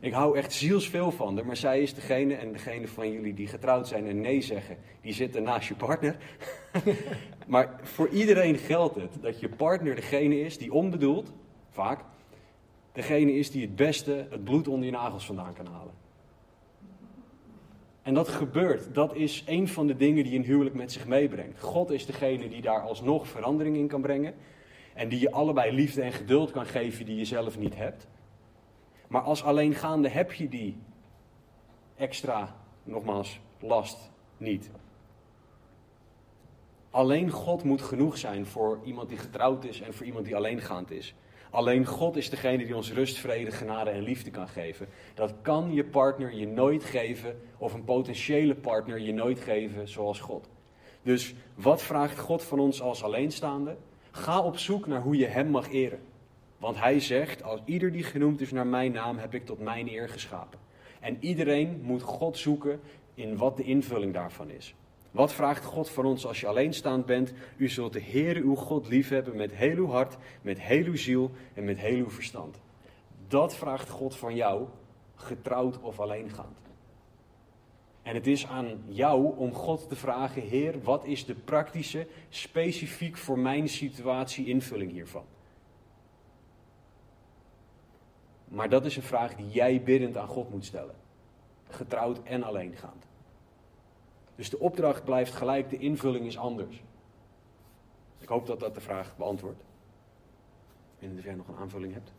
Ik 0.00 0.12
hou 0.12 0.36
echt 0.36 0.52
zielsveel 0.52 1.10
van 1.10 1.36
haar, 1.36 1.46
maar 1.46 1.56
zij 1.56 1.82
is 1.82 1.94
degene, 1.94 2.34
en 2.34 2.52
degene 2.52 2.88
van 2.88 3.12
jullie 3.12 3.34
die 3.34 3.46
getrouwd 3.46 3.88
zijn 3.88 4.06
en 4.06 4.20
nee 4.20 4.40
zeggen, 4.40 4.76
die 5.00 5.12
zitten 5.12 5.42
naast 5.42 5.68
je 5.68 5.74
partner. 5.74 6.16
maar 7.46 7.80
voor 7.82 8.08
iedereen 8.08 8.56
geldt 8.56 8.94
het 8.94 9.18
dat 9.20 9.40
je 9.40 9.48
partner 9.48 9.94
degene 9.94 10.40
is 10.40 10.58
die 10.58 10.72
onbedoeld, 10.72 11.32
vaak, 11.70 12.00
degene 12.92 13.32
is 13.32 13.50
die 13.50 13.62
het 13.62 13.76
beste 13.76 14.26
het 14.30 14.44
bloed 14.44 14.68
onder 14.68 14.84
je 14.84 14.92
nagels 14.92 15.26
vandaan 15.26 15.54
kan 15.54 15.66
halen. 15.66 16.05
En 18.06 18.14
dat 18.14 18.28
gebeurt. 18.28 18.94
Dat 18.94 19.14
is 19.14 19.42
een 19.46 19.68
van 19.68 19.86
de 19.86 19.96
dingen 19.96 20.24
die 20.24 20.38
een 20.38 20.44
huwelijk 20.44 20.74
met 20.74 20.92
zich 20.92 21.06
meebrengt. 21.06 21.60
God 21.60 21.90
is 21.90 22.06
degene 22.06 22.48
die 22.48 22.62
daar 22.62 22.80
alsnog 22.80 23.28
verandering 23.28 23.76
in 23.76 23.88
kan 23.88 24.00
brengen. 24.00 24.34
En 24.94 25.08
die 25.08 25.20
je 25.20 25.30
allebei 25.30 25.72
liefde 25.72 26.02
en 26.02 26.12
geduld 26.12 26.50
kan 26.50 26.66
geven 26.66 27.04
die 27.04 27.16
je 27.16 27.24
zelf 27.24 27.58
niet 27.58 27.76
hebt. 27.76 28.06
Maar 29.08 29.20
als 29.20 29.42
alleengaande 29.42 30.08
heb 30.08 30.32
je 30.32 30.48
die 30.48 30.76
extra, 31.96 32.56
nogmaals, 32.82 33.40
last 33.60 34.10
niet. 34.36 34.70
Alleen 36.90 37.30
God 37.30 37.64
moet 37.64 37.82
genoeg 37.82 38.18
zijn 38.18 38.46
voor 38.46 38.80
iemand 38.84 39.08
die 39.08 39.18
getrouwd 39.18 39.64
is 39.64 39.80
en 39.80 39.94
voor 39.94 40.06
iemand 40.06 40.24
die 40.24 40.36
alleengaand 40.36 40.90
is. 40.90 41.14
Alleen 41.56 41.86
God 41.86 42.16
is 42.16 42.30
degene 42.30 42.64
die 42.64 42.76
ons 42.76 42.92
rust, 42.92 43.18
vrede, 43.18 43.50
genade 43.50 43.90
en 43.90 44.02
liefde 44.02 44.30
kan 44.30 44.48
geven. 44.48 44.88
Dat 45.14 45.34
kan 45.42 45.72
je 45.72 45.84
partner 45.84 46.34
je 46.34 46.46
nooit 46.46 46.84
geven, 46.84 47.40
of 47.58 47.74
een 47.74 47.84
potentiële 47.84 48.54
partner 48.54 49.00
je 49.00 49.12
nooit 49.12 49.40
geven 49.40 49.88
zoals 49.88 50.20
God. 50.20 50.48
Dus 51.02 51.34
wat 51.54 51.82
vraagt 51.82 52.18
God 52.18 52.42
van 52.42 52.58
ons 52.58 52.80
als 52.80 53.02
alleenstaande? 53.02 53.76
Ga 54.10 54.40
op 54.40 54.58
zoek 54.58 54.86
naar 54.86 55.00
hoe 55.00 55.16
je 55.16 55.26
Hem 55.26 55.48
mag 55.48 55.70
eren. 55.70 56.00
Want 56.58 56.78
Hij 56.78 57.00
zegt, 57.00 57.42
als 57.42 57.60
ieder 57.64 57.92
die 57.92 58.04
genoemd 58.04 58.40
is 58.40 58.50
naar 58.50 58.66
mijn 58.66 58.92
naam, 58.92 59.18
heb 59.18 59.34
ik 59.34 59.46
tot 59.46 59.60
mijn 59.60 59.88
eer 59.88 60.08
geschapen. 60.08 60.58
En 61.00 61.16
iedereen 61.20 61.80
moet 61.82 62.02
God 62.02 62.38
zoeken 62.38 62.80
in 63.14 63.36
wat 63.36 63.56
de 63.56 63.62
invulling 63.62 64.12
daarvan 64.12 64.50
is. 64.50 64.74
Wat 65.10 65.32
vraagt 65.32 65.64
God 65.64 65.90
van 65.90 66.04
ons 66.04 66.26
als 66.26 66.40
je 66.40 66.46
alleenstaand 66.46 67.06
bent? 67.06 67.32
U 67.56 67.68
zult 67.68 67.92
de 67.92 68.02
Heere 68.02 68.40
uw 68.40 68.54
God 68.54 68.88
liefhebben 68.88 69.36
met 69.36 69.52
heel 69.52 69.76
uw 69.76 69.88
hart, 69.88 70.16
met 70.42 70.60
heel 70.60 70.84
uw 70.84 70.96
ziel 70.96 71.30
en 71.54 71.64
met 71.64 71.78
heel 71.78 71.96
uw 71.96 72.10
verstand. 72.10 72.60
Dat 73.28 73.56
vraagt 73.56 73.88
God 73.88 74.16
van 74.16 74.34
jou, 74.34 74.66
getrouwd 75.14 75.80
of 75.80 76.00
alleengaand. 76.00 76.58
En 78.02 78.14
het 78.14 78.26
is 78.26 78.46
aan 78.46 78.82
jou 78.86 79.36
om 79.36 79.52
God 79.52 79.88
te 79.88 79.96
vragen, 79.96 80.42
Heer, 80.42 80.82
wat 80.82 81.04
is 81.04 81.24
de 81.24 81.34
praktische, 81.34 82.06
specifiek 82.28 83.16
voor 83.16 83.38
mijn 83.38 83.68
situatie 83.68 84.46
invulling 84.46 84.90
hiervan? 84.92 85.24
Maar 88.48 88.68
dat 88.68 88.84
is 88.84 88.96
een 88.96 89.02
vraag 89.02 89.34
die 89.34 89.48
jij 89.48 89.82
biddend 89.82 90.16
aan 90.16 90.28
God 90.28 90.50
moet 90.50 90.64
stellen. 90.64 90.94
Getrouwd 91.68 92.22
en 92.22 92.42
alleengaand. 92.42 93.04
Dus 94.36 94.50
de 94.50 94.58
opdracht 94.58 95.04
blijft 95.04 95.34
gelijk, 95.34 95.70
de 95.70 95.78
invulling 95.78 96.26
is 96.26 96.38
anders. 96.38 96.82
Ik 98.18 98.28
hoop 98.28 98.46
dat 98.46 98.60
dat 98.60 98.74
de 98.74 98.80
vraag 98.80 99.16
beantwoordt. 99.16 99.62
En 100.98 101.16
of 101.18 101.24
jij 101.24 101.34
nog 101.34 101.48
een 101.48 101.56
aanvulling 101.56 101.92
hebt. 101.92 102.12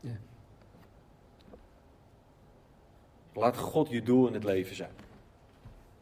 Ja. 0.00 0.16
Laat 3.32 3.56
God 3.56 3.88
je 3.88 4.02
doel 4.02 4.26
in 4.26 4.34
het 4.34 4.44
leven 4.44 4.76
zijn. 4.76 4.92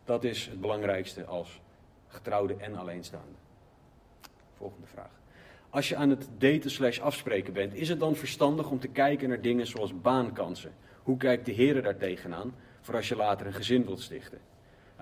Dat 0.05 0.25
is 0.25 0.47
het 0.47 0.61
belangrijkste 0.61 1.25
als 1.25 1.61
getrouwde 2.07 2.57
en 2.57 2.77
alleenstaande. 2.77 3.35
Volgende 4.57 4.87
vraag. 4.87 5.21
Als 5.71 5.89
je 5.89 5.97
aan 5.97 6.11
het 6.11 6.29
daten 6.39 6.71
slash 6.71 7.01
afspreken 7.01 7.53
bent, 7.53 7.75
is 7.75 7.89
het 7.89 8.01
dan 8.01 8.17
verstandig 8.17 8.71
om 8.71 8.79
te 8.79 8.89
kijken 8.89 9.29
naar 9.29 9.41
dingen 9.41 9.67
zoals 9.67 10.01
baankansen? 10.01 10.73
Hoe 11.03 11.17
kijkt 11.17 11.47
de 11.47 11.53
Heer 11.53 11.83
daar 11.83 11.97
tegenaan 11.97 12.55
voor 12.81 12.95
als 12.95 13.09
je 13.09 13.17
later 13.17 13.47
een 13.47 13.53
gezin 13.53 13.85
wilt 13.85 14.01
stichten? 14.01 14.39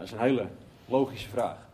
Dat 0.01 0.09
is 0.09 0.15
een 0.15 0.21
hele 0.25 0.49
logische 0.87 1.29
vraag. 1.29 1.69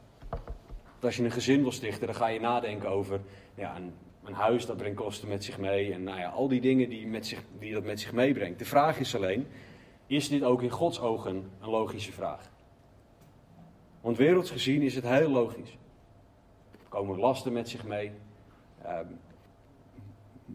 Als 1.01 1.17
je 1.17 1.25
een 1.25 1.31
gezin 1.31 1.63
wil 1.63 1.73
stichten, 1.73 2.07
dan 2.07 2.17
ga 2.17 2.27
je 2.27 2.41
nadenken 2.41 2.89
over 2.89 3.21
ja, 3.55 3.77
een, 3.77 3.93
een, 4.25 4.35
huis 4.35 4.67
dat 4.67 4.77
brengt 4.77 4.97
kosten 4.97 5.29
met 5.29 5.45
zich 5.45 5.59
mee. 5.59 5.93
En 5.93 6.03
nou 6.03 6.19
ja, 6.19 6.29
al 6.29 6.49
die 6.49 6.61
dingen 6.61 6.89
die, 6.89 7.07
met 7.07 7.27
zich, 7.27 7.43
die 7.59 7.73
dat 7.73 7.85
met 7.85 8.01
zich 8.01 8.13
meebrengt. 8.13 8.59
De 8.59 8.65
vraag 8.65 8.99
is 8.99 9.17
alleen, 9.17 9.47
is 10.07 10.29
dit 10.29 10.43
ook 10.43 10.63
in 10.63 10.71
Gods 10.71 11.01
ogen 11.01 11.51
een 11.61 11.69
logische 11.71 12.13
vraag? 12.13 12.51
Want 14.01 14.17
werelds 14.17 14.51
gezien 14.51 14.83
is 14.83 14.95
het 14.95 15.05
heel 15.05 15.31
logisch. 15.31 15.77
Komen 16.89 17.19
lasten 17.19 17.53
met 17.53 17.69
zich 17.69 17.85
mee. 17.85 18.11
Um, 18.87 19.19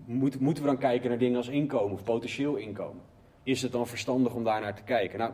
moet, 0.06 0.40
moeten 0.40 0.64
we 0.64 0.70
dan 0.70 0.80
kijken 0.80 1.10
naar 1.10 1.18
dingen 1.18 1.38
als 1.38 1.48
inkomen 1.48 1.94
of 1.94 2.04
potentieel 2.04 2.56
inkomen? 2.56 3.02
Is 3.44 3.62
het 3.62 3.72
dan 3.72 3.88
verstandig 3.88 4.34
om 4.34 4.44
daar 4.44 4.62
naar 4.62 4.76
te 4.76 4.84
kijken? 4.84 5.20
Nou, 5.20 5.32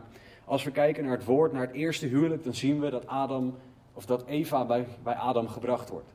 als 0.48 0.64
we 0.64 0.70
kijken 0.70 1.04
naar 1.04 1.16
het 1.16 1.24
woord, 1.24 1.52
naar 1.52 1.66
het 1.66 1.72
eerste 1.72 2.06
huwelijk, 2.06 2.44
dan 2.44 2.54
zien 2.54 2.80
we 2.80 2.90
dat 2.90 3.06
Adam 3.06 3.54
of 3.92 4.06
dat 4.06 4.26
Eva 4.26 4.64
bij, 4.64 4.86
bij 5.02 5.14
Adam 5.14 5.48
gebracht 5.48 5.88
wordt. 5.88 6.08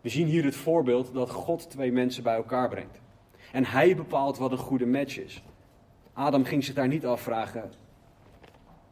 We 0.00 0.08
zien 0.08 0.26
hier 0.26 0.44
het 0.44 0.56
voorbeeld 0.56 1.14
dat 1.14 1.30
God 1.30 1.70
twee 1.70 1.92
mensen 1.92 2.22
bij 2.22 2.34
elkaar 2.34 2.68
brengt. 2.68 3.00
En 3.52 3.64
hij 3.64 3.96
bepaalt 3.96 4.38
wat 4.38 4.52
een 4.52 4.58
goede 4.58 4.86
match 4.86 5.18
is. 5.18 5.42
Adam 6.12 6.44
ging 6.44 6.64
zich 6.64 6.74
daar 6.74 6.88
niet 6.88 7.06
afvragen, 7.06 7.70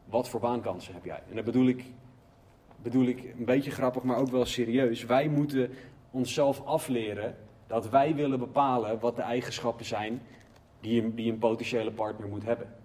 wat 0.05 0.29
voor 0.29 0.39
baankansen 0.39 0.93
heb 0.93 1.05
jij? 1.05 1.21
En 1.29 1.35
dat 1.35 1.45
bedoel 1.45 1.67
ik, 1.67 1.83
bedoel 2.81 3.05
ik 3.05 3.23
een 3.37 3.45
beetje 3.45 3.71
grappig, 3.71 4.03
maar 4.03 4.17
ook 4.17 4.29
wel 4.29 4.45
serieus. 4.45 5.05
Wij 5.05 5.27
moeten 5.27 5.69
onszelf 6.11 6.65
afleren 6.65 7.35
dat 7.67 7.89
wij 7.89 8.15
willen 8.15 8.39
bepalen 8.39 8.99
wat 8.99 9.15
de 9.15 9.21
eigenschappen 9.21 9.85
zijn 9.85 10.21
die 10.79 11.13
die 11.13 11.31
een 11.31 11.39
potentiële 11.39 11.91
partner 11.91 12.27
moet 12.27 12.43
hebben. 12.43 12.82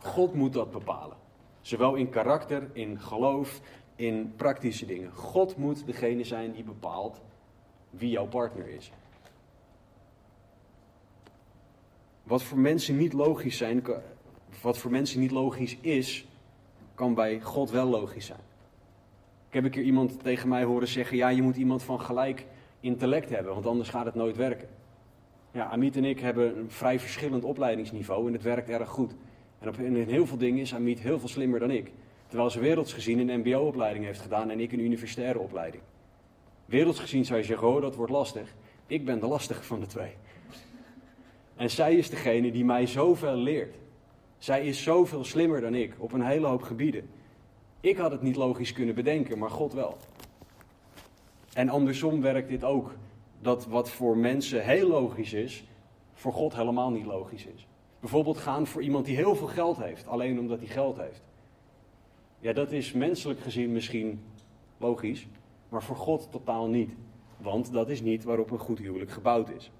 God 0.00 0.34
moet 0.34 0.52
dat 0.52 0.70
bepalen. 0.70 1.16
Zowel 1.60 1.94
in 1.94 2.08
karakter, 2.08 2.70
in 2.72 3.00
geloof, 3.00 3.60
in 3.96 4.32
praktische 4.36 4.86
dingen. 4.86 5.12
God 5.12 5.56
moet 5.56 5.86
degene 5.86 6.24
zijn 6.24 6.52
die 6.52 6.64
bepaalt 6.64 7.20
wie 7.90 8.10
jouw 8.10 8.26
partner 8.26 8.68
is. 8.68 8.92
Wat 12.22 12.42
voor 12.42 12.58
mensen 12.58 12.96
niet 12.96 13.12
logisch 13.12 13.56
zijn, 13.56 13.84
wat 14.62 14.78
voor 14.78 14.90
mensen 14.90 15.20
niet 15.20 15.30
logisch 15.30 15.76
is, 15.80 16.26
kan 16.94 17.14
bij 17.14 17.40
God 17.40 17.70
wel 17.70 17.86
logisch 17.86 18.26
zijn. 18.26 18.40
Ik 19.48 19.54
heb 19.54 19.64
een 19.64 19.70
keer 19.70 19.82
iemand 19.82 20.22
tegen 20.22 20.48
mij 20.48 20.64
horen 20.64 20.88
zeggen: 20.88 21.16
ja, 21.16 21.28
je 21.28 21.42
moet 21.42 21.56
iemand 21.56 21.82
van 21.82 22.00
gelijk 22.00 22.46
intellect 22.80 23.30
hebben, 23.30 23.52
want 23.52 23.66
anders 23.66 23.88
gaat 23.88 24.04
het 24.04 24.14
nooit 24.14 24.36
werken. 24.36 24.68
Ja, 25.52 25.68
Amit 25.68 25.96
en 25.96 26.04
ik 26.04 26.20
hebben 26.20 26.58
een 26.58 26.70
vrij 26.70 27.00
verschillend 27.00 27.44
opleidingsniveau 27.44 28.26
en 28.26 28.32
het 28.32 28.42
werkt 28.42 28.68
erg 28.68 28.88
goed. 28.88 29.14
En 29.60 29.68
op, 29.68 29.78
in 29.78 29.96
heel 29.96 30.26
veel 30.26 30.36
dingen 30.36 30.60
is 30.60 30.74
Amit 30.74 31.00
heel 31.00 31.18
veel 31.18 31.28
slimmer 31.28 31.60
dan 31.60 31.70
ik. 31.70 31.92
Terwijl 32.26 32.50
ze 32.50 32.60
werelds 32.60 32.92
gezien 32.92 33.28
een 33.28 33.40
mbo-opleiding 33.40 34.04
heeft 34.04 34.20
gedaan 34.20 34.50
en 34.50 34.60
ik 34.60 34.72
een 34.72 34.80
universitaire 34.80 35.38
opleiding. 35.38 35.82
Werelds 36.64 36.98
gezien 36.98 37.24
zou 37.24 37.38
je 37.38 37.44
zeggen, 37.44 37.68
oh 37.68 37.80
dat 37.82 37.94
wordt 37.94 38.12
lastig. 38.12 38.54
Ik 38.86 39.04
ben 39.04 39.20
de 39.20 39.26
lastige 39.26 39.62
van 39.62 39.80
de 39.80 39.86
twee. 39.86 40.12
En 41.56 41.70
zij 41.70 41.94
is 41.94 42.10
degene 42.10 42.52
die 42.52 42.64
mij 42.64 42.86
zoveel 42.86 43.36
leert. 43.36 43.74
Zij 44.38 44.66
is 44.66 44.82
zoveel 44.82 45.24
slimmer 45.24 45.60
dan 45.60 45.74
ik 45.74 45.94
op 45.98 46.12
een 46.12 46.22
hele 46.22 46.46
hoop 46.46 46.62
gebieden. 46.62 47.08
Ik 47.80 47.96
had 47.96 48.10
het 48.10 48.22
niet 48.22 48.36
logisch 48.36 48.72
kunnen 48.72 48.94
bedenken, 48.94 49.38
maar 49.38 49.50
God 49.50 49.72
wel. 49.72 49.96
En 51.52 51.68
andersom 51.68 52.20
werkt 52.20 52.48
dit 52.48 52.64
ook. 52.64 52.94
Dat 53.42 53.66
wat 53.66 53.90
voor 53.90 54.16
mensen 54.16 54.64
heel 54.64 54.88
logisch 54.88 55.32
is, 55.32 55.64
voor 56.12 56.32
God 56.32 56.54
helemaal 56.56 56.90
niet 56.90 57.06
logisch 57.06 57.46
is. 57.46 57.66
Bijvoorbeeld 58.00 58.38
gaan 58.38 58.66
voor 58.66 58.82
iemand 58.82 59.04
die 59.04 59.16
heel 59.16 59.34
veel 59.34 59.46
geld 59.46 59.76
heeft, 59.76 60.06
alleen 60.06 60.38
omdat 60.38 60.58
hij 60.58 60.68
geld 60.68 60.96
heeft. 60.96 61.22
Ja, 62.38 62.52
dat 62.52 62.72
is 62.72 62.92
menselijk 62.92 63.40
gezien 63.40 63.72
misschien 63.72 64.22
logisch, 64.78 65.26
maar 65.68 65.82
voor 65.82 65.96
God 65.96 66.28
totaal 66.30 66.68
niet. 66.68 66.90
Want 67.36 67.72
dat 67.72 67.88
is 67.88 68.00
niet 68.00 68.24
waarop 68.24 68.50
een 68.50 68.58
goed 68.58 68.78
huwelijk 68.78 69.10
gebouwd 69.10 69.50
is. 69.50 69.70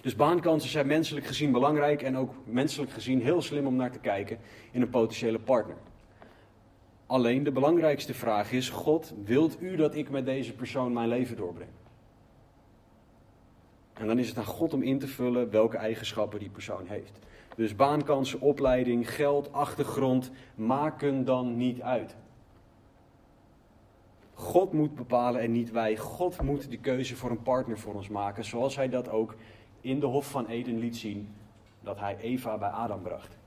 Dus 0.00 0.16
baankansen 0.16 0.70
zijn 0.70 0.86
menselijk 0.86 1.26
gezien 1.26 1.52
belangrijk 1.52 2.02
en 2.02 2.16
ook 2.16 2.34
menselijk 2.44 2.90
gezien 2.90 3.22
heel 3.22 3.42
slim 3.42 3.66
om 3.66 3.76
naar 3.76 3.92
te 3.92 3.98
kijken 3.98 4.38
in 4.70 4.82
een 4.82 4.90
potentiële 4.90 5.38
partner. 5.38 5.76
Alleen 7.06 7.42
de 7.42 7.52
belangrijkste 7.52 8.14
vraag 8.14 8.52
is: 8.52 8.70
God, 8.70 9.14
wilt 9.24 9.56
u 9.60 9.76
dat 9.76 9.94
ik 9.94 10.10
met 10.10 10.24
deze 10.24 10.52
persoon 10.52 10.92
mijn 10.92 11.08
leven 11.08 11.36
doorbreng? 11.36 11.70
En 14.02 14.08
dan 14.08 14.18
is 14.18 14.28
het 14.28 14.38
aan 14.38 14.44
God 14.44 14.74
om 14.74 14.82
in 14.82 14.98
te 14.98 15.08
vullen 15.08 15.50
welke 15.50 15.76
eigenschappen 15.76 16.38
die 16.38 16.50
persoon 16.50 16.86
heeft. 16.86 17.18
Dus 17.56 17.76
baankansen, 17.76 18.40
opleiding, 18.40 19.14
geld, 19.14 19.52
achtergrond 19.52 20.30
maken 20.54 21.24
dan 21.24 21.56
niet 21.56 21.80
uit. 21.80 22.16
God 24.34 24.72
moet 24.72 24.94
bepalen 24.94 25.40
en 25.40 25.52
niet 25.52 25.70
wij. 25.70 25.96
God 25.96 26.42
moet 26.42 26.70
de 26.70 26.76
keuze 26.76 27.16
voor 27.16 27.30
een 27.30 27.42
partner 27.42 27.78
voor 27.78 27.94
ons 27.94 28.08
maken, 28.08 28.44
zoals 28.44 28.76
hij 28.76 28.88
dat 28.88 29.08
ook 29.08 29.34
in 29.80 30.00
de 30.00 30.06
Hof 30.06 30.30
van 30.30 30.46
Eden 30.46 30.78
liet 30.78 30.96
zien, 30.96 31.28
dat 31.80 31.98
hij 31.98 32.16
Eva 32.16 32.58
bij 32.58 32.68
Adam 32.68 33.02
bracht. 33.02 33.38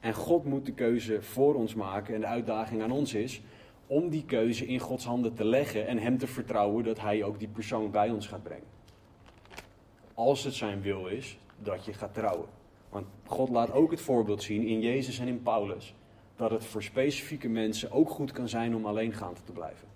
En 0.00 0.14
God 0.14 0.44
moet 0.44 0.66
de 0.66 0.72
keuze 0.72 1.22
voor 1.22 1.54
ons 1.54 1.74
maken 1.74 2.14
en 2.14 2.20
de 2.20 2.26
uitdaging 2.26 2.82
aan 2.82 2.92
ons 2.92 3.14
is 3.14 3.42
om 3.86 4.08
die 4.08 4.24
keuze 4.24 4.66
in 4.66 4.78
Gods 4.78 5.04
handen 5.04 5.34
te 5.34 5.44
leggen 5.44 5.86
en 5.86 5.98
Hem 5.98 6.18
te 6.18 6.26
vertrouwen 6.26 6.84
dat 6.84 7.00
Hij 7.00 7.24
ook 7.24 7.38
die 7.38 7.48
persoon 7.48 7.90
bij 7.90 8.10
ons 8.10 8.26
gaat 8.26 8.42
brengen. 8.42 8.75
Als 10.16 10.44
het 10.44 10.54
Zijn 10.54 10.80
wil 10.80 11.06
is 11.06 11.38
dat 11.62 11.84
je 11.84 11.92
gaat 11.92 12.14
trouwen. 12.14 12.48
Want 12.88 13.06
God 13.26 13.48
laat 13.48 13.72
ook 13.72 13.90
het 13.90 14.00
voorbeeld 14.00 14.42
zien 14.42 14.66
in 14.66 14.80
Jezus 14.80 15.18
en 15.18 15.28
in 15.28 15.42
Paulus 15.42 15.94
dat 16.36 16.50
het 16.50 16.64
voor 16.64 16.82
specifieke 16.82 17.48
mensen 17.48 17.90
ook 17.90 18.10
goed 18.10 18.32
kan 18.32 18.48
zijn 18.48 18.74
om 18.74 18.86
alleengaand 18.86 19.46
te 19.46 19.52
blijven. 19.52 19.88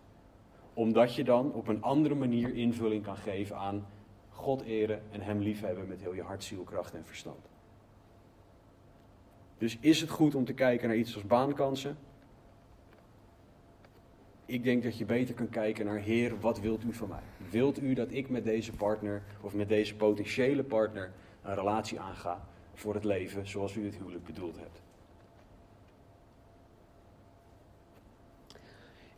Omdat 0.74 1.14
je 1.14 1.24
dan 1.24 1.52
op 1.52 1.68
een 1.68 1.82
andere 1.82 2.14
manier 2.14 2.54
invulling 2.54 3.02
kan 3.02 3.16
geven 3.16 3.56
aan 3.56 3.86
God 4.28 4.62
eren 4.62 5.02
en 5.10 5.20
Hem 5.20 5.40
liefhebben 5.40 5.88
met 5.88 6.00
heel 6.00 6.14
je 6.14 6.22
hart, 6.22 6.44
ziel, 6.44 6.62
kracht 6.62 6.94
en 6.94 7.04
verstand. 7.04 7.48
Dus 9.58 9.78
is 9.80 10.00
het 10.00 10.10
goed 10.10 10.34
om 10.34 10.44
te 10.44 10.54
kijken 10.54 10.88
naar 10.88 10.96
iets 10.96 11.14
als 11.14 11.26
baankansen? 11.26 11.98
Ik 14.50 14.64
denk 14.64 14.82
dat 14.82 14.98
je 14.98 15.04
beter 15.04 15.34
kan 15.34 15.48
kijken 15.48 15.84
naar 15.84 15.98
Heer, 15.98 16.40
wat 16.40 16.60
wilt 16.60 16.84
u 16.84 16.92
van 16.92 17.08
mij? 17.08 17.22
Wilt 17.50 17.82
u 17.82 17.94
dat 17.94 18.12
ik 18.12 18.28
met 18.28 18.44
deze 18.44 18.72
partner 18.72 19.22
of 19.40 19.54
met 19.54 19.68
deze 19.68 19.96
potentiële 19.96 20.64
partner 20.64 21.12
een 21.42 21.54
relatie 21.54 22.00
aanga 22.00 22.48
voor 22.74 22.94
het 22.94 23.04
leven 23.04 23.48
zoals 23.48 23.74
u 23.74 23.84
het 23.84 23.94
huwelijk 23.94 24.24
bedoeld 24.24 24.56
hebt? 24.56 24.82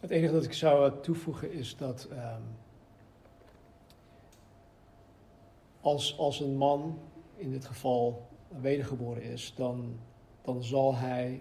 Het 0.01 0.11
enige 0.11 0.33
dat 0.33 0.45
ik 0.45 0.53
zou 0.53 0.91
eh, 0.91 1.01
toevoegen 1.01 1.53
is 1.53 1.76
dat 1.76 2.09
um, 2.11 2.43
als, 5.80 6.18
als 6.18 6.41
een 6.41 6.57
man 6.57 6.99
in 7.37 7.51
dit 7.51 7.64
geval 7.64 8.28
wedergeboren 8.49 9.22
is, 9.22 9.55
dan, 9.57 9.99
dan 10.43 10.62
zal 10.62 10.97
hij 10.97 11.41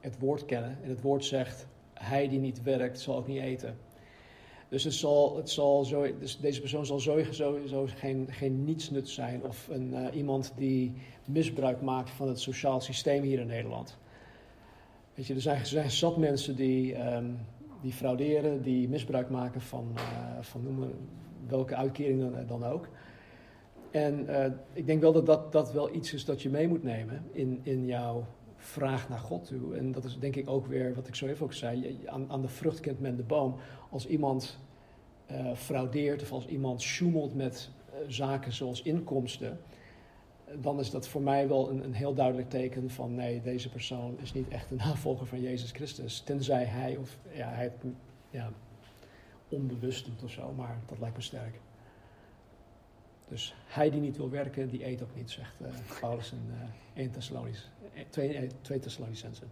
het 0.00 0.18
woord 0.18 0.44
kennen. 0.44 0.78
En 0.82 0.88
het 0.88 1.00
woord 1.00 1.24
zegt, 1.24 1.66
hij 1.98 2.28
die 2.28 2.38
niet 2.38 2.62
werkt, 2.62 3.00
zal 3.00 3.16
ook 3.16 3.26
niet 3.26 3.40
eten. 3.40 3.78
Dus, 4.68 4.84
het 4.84 4.94
zal, 4.94 5.36
het 5.36 5.50
zal 5.50 5.84
zo, 5.84 6.18
dus 6.18 6.38
deze 6.38 6.60
persoon 6.60 6.86
zal 6.86 7.00
sowieso, 7.00 7.86
geen, 7.86 8.26
geen 8.30 8.64
nietsnut 8.64 9.08
zijn 9.08 9.44
of 9.44 9.68
een, 9.68 9.92
uh, 9.92 10.06
iemand 10.12 10.52
die 10.56 10.92
misbruik 11.26 11.80
maakt 11.80 12.10
van 12.10 12.28
het 12.28 12.40
sociaal 12.40 12.80
systeem 12.80 13.22
hier 13.22 13.40
in 13.40 13.46
Nederland. 13.46 13.98
Weet 15.14 15.26
je, 15.26 15.34
er 15.34 15.40
zijn, 15.40 15.58
er 15.58 15.66
zijn 15.66 15.90
zat 15.90 16.16
mensen 16.16 16.56
die, 16.56 17.12
um, 17.12 17.38
die 17.82 17.92
frauderen, 17.92 18.62
die 18.62 18.88
misbruik 18.88 19.30
maken 19.30 19.60
van, 19.60 19.92
uh, 19.94 20.02
van 20.40 20.92
welke 21.46 21.74
uitkering 21.74 22.20
dan, 22.20 22.46
dan 22.46 22.64
ook. 22.64 22.88
En 23.90 24.26
uh, 24.28 24.44
ik 24.72 24.86
denk 24.86 25.00
wel 25.00 25.12
dat, 25.12 25.26
dat 25.26 25.52
dat 25.52 25.72
wel 25.72 25.94
iets 25.94 26.12
is 26.12 26.24
dat 26.24 26.42
je 26.42 26.50
mee 26.50 26.68
moet 26.68 26.82
nemen 26.82 27.22
in, 27.32 27.60
in 27.62 27.86
jouw 27.86 28.26
vraag 28.68 29.08
naar 29.08 29.18
God 29.18 29.44
toe. 29.44 29.76
En 29.76 29.92
dat 29.92 30.04
is 30.04 30.18
denk 30.18 30.36
ik 30.36 30.50
ook 30.50 30.66
weer 30.66 30.94
wat 30.94 31.08
ik 31.08 31.14
zo 31.14 31.26
even 31.26 31.44
ook 31.44 31.52
zei. 31.52 32.00
Aan, 32.06 32.30
aan 32.30 32.42
de 32.42 32.48
vrucht 32.48 32.80
kent 32.80 33.00
men 33.00 33.16
de 33.16 33.22
boom. 33.22 33.56
Als 33.90 34.06
iemand 34.06 34.58
uh, 35.30 35.54
fraudeert 35.54 36.22
of 36.22 36.32
als 36.32 36.46
iemand 36.46 36.80
sjoemelt 36.80 37.34
met 37.34 37.70
uh, 37.90 37.96
zaken 38.06 38.52
zoals 38.52 38.82
inkomsten, 38.82 39.60
dan 40.60 40.78
is 40.78 40.90
dat 40.90 41.08
voor 41.08 41.22
mij 41.22 41.48
wel 41.48 41.70
een, 41.70 41.84
een, 41.84 41.94
heel 41.94 42.14
duidelijk 42.14 42.50
teken 42.50 42.90
van 42.90 43.14
nee, 43.14 43.42
deze 43.42 43.68
persoon 43.68 44.18
is 44.20 44.32
niet 44.32 44.48
echt 44.48 44.70
een 44.70 44.76
navolger 44.86 45.26
van 45.26 45.40
Jezus 45.40 45.70
Christus. 45.70 46.20
Tenzij 46.20 46.64
hij 46.64 46.96
of 46.96 47.18
ja, 47.32 47.48
hij 47.48 47.64
het 47.64 47.92
ja, 48.30 48.50
onbewust 49.48 50.04
doet 50.04 50.22
of 50.22 50.30
zo, 50.30 50.52
maar 50.56 50.78
dat 50.86 50.98
lijkt 50.98 51.16
me 51.16 51.22
sterk. 51.22 51.60
Dus 53.28 53.54
hij 53.66 53.90
die 53.90 54.00
niet 54.00 54.16
wil 54.16 54.30
werken, 54.30 54.68
die 54.68 54.86
eet 54.86 55.02
ook 55.02 55.14
niet, 55.14 55.30
zegt 55.30 55.54
uh, 55.60 55.68
Paulus 56.00 56.32
in 56.32 56.50
uh, 56.94 57.02
1 57.02 57.10
Thessalonisch, 57.10 57.70
2, 58.08 58.46
2 58.60 58.78
Thessalonicensen. 58.78 59.50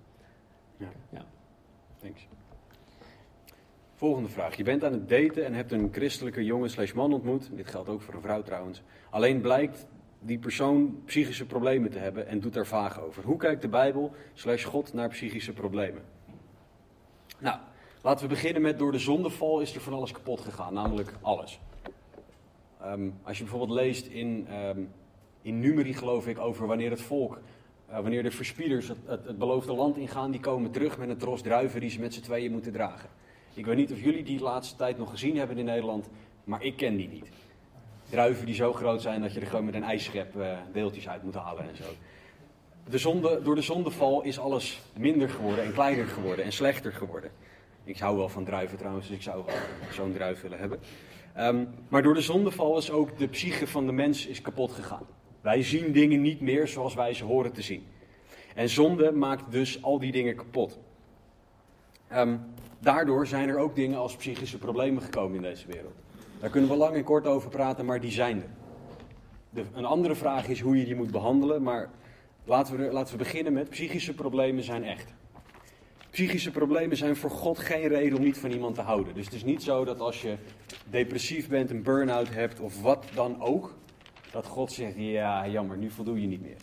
Ja. 0.77 0.89
ja. 1.11 1.24
Thanks. 2.01 2.27
Volgende 3.95 4.29
vraag. 4.29 4.57
Je 4.57 4.62
bent 4.62 4.85
aan 4.85 4.93
het 4.93 5.09
daten 5.09 5.45
en 5.45 5.55
hebt 5.55 5.72
een 5.72 5.89
christelijke 5.93 6.45
jongen 6.45 6.70
slash 6.70 6.93
man 6.93 7.12
ontmoet. 7.12 7.51
Dit 7.53 7.68
geldt 7.68 7.89
ook 7.89 8.03
voor 8.03 8.14
een 8.14 8.20
vrouw 8.20 8.43
trouwens. 8.43 8.83
Alleen 9.11 9.41
blijkt 9.41 9.87
die 10.20 10.39
persoon 10.39 11.03
psychische 11.05 11.47
problemen 11.47 11.91
te 11.91 11.99
hebben 11.99 12.27
en 12.27 12.41
doet 12.41 12.55
daar 12.55 12.66
vaag 12.66 13.01
over. 13.01 13.24
Hoe 13.24 13.37
kijkt 13.37 13.62
de 13.62 13.68
Bijbel 13.68 14.12
slash 14.35 14.64
God 14.64 14.93
naar 14.93 15.09
psychische 15.09 15.53
problemen? 15.53 16.03
Nou, 17.39 17.59
laten 18.03 18.29
we 18.29 18.35
beginnen 18.35 18.62
met 18.62 18.79
door 18.79 18.93
de 18.93 18.99
zondeval 18.99 19.61
is 19.61 19.74
er 19.74 19.81
van 19.81 19.93
alles 19.93 20.12
kapot 20.12 20.41
gegaan, 20.41 20.74
namelijk 20.74 21.12
alles. 21.20 21.61
Um, 22.93 23.14
als 23.22 23.39
je 23.39 23.45
bijvoorbeeld 23.45 23.78
leest 23.78 24.07
in, 24.07 24.49
um, 24.53 24.89
in 25.43 25.61
Numeri, 25.61 25.95
geloof 25.95 26.26
ik, 26.26 26.39
over 26.39 26.66
wanneer 26.66 26.91
het 26.91 27.01
volk, 27.01 27.39
uh, 27.91 28.01
wanneer 28.01 28.22
de 28.22 28.30
verspieders 28.30 28.89
het, 28.89 28.99
het, 29.07 29.39
beloofde 29.39 29.74
land 29.74 29.97
ingaan, 29.97 30.30
die 30.30 30.41
komen 30.41 30.70
terug 30.70 30.99
met 30.99 31.09
een 31.09 31.16
tros 31.16 31.43
druiven 31.43 31.80
die 31.80 31.91
ze 31.91 32.01
met 32.01 32.14
z'n 32.14 32.20
tweeën 32.20 32.53
moeten 32.53 32.72
dragen. 32.72 33.09
Ik 33.55 33.66
weet 33.66 33.76
niet 33.76 33.93
of 33.93 34.01
jullie 34.01 34.22
die 34.22 34.41
laatste 34.41 34.76
tijd 34.76 34.99
nog 34.99 35.11
gezien 35.11 35.37
hebben 35.37 35.59
in 35.59 35.64
Nederland, 35.64 36.09
maar 36.45 36.62
ik 36.62 36.76
ken 36.76 36.97
die 36.97 37.09
niet. 37.09 37.28
Druiven 38.11 38.47
die 38.47 38.55
zo 38.55 38.72
groot 38.72 39.03
zijn 39.03 39.20
dat 39.20 39.32
je 39.32 39.41
er 39.41 39.47
gewoon 39.47 39.64
met 39.64 39.74
een 39.74 39.82
ijsschep 39.82 40.37
uh, 40.37 40.59
deeltjes 40.72 41.09
uit 41.09 41.22
moet 41.22 41.34
halen 41.34 41.68
en 41.68 41.76
zo. 41.76 41.84
De 42.91 42.99
zonde, 42.99 43.41
door 43.43 43.55
de 43.55 43.62
zondeval 43.62 44.22
is 44.22 44.39
alles 44.39 44.80
minder 44.99 45.28
geworden 45.28 45.64
en 45.64 45.72
kleiner 45.72 46.07
geworden 46.07 46.45
en 46.45 46.53
slechter 46.53 46.93
geworden. 46.93 47.30
Ik 47.84 47.99
hou 47.99 48.16
wel 48.16 48.28
van 48.28 48.45
druiven 48.45 48.78
trouwens, 48.78 49.07
dus 49.07 49.16
ik 49.16 49.22
zou 49.22 49.45
zo'n 49.93 50.12
druif 50.12 50.41
willen 50.41 50.59
hebben. 50.59 50.78
Um, 51.39 51.68
maar 51.89 52.03
door 52.03 52.14
de 52.14 52.20
zondeval 52.20 52.78
is 52.78 52.91
ook 52.91 53.18
de 53.18 53.28
psyche 53.28 53.66
van 53.66 53.87
de 53.87 53.93
mens 53.93 54.26
is 54.26 54.41
kapot 54.41 54.72
gegaan. 54.72 55.07
Wij 55.41 55.62
zien 55.62 55.93
dingen 55.93 56.20
niet 56.20 56.41
meer 56.41 56.68
zoals 56.68 56.95
wij 56.95 57.14
ze 57.14 57.24
horen 57.24 57.53
te 57.53 57.62
zien. 57.62 57.87
En 58.55 58.68
zonde 58.68 59.12
maakt 59.12 59.51
dus 59.51 59.82
al 59.82 59.99
die 59.99 60.12
dingen 60.12 60.37
kapot. 60.37 60.78
Um, 62.12 62.41
daardoor 62.78 63.26
zijn 63.26 63.49
er 63.49 63.59
ook 63.59 63.74
dingen 63.74 63.99
als 63.99 64.16
psychische 64.16 64.59
problemen 64.59 65.03
gekomen 65.03 65.37
in 65.37 65.43
deze 65.43 65.66
wereld. 65.66 65.95
Daar 66.41 66.51
kunnen 66.51 66.70
we 66.70 66.76
lang 66.76 66.95
en 66.95 67.05
kort 67.05 67.26
over 67.26 67.51
praten, 67.51 67.84
maar 67.84 68.01
die 68.01 68.11
zijn 68.11 68.37
er. 68.37 68.49
De, 69.51 69.64
een 69.74 69.84
andere 69.84 70.14
vraag 70.14 70.49
is 70.49 70.61
hoe 70.61 70.78
je 70.78 70.84
die 70.84 70.95
moet 70.95 71.11
behandelen, 71.11 71.62
maar 71.62 71.91
laten 72.45 72.76
we, 72.76 72.93
laten 72.93 73.12
we 73.12 73.18
beginnen 73.18 73.53
met 73.53 73.70
psychische 73.70 74.14
problemen 74.14 74.64
zijn 74.64 74.84
echt. 74.84 75.14
Psychische 76.17 76.51
problemen 76.51 76.97
zijn 76.97 77.17
voor 77.17 77.31
God 77.31 77.59
geen 77.59 77.89
reden 77.89 78.19
om 78.19 78.25
niet 78.25 78.39
van 78.39 78.51
iemand 78.51 78.75
te 78.75 78.81
houden. 78.81 79.14
Dus 79.14 79.25
het 79.25 79.35
is 79.35 79.45
niet 79.45 79.62
zo 79.62 79.85
dat 79.85 80.01
als 80.01 80.23
je 80.23 80.37
depressief 80.91 81.49
bent, 81.49 81.71
een 81.71 81.83
burn-out 81.83 82.35
hebt 82.35 82.61
of 82.61 82.83
wat 82.83 83.07
dan 83.14 83.41
ook, 83.41 83.75
dat 84.31 84.47
God 84.47 84.73
zegt, 84.73 84.95
ja 84.97 85.49
jammer, 85.49 85.77
nu 85.77 85.91
voldoe 85.91 86.21
je 86.21 86.27
niet 86.27 86.41
meer. 86.43 86.57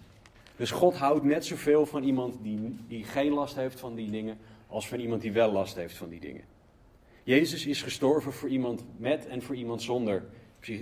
Dus 0.56 0.72
God 0.72 0.96
houdt 0.96 1.24
net 1.24 1.46
zoveel 1.46 1.86
van 1.86 2.04
iemand 2.04 2.38
die, 2.42 2.78
die 2.88 3.04
geen 3.04 3.32
last 3.32 3.56
heeft 3.56 3.80
van 3.80 3.96
die 3.96 4.12
dingen, 4.12 4.38
als 4.68 4.88
van 4.88 5.00
iemand 5.00 5.22
die 5.22 5.32
wel 5.32 5.52
last 5.52 5.76
heeft 5.76 5.98
van 5.98 6.10
die 6.10 6.20
dingen. 6.20 6.44
Jezus 7.24 7.66
is 7.66 7.82
gestorven 7.82 8.34
voor 8.34 8.50
iemand 8.50 8.84
met 8.98 9.28
en 9.28 9.42
voor 9.42 9.56
iemand 9.56 9.82
zonder 9.82 10.24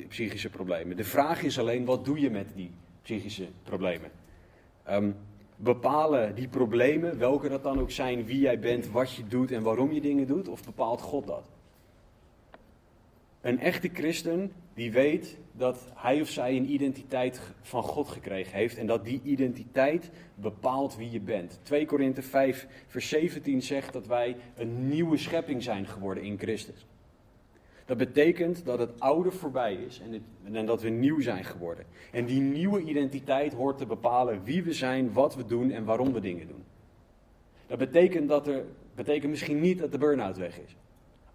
psychische 0.08 0.50
problemen. 0.50 0.98
De 0.98 1.04
vraag 1.04 1.44
is 1.44 1.60
alleen, 1.60 1.86
wat 1.86 2.06
doe 2.06 2.20
je 2.20 2.30
met 2.30 2.48
die 2.56 2.72
psychische 3.02 3.48
problemen? 3.64 4.12
Um, 4.90 5.16
bepalen 5.64 6.36
die 6.36 6.48
problemen, 6.48 7.18
welke 7.18 7.50
dat 7.50 7.64
dan 7.64 7.80
ook 7.80 7.92
zijn, 7.92 8.26
wie 8.26 8.40
jij 8.40 8.60
bent, 8.60 8.90
wat 8.90 9.14
je 9.14 9.28
doet 9.28 9.52
en 9.52 9.64
waarom 9.64 9.92
je 9.92 10.02
dingen 10.02 10.28
doet, 10.28 10.48
of 10.48 10.64
bepaalt 10.64 11.02
God 11.02 11.28
dat? 11.28 11.44
Een 13.42 13.60
echte 13.60 13.90
christen 13.94 14.52
die 14.74 14.92
weet 14.92 15.38
dat 15.52 15.88
hij 15.94 16.22
of 16.22 16.30
zij 16.30 16.58
een 16.58 16.72
identiteit 16.72 17.42
van 17.62 17.84
God 17.84 18.08
gekregen 18.08 18.58
heeft 18.58 18.78
en 18.78 18.88
dat 18.88 19.06
die 19.06 19.22
identiteit 19.24 20.12
bepaalt 20.36 20.98
wie 20.98 21.12
je 21.12 21.20
bent. 21.20 21.60
2 21.64 21.86
Korinthe 21.86 22.22
5 22.22 22.68
vers 22.88 23.10
17 23.10 23.62
zegt 23.62 23.94
dat 23.94 24.08
wij 24.08 24.36
een 24.56 24.88
nieuwe 24.88 25.18
schepping 25.18 25.64
zijn 25.64 25.88
geworden 25.88 26.24
in 26.24 26.38
Christus. 26.38 26.86
Dat 27.92 28.00
betekent 28.00 28.66
dat 28.66 28.80
het 28.80 29.00
oude 29.00 29.32
voorbij 29.32 29.74
is 29.74 30.02
en, 30.52 30.66
dat 30.66 30.82
we 30.82 30.90
nieuw 30.90 31.22
zijn 31.22 31.44
geworden. 31.44 31.86
En 32.12 32.26
die 32.26 32.42
nieuwe 32.42 32.82
identiteit 32.82 33.54
hoort 33.54 33.78
te 33.78 33.86
bepalen 33.86 34.44
wie 34.44 34.64
we 34.64 34.74
zijn, 34.74 35.14
wat 35.14 35.36
we 35.36 35.46
doen 35.46 35.72
en 35.72 35.86
waarom 35.86 36.14
we 36.14 36.20
dingen 36.20 36.48
doen. 36.48 36.64
Dat 37.68 37.78
betekent, 37.78 38.30
dat 38.30 38.48
er, 38.48 38.66
betekent 38.96 39.32
misschien 39.32 39.60
niet 39.60 39.80
dat 39.80 39.92
de 39.92 39.98
burn-out 39.98 40.38
weg 40.38 40.60
is. 40.60 40.76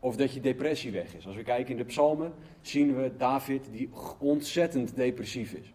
Of 0.00 0.16
dat 0.16 0.32
je 0.32 0.40
depressie 0.40 0.92
weg 0.92 1.14
is. 1.14 1.26
Als 1.26 1.36
we 1.36 1.42
kijken 1.42 1.70
in 1.70 1.76
de 1.76 1.84
psalmen, 1.84 2.32
zien 2.60 2.96
we 2.96 3.12
David 3.16 3.68
die 3.72 3.90
ontzettend 4.18 4.96
depressief 4.96 5.52
is. 5.52 5.72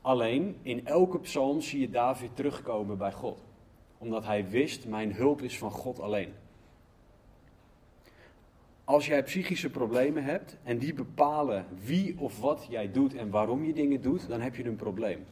Alleen, 0.00 0.56
in 0.62 0.86
elke 0.86 1.20
psalm 1.20 1.60
zie 1.60 1.80
je 1.80 1.90
David 1.90 2.36
terugkomen 2.36 2.98
bij 2.98 3.12
God. 3.12 3.38
Omdat 3.98 4.24
hij 4.24 4.48
wist, 4.48 4.86
mijn 4.86 5.14
hulp 5.14 5.42
is 5.42 5.58
van 5.58 5.70
God 5.70 6.00
alleen. 6.00 6.32
Als 8.84 9.06
jij 9.06 9.22
psychische 9.22 9.70
problemen 9.70 10.24
hebt 10.24 10.56
en 10.62 10.78
die 10.78 10.94
bepalen 10.94 11.66
wie 11.84 12.14
of 12.18 12.40
wat 12.40 12.66
jij 12.70 12.92
doet 12.92 13.14
en 13.14 13.30
waarom 13.30 13.64
je 13.64 13.72
dingen 13.72 14.02
doet, 14.02 14.28
dan 14.28 14.40
heb 14.40 14.56
je 14.56 14.64
een 14.64 14.76
probleem. 14.76 15.24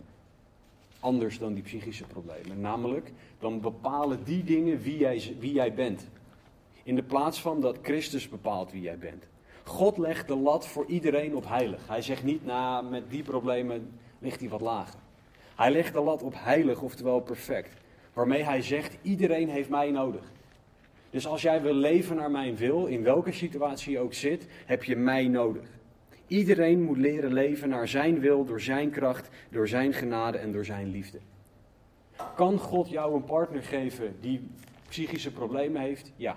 Anders 1.00 1.38
dan 1.38 1.54
die 1.54 1.62
psychische 1.62 2.04
problemen. 2.04 2.60
Namelijk, 2.60 3.12
dan 3.38 3.60
bepalen 3.60 4.24
die 4.24 4.44
dingen 4.44 4.80
wie 4.80 4.98
jij, 4.98 5.36
wie 5.38 5.52
jij 5.52 5.74
bent. 5.74 6.08
In 6.82 6.94
de 6.94 7.02
plaats 7.02 7.40
van 7.40 7.60
dat 7.60 7.78
Christus 7.82 8.28
bepaalt 8.28 8.72
wie 8.72 8.82
jij 8.82 8.98
bent. 8.98 9.24
God 9.64 9.98
legt 9.98 10.28
de 10.28 10.36
lat 10.36 10.66
voor 10.66 10.86
iedereen 10.86 11.36
op 11.36 11.48
heilig. 11.48 11.88
Hij 11.88 12.02
zegt 12.02 12.24
niet, 12.24 12.44
nou, 12.44 12.84
met 12.84 13.10
die 13.10 13.22
problemen 13.22 13.98
ligt 14.18 14.40
hij 14.40 14.48
wat 14.48 14.60
lager. 14.60 15.00
Hij 15.56 15.70
legt 15.70 15.92
de 15.92 16.00
lat 16.00 16.22
op 16.22 16.34
heilig, 16.36 16.82
oftewel 16.82 17.20
perfect. 17.20 17.80
Waarmee 18.12 18.44
hij 18.44 18.62
zegt, 18.62 18.96
iedereen 19.02 19.48
heeft 19.48 19.68
mij 19.68 19.90
nodig. 19.90 20.32
Dus 21.12 21.26
als 21.26 21.42
jij 21.42 21.62
wil 21.62 21.74
leven 21.74 22.16
naar 22.16 22.30
mijn 22.30 22.56
wil, 22.56 22.86
in 22.86 23.02
welke 23.02 23.32
situatie 23.32 23.92
je 23.92 23.98
ook 23.98 24.14
zit, 24.14 24.46
heb 24.66 24.84
je 24.84 24.96
mij 24.96 25.28
nodig. 25.28 25.68
Iedereen 26.26 26.82
moet 26.82 26.96
leren 26.96 27.32
leven 27.32 27.68
naar 27.68 27.88
zijn 27.88 28.20
wil, 28.20 28.44
door 28.44 28.60
zijn 28.60 28.90
kracht, 28.90 29.28
door 29.50 29.68
zijn 29.68 29.92
genade 29.92 30.38
en 30.38 30.52
door 30.52 30.64
zijn 30.64 30.90
liefde. 30.90 31.18
Kan 32.34 32.58
God 32.58 32.88
jou 32.88 33.14
een 33.14 33.24
partner 33.24 33.62
geven 33.62 34.16
die 34.20 34.48
psychische 34.88 35.32
problemen 35.32 35.80
heeft? 35.80 36.12
Ja. 36.16 36.36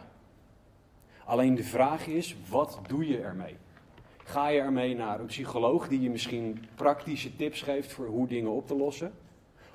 Alleen 1.25 1.55
de 1.55 1.63
vraag 1.63 2.07
is, 2.07 2.35
wat 2.49 2.79
doe 2.87 3.07
je 3.07 3.17
ermee? 3.17 3.55
Ga 4.23 4.47
je 4.47 4.59
ermee 4.59 4.95
naar 4.95 5.19
een 5.19 5.25
psycholoog 5.25 5.87
die 5.87 6.01
je 6.01 6.09
misschien 6.09 6.65
praktische 6.75 7.35
tips 7.35 7.61
geeft 7.61 7.91
voor 7.91 8.07
hoe 8.07 8.27
dingen 8.27 8.51
op 8.51 8.67
te 8.67 8.75
lossen? 8.75 9.13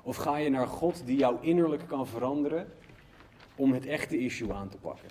Of 0.03 0.15
ga 0.15 0.37
je 0.37 0.49
naar 0.49 0.67
God 0.67 1.01
die 1.05 1.17
jou 1.17 1.35
innerlijk 1.41 1.87
kan 1.87 2.07
veranderen 2.07 2.67
om 3.55 3.73
het 3.73 3.85
echte 3.85 4.17
issue 4.17 4.53
aan 4.53 4.69
te 4.69 4.77
pakken? 4.77 5.09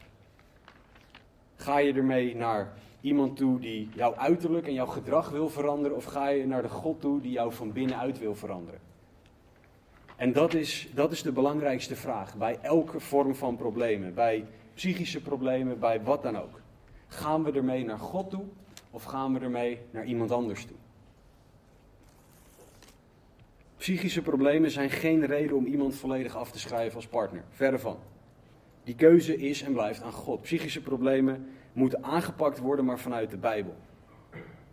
Ga 1.57 1.79
je 1.79 1.93
ermee 1.93 2.37
naar 2.37 2.73
iemand 3.01 3.37
toe 3.37 3.61
die 3.61 3.89
jouw 3.95 4.15
uiterlijk 4.15 4.67
en 4.67 4.73
jouw 4.73 4.87
gedrag 4.87 5.31
wil 5.31 5.49
veranderen? 5.49 5.97
Of 5.97 6.05
ga 6.05 6.29
je 6.29 6.47
naar 6.47 6.63
de 6.63 6.69
God 6.69 7.01
toe 7.01 7.21
die 7.21 7.33
jou 7.33 7.53
van 7.53 7.73
binnenuit 7.73 8.19
wil 8.19 8.35
veranderen? 8.35 8.81
En 10.17 10.33
dat 10.33 10.55
is, 10.55 10.89
dat 10.95 11.13
is 11.13 11.23
de 11.23 11.33
belangrijkste 11.33 11.97
vraag 11.97 12.37
bij 12.37 12.59
elke 12.63 13.01
vorm 13.01 13.35
van 13.35 13.57
problemen. 13.57 14.15
Bij 14.15 14.47
psychische 14.75 15.23
problemen, 15.23 15.79
bij 15.79 16.03
wat 16.03 16.23
dan 16.23 16.39
ook. 16.39 16.61
Gaan 17.09 17.45
we 17.45 17.53
ermee 17.53 17.85
naar 17.85 17.99
God 17.99 18.31
toe 18.31 18.45
of 18.91 19.05
gaan 19.05 19.33
we 19.33 19.41
ermee 19.41 19.79
naar 19.91 20.05
iemand 20.05 20.31
anders 20.31 20.65
toe? 20.65 20.77
Psychische 23.77 24.23
problemen 24.23 24.71
zijn 24.71 24.91
geen 24.91 25.27
reden 25.27 25.57
om 25.57 25.67
iemand 25.67 25.95
volledig 25.95 26.37
af 26.37 26.51
te 26.51 26.59
schrijven 26.59 26.97
als 26.97 27.07
partner. 27.07 27.45
Verre 27.51 27.79
van. 27.79 27.99
Die 28.85 28.95
keuze 28.95 29.37
is 29.37 29.63
en 29.63 29.73
blijft 29.73 30.03
aan 30.03 30.13
God. 30.13 30.43
Psychische 30.43 30.83
problemen 30.83 31.49
moeten 31.73 32.05
aangepakt 32.05 32.59
worden, 32.59 32.85
maar 32.85 32.99
vanuit 32.99 33.31
de 33.31 33.37
Bijbel. 33.37 33.75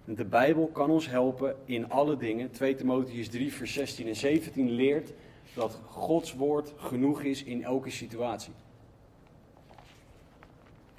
De 0.05 0.25
Bijbel 0.25 0.67
kan 0.67 0.89
ons 0.89 1.09
helpen 1.09 1.55
in 1.65 1.89
alle 1.89 2.17
dingen. 2.17 2.51
2 2.51 2.75
Timotheus 2.75 3.29
3, 3.29 3.53
vers 3.53 3.73
16 3.73 4.07
en 4.07 4.15
17 4.15 4.71
leert 4.71 5.13
dat 5.53 5.79
Gods 5.85 6.33
woord 6.33 6.73
genoeg 6.77 7.21
is 7.21 7.43
in 7.43 7.63
elke 7.63 7.89
situatie. 7.89 8.53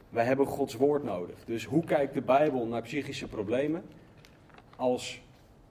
Wij 0.09 0.25
hebben 0.25 0.47
Gods 0.47 0.75
woord 0.75 1.03
nodig. 1.03 1.45
Dus 1.45 1.65
hoe 1.65 1.85
kijkt 1.85 2.15
de 2.15 2.23
Bijbel 2.23 2.67
naar 2.67 2.83
psychische 2.83 3.27
problemen? 3.27 3.85
Als 4.77 5.21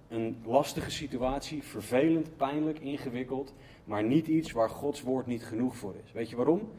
een 0.08 0.38
lastige 0.46 0.92
situatie, 0.92 1.64
vervelend, 1.64 2.38
pijnlijk, 2.38 2.80
ingewikkeld, 2.80 3.54
maar 3.84 4.04
niet 4.04 4.28
iets 4.28 4.52
waar 4.52 4.70
Gods 4.70 5.02
woord 5.02 5.26
niet 5.26 5.46
genoeg 5.46 5.76
voor 5.76 5.96
is. 6.06 6.12
Weet 6.12 6.30
je 6.30 6.36
waarom? 6.36 6.70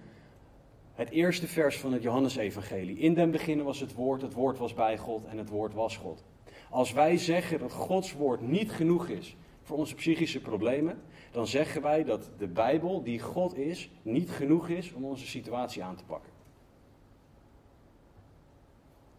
Het 0.99 1.11
eerste 1.11 1.47
vers 1.47 1.79
van 1.79 1.93
het 1.93 2.03
Johannesevangelie. 2.03 2.99
In 2.99 3.15
den 3.15 3.31
beginnen 3.31 3.65
was 3.65 3.81
het 3.81 3.95
woord, 3.95 4.23
het 4.23 4.33
woord 4.33 4.59
was 4.59 4.75
bij 4.75 4.99
God 4.99 5.25
en 5.25 5.39
het 5.39 5.49
woord 5.49 5.75
was 5.75 5.97
God. 5.97 6.25
Als 6.71 6.93
wij 6.93 7.17
zeggen 7.17 7.59
dat 7.59 7.73
Gods 7.73 8.13
woord 8.13 8.41
niet 8.41 8.73
genoeg 8.73 9.09
is 9.09 9.37
voor 9.63 9.77
onze 9.77 9.95
psychische 9.95 10.41
problemen, 10.41 11.03
dan 11.31 11.47
zeggen 11.47 11.83
wij 11.83 12.05
dat 12.05 12.31
de 12.39 12.49
Bijbel, 12.49 13.03
die 13.03 13.21
God 13.21 13.57
is, 13.57 13.91
niet 14.03 14.31
genoeg 14.31 14.69
is 14.69 14.93
om 14.93 15.05
onze 15.05 15.27
situatie 15.27 15.85
aan 15.85 15.97
te 15.97 16.05
pakken. 16.05 16.33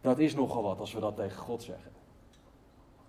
Dat 0.01 0.19
is 0.19 0.35
nogal 0.35 0.63
wat 0.63 0.79
als 0.79 0.93
we 0.93 0.99
dat 0.99 1.15
tegen 1.15 1.37
God 1.37 1.63
zeggen. 1.63 1.91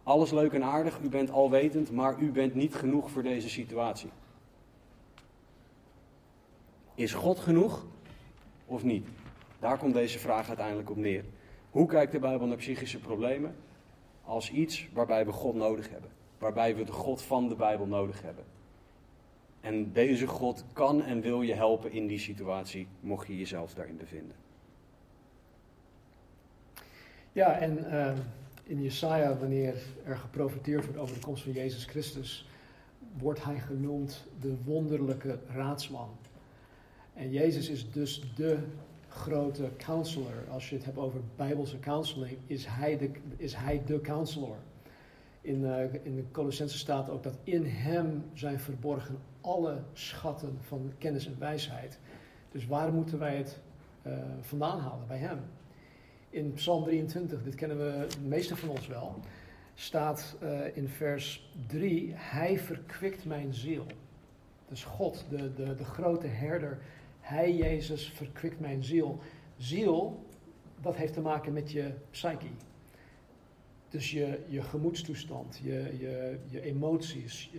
Alles 0.03 0.31
leuk 0.31 0.53
en 0.53 0.65
aardig, 0.65 1.01
u 1.01 1.09
bent 1.09 1.31
alwetend, 1.31 1.91
maar 1.91 2.21
u 2.21 2.31
bent 2.31 2.55
niet 2.55 2.75
genoeg 2.75 3.11
voor 3.11 3.23
deze 3.23 3.49
situatie. 3.49 4.11
Is 6.95 7.13
God 7.13 7.39
genoeg 7.39 7.87
of 8.71 8.85
niet? 8.85 9.07
Daar 9.59 9.79
komt 9.79 9.95
deze 9.95 10.19
vraag 10.19 10.49
uiteindelijk 10.49 10.91
op 10.91 10.97
neer. 10.97 11.25
Hoe 11.71 11.87
kijkt 11.87 12.13
de 12.13 12.19
Bijbel 12.19 12.47
naar 12.47 12.57
psychische 12.57 12.99
problemen? 12.99 13.55
Als 14.25 14.51
iets 14.51 14.89
waarbij 14.93 15.27
we 15.27 15.33
God 15.33 15.55
nodig 15.55 15.91
hebben. 15.91 16.11
Waarbij 16.39 16.77
we 16.77 16.85
de 16.85 16.93
God 16.93 17.23
van 17.23 17.49
de 17.49 17.55
Bijbel 17.55 17.87
nodig 17.87 18.23
hebben. 18.23 18.45
En 19.61 19.93
deze 19.93 20.27
God 20.27 20.65
kan 20.73 21.03
en 21.03 21.21
wil 21.21 21.43
je 21.43 21.55
helpen 21.55 21.93
in 21.93 22.07
die 22.07 22.19
situatie, 22.19 22.89
mocht 23.01 23.27
je 23.27 23.39
jezelf 23.39 23.75
daarin 23.75 23.97
bevinden. 23.97 24.37
Ja, 27.33 27.59
en 27.59 27.79
uh, 27.79 28.13
in 28.63 28.83
Jesaja, 28.83 29.37
wanneer 29.37 29.75
er 30.05 30.17
geprofiteerd 30.17 30.85
wordt 30.85 30.99
over 30.99 31.15
de 31.15 31.21
komst 31.21 31.43
van 31.43 31.53
Jezus 31.53 31.85
Christus, 31.85 32.49
wordt 33.19 33.45
hij 33.45 33.59
genoemd 33.59 34.27
de 34.41 34.57
wonderlijke 34.65 35.39
raadsman. 35.49 36.09
En 37.15 37.31
Jezus 37.31 37.69
is 37.69 37.93
dus 37.93 38.23
de 38.37 38.59
grote 39.09 39.71
counselor. 39.77 40.49
Als 40.51 40.69
je 40.69 40.77
het 40.77 40.85
hebt 40.85 40.99
over 40.99 41.21
bijbelse 41.37 41.79
counseling, 41.79 42.39
is 42.47 42.67
hij 42.67 42.99
de, 42.99 43.11
is 43.37 43.55
hij 43.55 43.83
de 43.87 44.01
counselor. 44.01 44.57
In, 45.41 45.61
uh, 45.61 45.95
in 46.05 46.17
de 46.17 46.25
Colossense 46.33 46.79
staat 46.79 47.11
ook 47.11 47.23
dat 47.23 47.39
in 47.45 47.65
hem 47.65 48.25
zijn 48.35 48.61
verborgen 48.61 49.19
alle 49.41 49.83
schatten 49.93 50.59
van 50.61 50.93
kennis 50.99 51.27
en 51.27 51.39
wijsheid. 51.39 51.99
Dus 52.51 52.67
waar 52.67 52.93
moeten 52.93 53.19
wij 53.19 53.37
het 53.37 53.61
uh, 54.07 54.13
vandaan 54.41 54.79
halen? 54.79 55.07
Bij 55.07 55.19
hem. 55.19 55.39
In 56.31 56.53
Psalm 56.53 56.85
23, 56.85 57.43
dit 57.43 57.55
kennen 57.55 57.79
we 57.79 58.07
de 58.09 58.29
meeste 58.29 58.57
van 58.57 58.69
ons 58.69 58.87
wel, 58.87 59.15
staat 59.75 60.37
uh, 60.43 60.77
in 60.77 60.89
vers 60.89 61.53
3: 61.67 62.13
Hij 62.15 62.59
verkwikt 62.59 63.25
mijn 63.25 63.55
ziel. 63.55 63.87
Dus 64.69 64.85
God, 64.85 65.25
de, 65.29 65.55
de, 65.55 65.75
de 65.75 65.85
grote 65.85 66.27
herder, 66.27 66.79
Hij, 67.31 67.55
Jezus, 67.55 68.09
verkwikt 68.09 68.61
mijn 68.61 68.85
ziel. 68.85 69.19
Ziel, 69.57 70.25
dat 70.81 70.97
heeft 70.97 71.13
te 71.13 71.21
maken 71.21 71.53
met 71.53 71.71
je 71.71 71.95
psyche. 72.11 72.47
Dus 73.89 74.11
je, 74.11 74.45
je 74.49 74.63
gemoedstoestand, 74.63 75.61
je, 75.63 75.97
je, 75.99 76.39
je 76.47 76.61
emoties, 76.61 77.51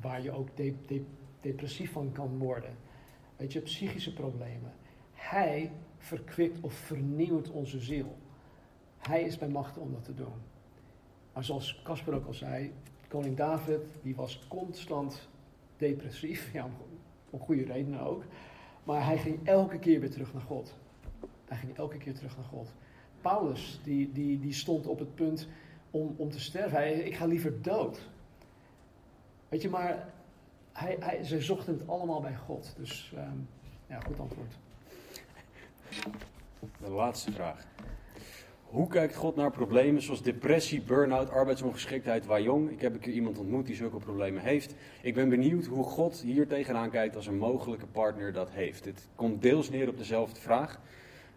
waar 0.00 0.22
je 0.22 0.30
ook 0.30 0.56
de, 0.56 0.74
de, 0.86 1.04
depressief 1.40 1.92
van 1.92 2.12
kan 2.12 2.38
worden. 2.38 2.76
Weet 3.36 3.52
je, 3.52 3.60
psychische 3.60 4.12
problemen. 4.12 4.72
Hij 5.12 5.72
verkwikt 5.98 6.60
of 6.60 6.72
vernieuwt 6.72 7.50
onze 7.50 7.80
ziel. 7.80 8.16
Hij 8.98 9.22
is 9.22 9.38
bij 9.38 9.48
macht 9.48 9.78
om 9.78 9.92
dat 9.92 10.04
te 10.04 10.14
doen. 10.14 10.34
Maar 11.32 11.44
zoals 11.44 11.80
Casper 11.84 12.14
ook 12.14 12.26
al 12.26 12.34
zei, 12.34 12.72
koning 13.08 13.36
David, 13.36 13.80
die 14.02 14.14
was 14.14 14.46
constant 14.48 15.28
depressief, 15.76 16.52
ja, 16.52 16.68
om 17.30 17.40
goede 17.40 17.64
redenen 17.64 18.00
ook. 18.00 18.24
Maar 18.88 19.04
hij 19.04 19.18
ging 19.18 19.46
elke 19.46 19.78
keer 19.78 20.00
weer 20.00 20.10
terug 20.10 20.32
naar 20.32 20.42
God. 20.42 20.74
Hij 21.44 21.56
ging 21.56 21.76
elke 21.76 21.96
keer 21.96 22.14
terug 22.14 22.36
naar 22.36 22.46
God. 22.46 22.74
Paulus, 23.20 23.80
die, 23.84 24.12
die, 24.12 24.40
die 24.40 24.52
stond 24.52 24.86
op 24.86 24.98
het 24.98 25.14
punt 25.14 25.48
om, 25.90 26.14
om 26.16 26.30
te 26.30 26.40
sterven. 26.40 26.78
Hij, 26.78 26.92
ik 26.92 27.14
ga 27.14 27.26
liever 27.26 27.62
dood. 27.62 28.08
Weet 29.48 29.62
je, 29.62 29.68
maar 29.68 30.08
hij, 30.72 30.96
hij, 31.00 31.24
ze 31.24 31.40
zochten 31.40 31.72
het 31.78 31.88
allemaal 31.88 32.20
bij 32.20 32.36
God. 32.36 32.74
Dus 32.76 33.12
um, 33.16 33.48
ja, 33.86 34.00
goed 34.00 34.20
antwoord. 34.20 34.54
De 36.80 36.90
laatste 36.90 37.32
vraag. 37.32 37.66
Hoe 38.68 38.88
kijkt 38.88 39.16
God 39.16 39.36
naar 39.36 39.50
problemen 39.50 40.02
zoals 40.02 40.22
depressie, 40.22 40.82
burn-out, 40.82 41.30
arbeidsongeschiktheid, 41.30 42.24
jong? 42.42 42.70
Ik 42.70 42.80
heb 42.80 42.94
een 42.94 43.00
keer 43.00 43.12
iemand 43.12 43.38
ontmoet 43.38 43.66
die 43.66 43.76
zulke 43.76 43.96
problemen 43.96 44.42
heeft. 44.42 44.74
Ik 45.02 45.14
ben 45.14 45.28
benieuwd 45.28 45.66
hoe 45.66 45.84
God 45.84 46.20
hier 46.20 46.46
tegenaan 46.46 46.90
kijkt 46.90 47.16
als 47.16 47.26
een 47.26 47.38
mogelijke 47.38 47.86
partner 47.86 48.32
dat 48.32 48.50
heeft. 48.50 48.84
Het 48.84 49.08
komt 49.14 49.42
deels 49.42 49.70
neer 49.70 49.88
op 49.88 49.96
dezelfde 49.96 50.40
vraag. 50.40 50.80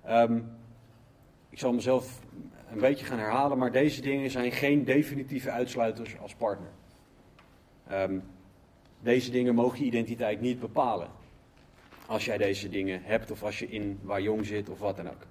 Um, 0.09 0.51
ik 1.49 1.59
zal 1.59 1.73
mezelf 1.73 2.19
een 2.71 2.79
beetje 2.79 3.05
gaan 3.05 3.19
herhalen, 3.19 3.57
maar 3.57 3.71
deze 3.71 4.01
dingen 4.01 4.29
zijn 4.29 4.51
geen 4.51 4.83
definitieve 4.83 5.51
uitsluiters 5.51 6.19
als 6.19 6.35
partner. 6.35 6.71
Um, 7.91 8.23
deze 8.99 9.31
dingen 9.31 9.55
mogen 9.55 9.79
je 9.79 9.85
identiteit 9.85 10.41
niet 10.41 10.59
bepalen. 10.59 11.09
Als 12.05 12.25
jij 12.25 12.37
deze 12.37 12.69
dingen 12.69 13.01
hebt 13.03 13.31
of 13.31 13.43
als 13.43 13.59
je 13.59 13.67
in 13.67 13.99
jong 14.19 14.45
zit 14.45 14.69
of 14.69 14.79
wat 14.79 14.95
dan 14.95 15.09
ook. 15.09 15.27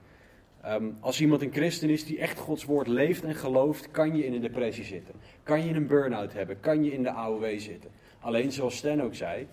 Um, 0.66 0.96
als 1.00 1.20
iemand 1.20 1.42
een 1.42 1.52
christen 1.52 1.90
is 1.90 2.04
die 2.04 2.18
echt 2.18 2.38
Gods 2.38 2.64
woord 2.64 2.86
leeft 2.86 3.24
en 3.24 3.34
gelooft, 3.34 3.90
kan 3.90 4.16
je 4.16 4.26
in 4.26 4.34
een 4.34 4.40
depressie 4.40 4.84
zitten. 4.84 5.14
Kan 5.42 5.66
je 5.66 5.74
een 5.74 5.86
burn-out 5.86 6.32
hebben, 6.32 6.60
kan 6.60 6.84
je 6.84 6.92
in 6.92 7.02
de 7.02 7.10
AOW 7.10 7.58
zitten. 7.58 7.90
Alleen 8.20 8.52
zoals 8.52 8.76
Stan 8.76 9.02
ook 9.02 9.14
zei, 9.14 9.46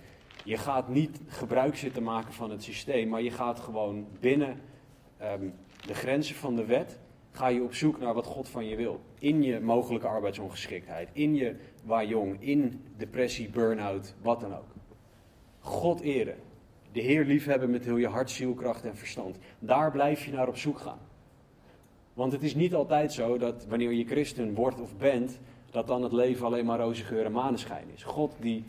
je 0.44 0.58
gaat 0.58 0.90
niet 0.90 1.20
gebruik 1.28 1.76
zitten 1.76 2.04
maken 2.04 2.34
van 2.34 2.52
het 2.52 2.64
systeem, 2.64 3.10
maar 3.10 3.22
je 3.22 3.32
gaat 3.32 3.60
gewoon 3.60 4.08
binnen 4.20 4.60
um, 5.22 5.54
de 5.86 5.94
grenzen 5.94 6.36
van 6.36 6.56
de 6.56 6.66
wet, 6.66 7.00
ga 7.32 7.48
je 7.48 7.64
op 7.64 7.74
zoek 7.74 8.00
naar 8.00 8.14
wat 8.14 8.26
God 8.26 8.50
van 8.50 8.66
je 8.66 8.76
wil. 8.76 9.02
In 9.20 9.44
je 9.44 9.60
mogelijke 9.60 10.08
arbeidsongeschiktheid, 10.08 11.10
in 11.14 11.36
je 11.36 11.56
waar 11.84 12.06
jong, 12.06 12.38
in 12.40 12.84
depressie, 12.98 13.50
burn-out, 13.50 14.16
wat 14.22 14.40
dan 14.40 14.56
ook. 14.56 14.76
God 15.60 16.02
eren. 16.02 16.38
De 16.98 17.04
Heer 17.04 17.26
liefhebben 17.26 17.70
met 17.70 17.86
heel 17.86 17.98
je 17.98 18.08
hart, 18.08 18.32
ziel, 18.32 18.54
kracht 18.54 18.86
en 18.86 18.96
verstand. 18.96 19.38
Daar 19.60 19.92
blijf 19.92 20.26
je 20.26 20.32
naar 20.32 20.48
op 20.48 20.58
zoek 20.58 20.80
gaan. 20.80 21.00
Want 22.14 22.32
het 22.32 22.44
is 22.44 22.56
niet 22.56 22.74
altijd 22.74 23.14
zo 23.14 23.38
dat 23.38 23.66
wanneer 23.70 23.92
je 23.92 24.06
christen 24.06 24.54
wordt 24.54 24.82
of 24.82 24.98
bent, 24.98 25.40
dat 25.72 25.88
dan 25.88 26.04
het 26.04 26.12
leven 26.12 26.46
alleen 26.46 26.66
maar 26.66 26.80
roze 26.80 27.04
geur 27.04 27.26
en 27.26 27.32
maneschijn 27.32 27.88
is. 27.94 28.04
God 28.04 28.36
die 28.40 28.64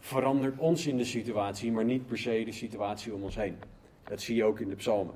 verandert 0.00 0.58
ons 0.58 0.86
in 0.86 0.96
de 0.96 1.04
situatie, 1.04 1.72
maar 1.72 1.84
niet 1.84 2.06
per 2.06 2.18
se 2.18 2.42
de 2.44 2.52
situatie 2.52 3.14
om 3.14 3.22
ons 3.22 3.36
heen. 3.36 3.56
Dat 4.04 4.20
zie 4.20 4.36
je 4.36 4.44
ook 4.44 4.60
in 4.60 4.68
de 4.68 4.76
psalmen. 4.76 5.14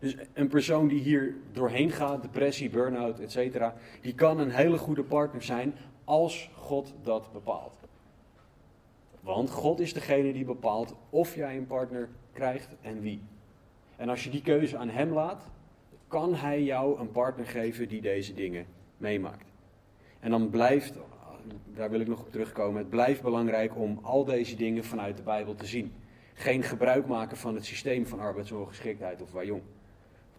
Dus 0.00 0.16
een 0.32 0.48
persoon 0.48 0.88
die 0.88 1.00
hier 1.00 1.36
doorheen 1.52 1.90
gaat, 1.90 2.22
depressie, 2.22 2.70
burn-out, 2.70 3.20
etc., 3.20 3.64
die 4.00 4.14
kan 4.14 4.38
een 4.38 4.50
hele 4.50 4.78
goede 4.78 5.04
partner 5.04 5.42
zijn 5.42 5.74
als 6.04 6.50
God 6.54 6.94
dat 7.02 7.32
bepaalt. 7.32 7.77
Want 9.34 9.50
God 9.50 9.80
is 9.80 9.92
degene 9.92 10.32
die 10.32 10.44
bepaalt 10.44 10.94
of 11.10 11.34
jij 11.34 11.56
een 11.56 11.66
partner 11.66 12.08
krijgt 12.32 12.68
en 12.80 13.00
wie. 13.00 13.20
En 13.96 14.08
als 14.08 14.24
je 14.24 14.30
die 14.30 14.42
keuze 14.42 14.76
aan 14.76 14.88
Hem 14.88 15.12
laat, 15.12 15.50
kan 16.06 16.34
Hij 16.34 16.62
jou 16.62 17.00
een 17.00 17.10
partner 17.10 17.46
geven 17.46 17.88
die 17.88 18.00
deze 18.00 18.34
dingen 18.34 18.66
meemaakt. 18.96 19.52
En 20.20 20.30
dan 20.30 20.50
blijft, 20.50 20.98
daar 21.74 21.90
wil 21.90 22.00
ik 22.00 22.06
nog 22.06 22.20
op 22.20 22.32
terugkomen, 22.32 22.78
het 22.78 22.90
blijft 22.90 23.22
belangrijk 23.22 23.76
om 23.76 23.98
al 24.02 24.24
deze 24.24 24.56
dingen 24.56 24.84
vanuit 24.84 25.16
de 25.16 25.22
Bijbel 25.22 25.54
te 25.54 25.66
zien. 25.66 25.92
Geen 26.34 26.62
gebruik 26.62 27.06
maken 27.06 27.36
van 27.36 27.54
het 27.54 27.64
systeem 27.64 28.06
van 28.06 28.20
arbeidsongeschiktheid 28.20 29.22
of 29.22 29.44
jong. 29.44 29.62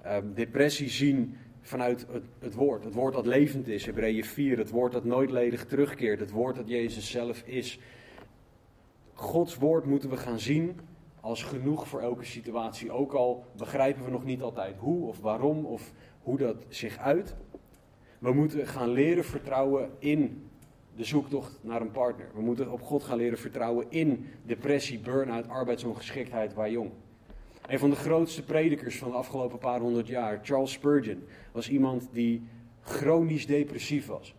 Uh, 0.05 0.17
depressie 0.33 0.89
zien 0.89 1.37
vanuit 1.61 2.05
het, 2.11 2.23
het, 2.39 2.53
woord. 2.53 2.83
Het 2.83 2.93
woord 2.93 3.13
dat 3.13 3.25
levend 3.25 3.67
is, 3.67 3.85
Hebreeën 3.85 4.25
4. 4.25 4.57
Het 4.57 4.69
woord 4.69 4.91
dat 4.91 5.03
nooit 5.03 5.31
ledig 5.31 5.65
terugkeert. 5.65 6.19
Het 6.19 6.31
woord 6.31 6.55
dat 6.55 6.69
Jezus 6.69 7.11
zelf 7.11 7.41
is. 7.45 7.79
Gods 9.19 9.55
woord 9.55 9.85
moeten 9.85 10.09
we 10.09 10.17
gaan 10.17 10.39
zien 10.39 10.79
als 11.21 11.43
genoeg 11.43 11.87
voor 11.87 12.01
elke 12.01 12.25
situatie. 12.25 12.91
Ook 12.91 13.13
al 13.13 13.45
begrijpen 13.57 14.03
we 14.03 14.11
nog 14.11 14.23
niet 14.23 14.41
altijd 14.41 14.75
hoe 14.77 15.07
of 15.07 15.19
waarom 15.19 15.65
of 15.65 15.91
hoe 16.21 16.37
dat 16.37 16.55
zich 16.67 16.97
uit. 16.97 17.35
We 18.19 18.33
moeten 18.33 18.67
gaan 18.67 18.89
leren 18.89 19.25
vertrouwen 19.25 19.91
in 19.97 20.49
de 20.95 21.03
zoektocht 21.03 21.59
naar 21.61 21.81
een 21.81 21.91
partner. 21.91 22.27
We 22.33 22.41
moeten 22.41 22.71
op 22.71 22.81
God 22.81 23.03
gaan 23.03 23.17
leren 23.17 23.37
vertrouwen 23.37 23.85
in 23.89 24.25
depressie, 24.43 24.99
burn-out, 24.99 25.47
arbeidsongeschiktheid 25.47 26.53
waar 26.53 26.71
jong. 26.71 26.91
Een 27.67 27.79
van 27.79 27.89
de 27.89 27.95
grootste 27.95 28.43
predikers 28.43 28.97
van 28.97 29.09
de 29.09 29.17
afgelopen 29.17 29.57
paar 29.57 29.79
honderd 29.79 30.07
jaar, 30.07 30.39
Charles 30.43 30.71
Spurgeon, 30.71 31.23
was 31.51 31.69
iemand 31.69 32.07
die 32.11 32.43
chronisch 32.81 33.47
depressief 33.47 34.07
was. 34.07 34.35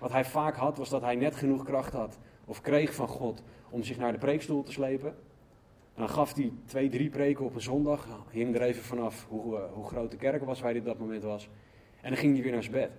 Wat 0.00 0.12
hij 0.12 0.24
vaak 0.24 0.56
had, 0.56 0.78
was 0.78 0.88
dat 0.88 1.02
hij 1.02 1.14
net 1.14 1.36
genoeg 1.36 1.64
kracht 1.64 1.92
had 1.92 2.18
of 2.44 2.60
kreeg 2.60 2.94
van 2.94 3.08
God 3.08 3.42
om 3.70 3.82
zich 3.82 3.98
naar 3.98 4.12
de 4.12 4.18
preekstoel 4.18 4.62
te 4.62 4.72
slepen. 4.72 5.08
En 5.94 6.06
dan 6.06 6.08
gaf 6.08 6.34
hij 6.34 6.52
twee, 6.64 6.88
drie 6.88 7.10
preken 7.10 7.44
op 7.44 7.54
een 7.54 7.60
zondag, 7.60 8.06
hing 8.30 8.54
er 8.54 8.62
even 8.62 8.82
vanaf 8.82 9.26
hoe, 9.28 9.56
uh, 9.56 9.62
hoe 9.72 9.84
groot 9.84 10.10
de 10.10 10.16
kerk 10.16 10.44
was 10.44 10.60
waar 10.60 10.70
hij 10.70 10.78
op 10.78 10.86
dat 10.86 10.98
moment 10.98 11.22
was. 11.22 11.48
En 12.00 12.08
dan 12.08 12.18
ging 12.18 12.32
hij 12.34 12.42
weer 12.42 12.52
naar 12.52 12.62
zijn 12.62 12.74
bed. 12.74 12.90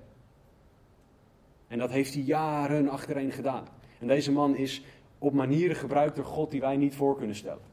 En 1.68 1.78
dat 1.78 1.91
heeft 1.91 2.14
hij 2.14 2.24
jaren 2.24 2.89
achtereen 2.89 3.32
gedaan. 3.32 3.68
En 3.99 4.08
deze 4.08 4.32
man 4.32 4.56
is 4.56 4.84
op 5.18 5.34
manieren 5.34 5.76
gebruikt 5.76 6.16
door 6.16 6.26
God 6.26 6.52
die 6.52 6.62
wij 6.62 6.78
niet 6.78 6.95
voor 6.95 7.18
kunnen 7.18 7.36
stellen. 7.36 7.64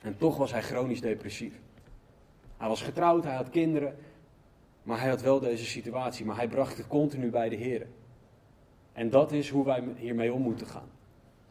En 0.00 0.16
toch 0.16 0.36
was 0.36 0.52
hij 0.52 0.62
chronisch 0.62 1.00
depressief. 1.00 1.60
Hij 2.56 2.68
was 2.68 2.82
getrouwd, 2.82 3.24
hij 3.24 3.34
had 3.34 3.50
kinderen, 3.50 3.96
maar 4.82 5.00
hij 5.00 5.08
had 5.08 5.22
wel 5.22 5.40
deze 5.40 5.64
situatie. 5.64 6.24
Maar 6.24 6.36
hij 6.36 6.48
bracht 6.48 6.76
het 6.76 6.86
continu 6.86 7.30
bij 7.30 7.48
de 7.48 7.56
Heer. 7.56 7.86
En 8.92 9.10
dat 9.10 9.32
is 9.32 9.48
hoe 9.48 9.64
wij 9.64 9.84
hiermee 9.96 10.32
om 10.32 10.42
moeten 10.42 10.66
gaan. 10.66 10.88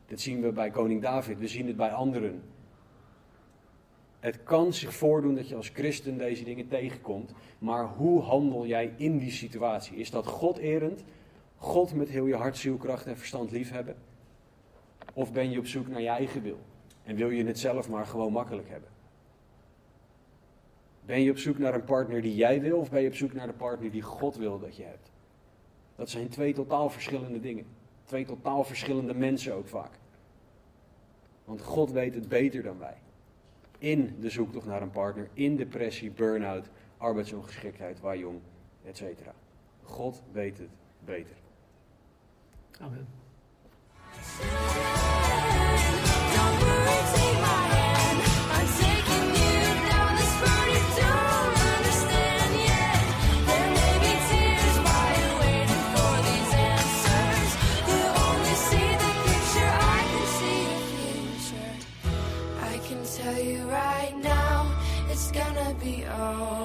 Dit 0.06 0.22
zien 0.22 0.42
we 0.42 0.52
bij 0.52 0.70
koning 0.70 1.02
David, 1.02 1.40
we 1.40 1.48
zien 1.48 1.68
het 1.68 1.76
bij 1.76 1.92
anderen. 1.92 2.42
Het 4.20 4.44
kan 4.44 4.74
zich 4.74 4.94
voordoen 4.94 5.36
dat 5.36 5.50
je 5.50 5.56
als 5.56 5.70
christen 5.70 6.18
deze 6.18 6.44
dingen 6.44 6.68
tegenkomt, 6.68 7.34
maar 7.60 7.88
hoe 7.88 8.22
handel 8.22 8.66
jij 8.66 8.94
in 8.98 9.18
die 9.18 9.32
situatie? 9.32 9.98
Is 9.98 10.12
dat 10.12 10.28
God 10.28 10.58
erend, 10.58 11.04
God 11.58 11.94
met 11.94 12.10
heel 12.10 12.26
je 12.26 12.36
hart, 12.36 12.58
ziel, 12.58 12.78
kracht 12.78 13.06
en 13.06 13.18
verstand 13.18 13.52
liefhebben? 13.52 13.96
Of 15.14 15.32
ben 15.32 15.52
je 15.52 15.60
op 15.60 15.68
zoek 15.68 15.88
naar 15.88 16.02
je 16.02 16.08
eigen 16.08 16.42
wil? 16.42 16.60
En 17.04 17.16
wil 17.16 17.30
je 17.30 17.46
het 17.46 17.60
zelf 17.60 17.90
maar 17.90 18.06
gewoon 18.06 18.32
makkelijk 18.32 18.70
hebben? 18.70 18.90
Ben 21.06 21.22
je 21.22 21.32
op 21.32 21.38
zoek 21.38 21.58
naar 21.58 21.74
een 21.74 21.84
partner 21.84 22.22
die 22.22 22.36
jij 22.36 22.62
wil, 22.62 22.80
of 22.80 22.90
ben 22.90 23.02
je 23.02 23.08
op 23.08 23.16
zoek 23.16 23.34
naar 23.34 23.48
de 23.48 23.54
partner 23.54 23.92
die 23.92 24.02
God 24.02 24.36
wil 24.36 24.60
dat 24.60 24.76
je 24.76 24.84
hebt? 24.84 25.12
Dat 25.96 26.10
zijn 26.10 26.30
twee 26.30 26.54
totaal 26.54 26.90
verschillende 26.90 27.40
dingen. 27.40 27.66
Twee 28.06 28.26
totaal 28.26 28.64
verschillende 28.64 29.14
mensen 29.14 29.54
ook 29.54 29.68
vaak. 29.68 29.92
Want 31.46 31.62
God 31.62 31.92
weet 31.92 32.16
het 32.16 32.28
beter 32.28 32.64
dan 32.64 32.78
wij. 32.78 32.98
In 33.78 34.16
de 34.20 34.30
zoektocht 34.30 34.66
naar 34.66 34.82
een 34.82 34.92
partner, 34.92 35.30
in 35.34 35.56
depressie, 35.56 36.12
burn-out, 36.12 36.70
arbeidsongeschiktheid, 36.98 38.00
waar 38.00 38.18
jong, 38.18 38.40
etc. 38.86 39.04
God 39.84 40.22
weet 40.32 40.58
het 40.58 40.70
beter. 41.06 41.36
Amen. 42.80 43.08
Oh. 66.14 66.61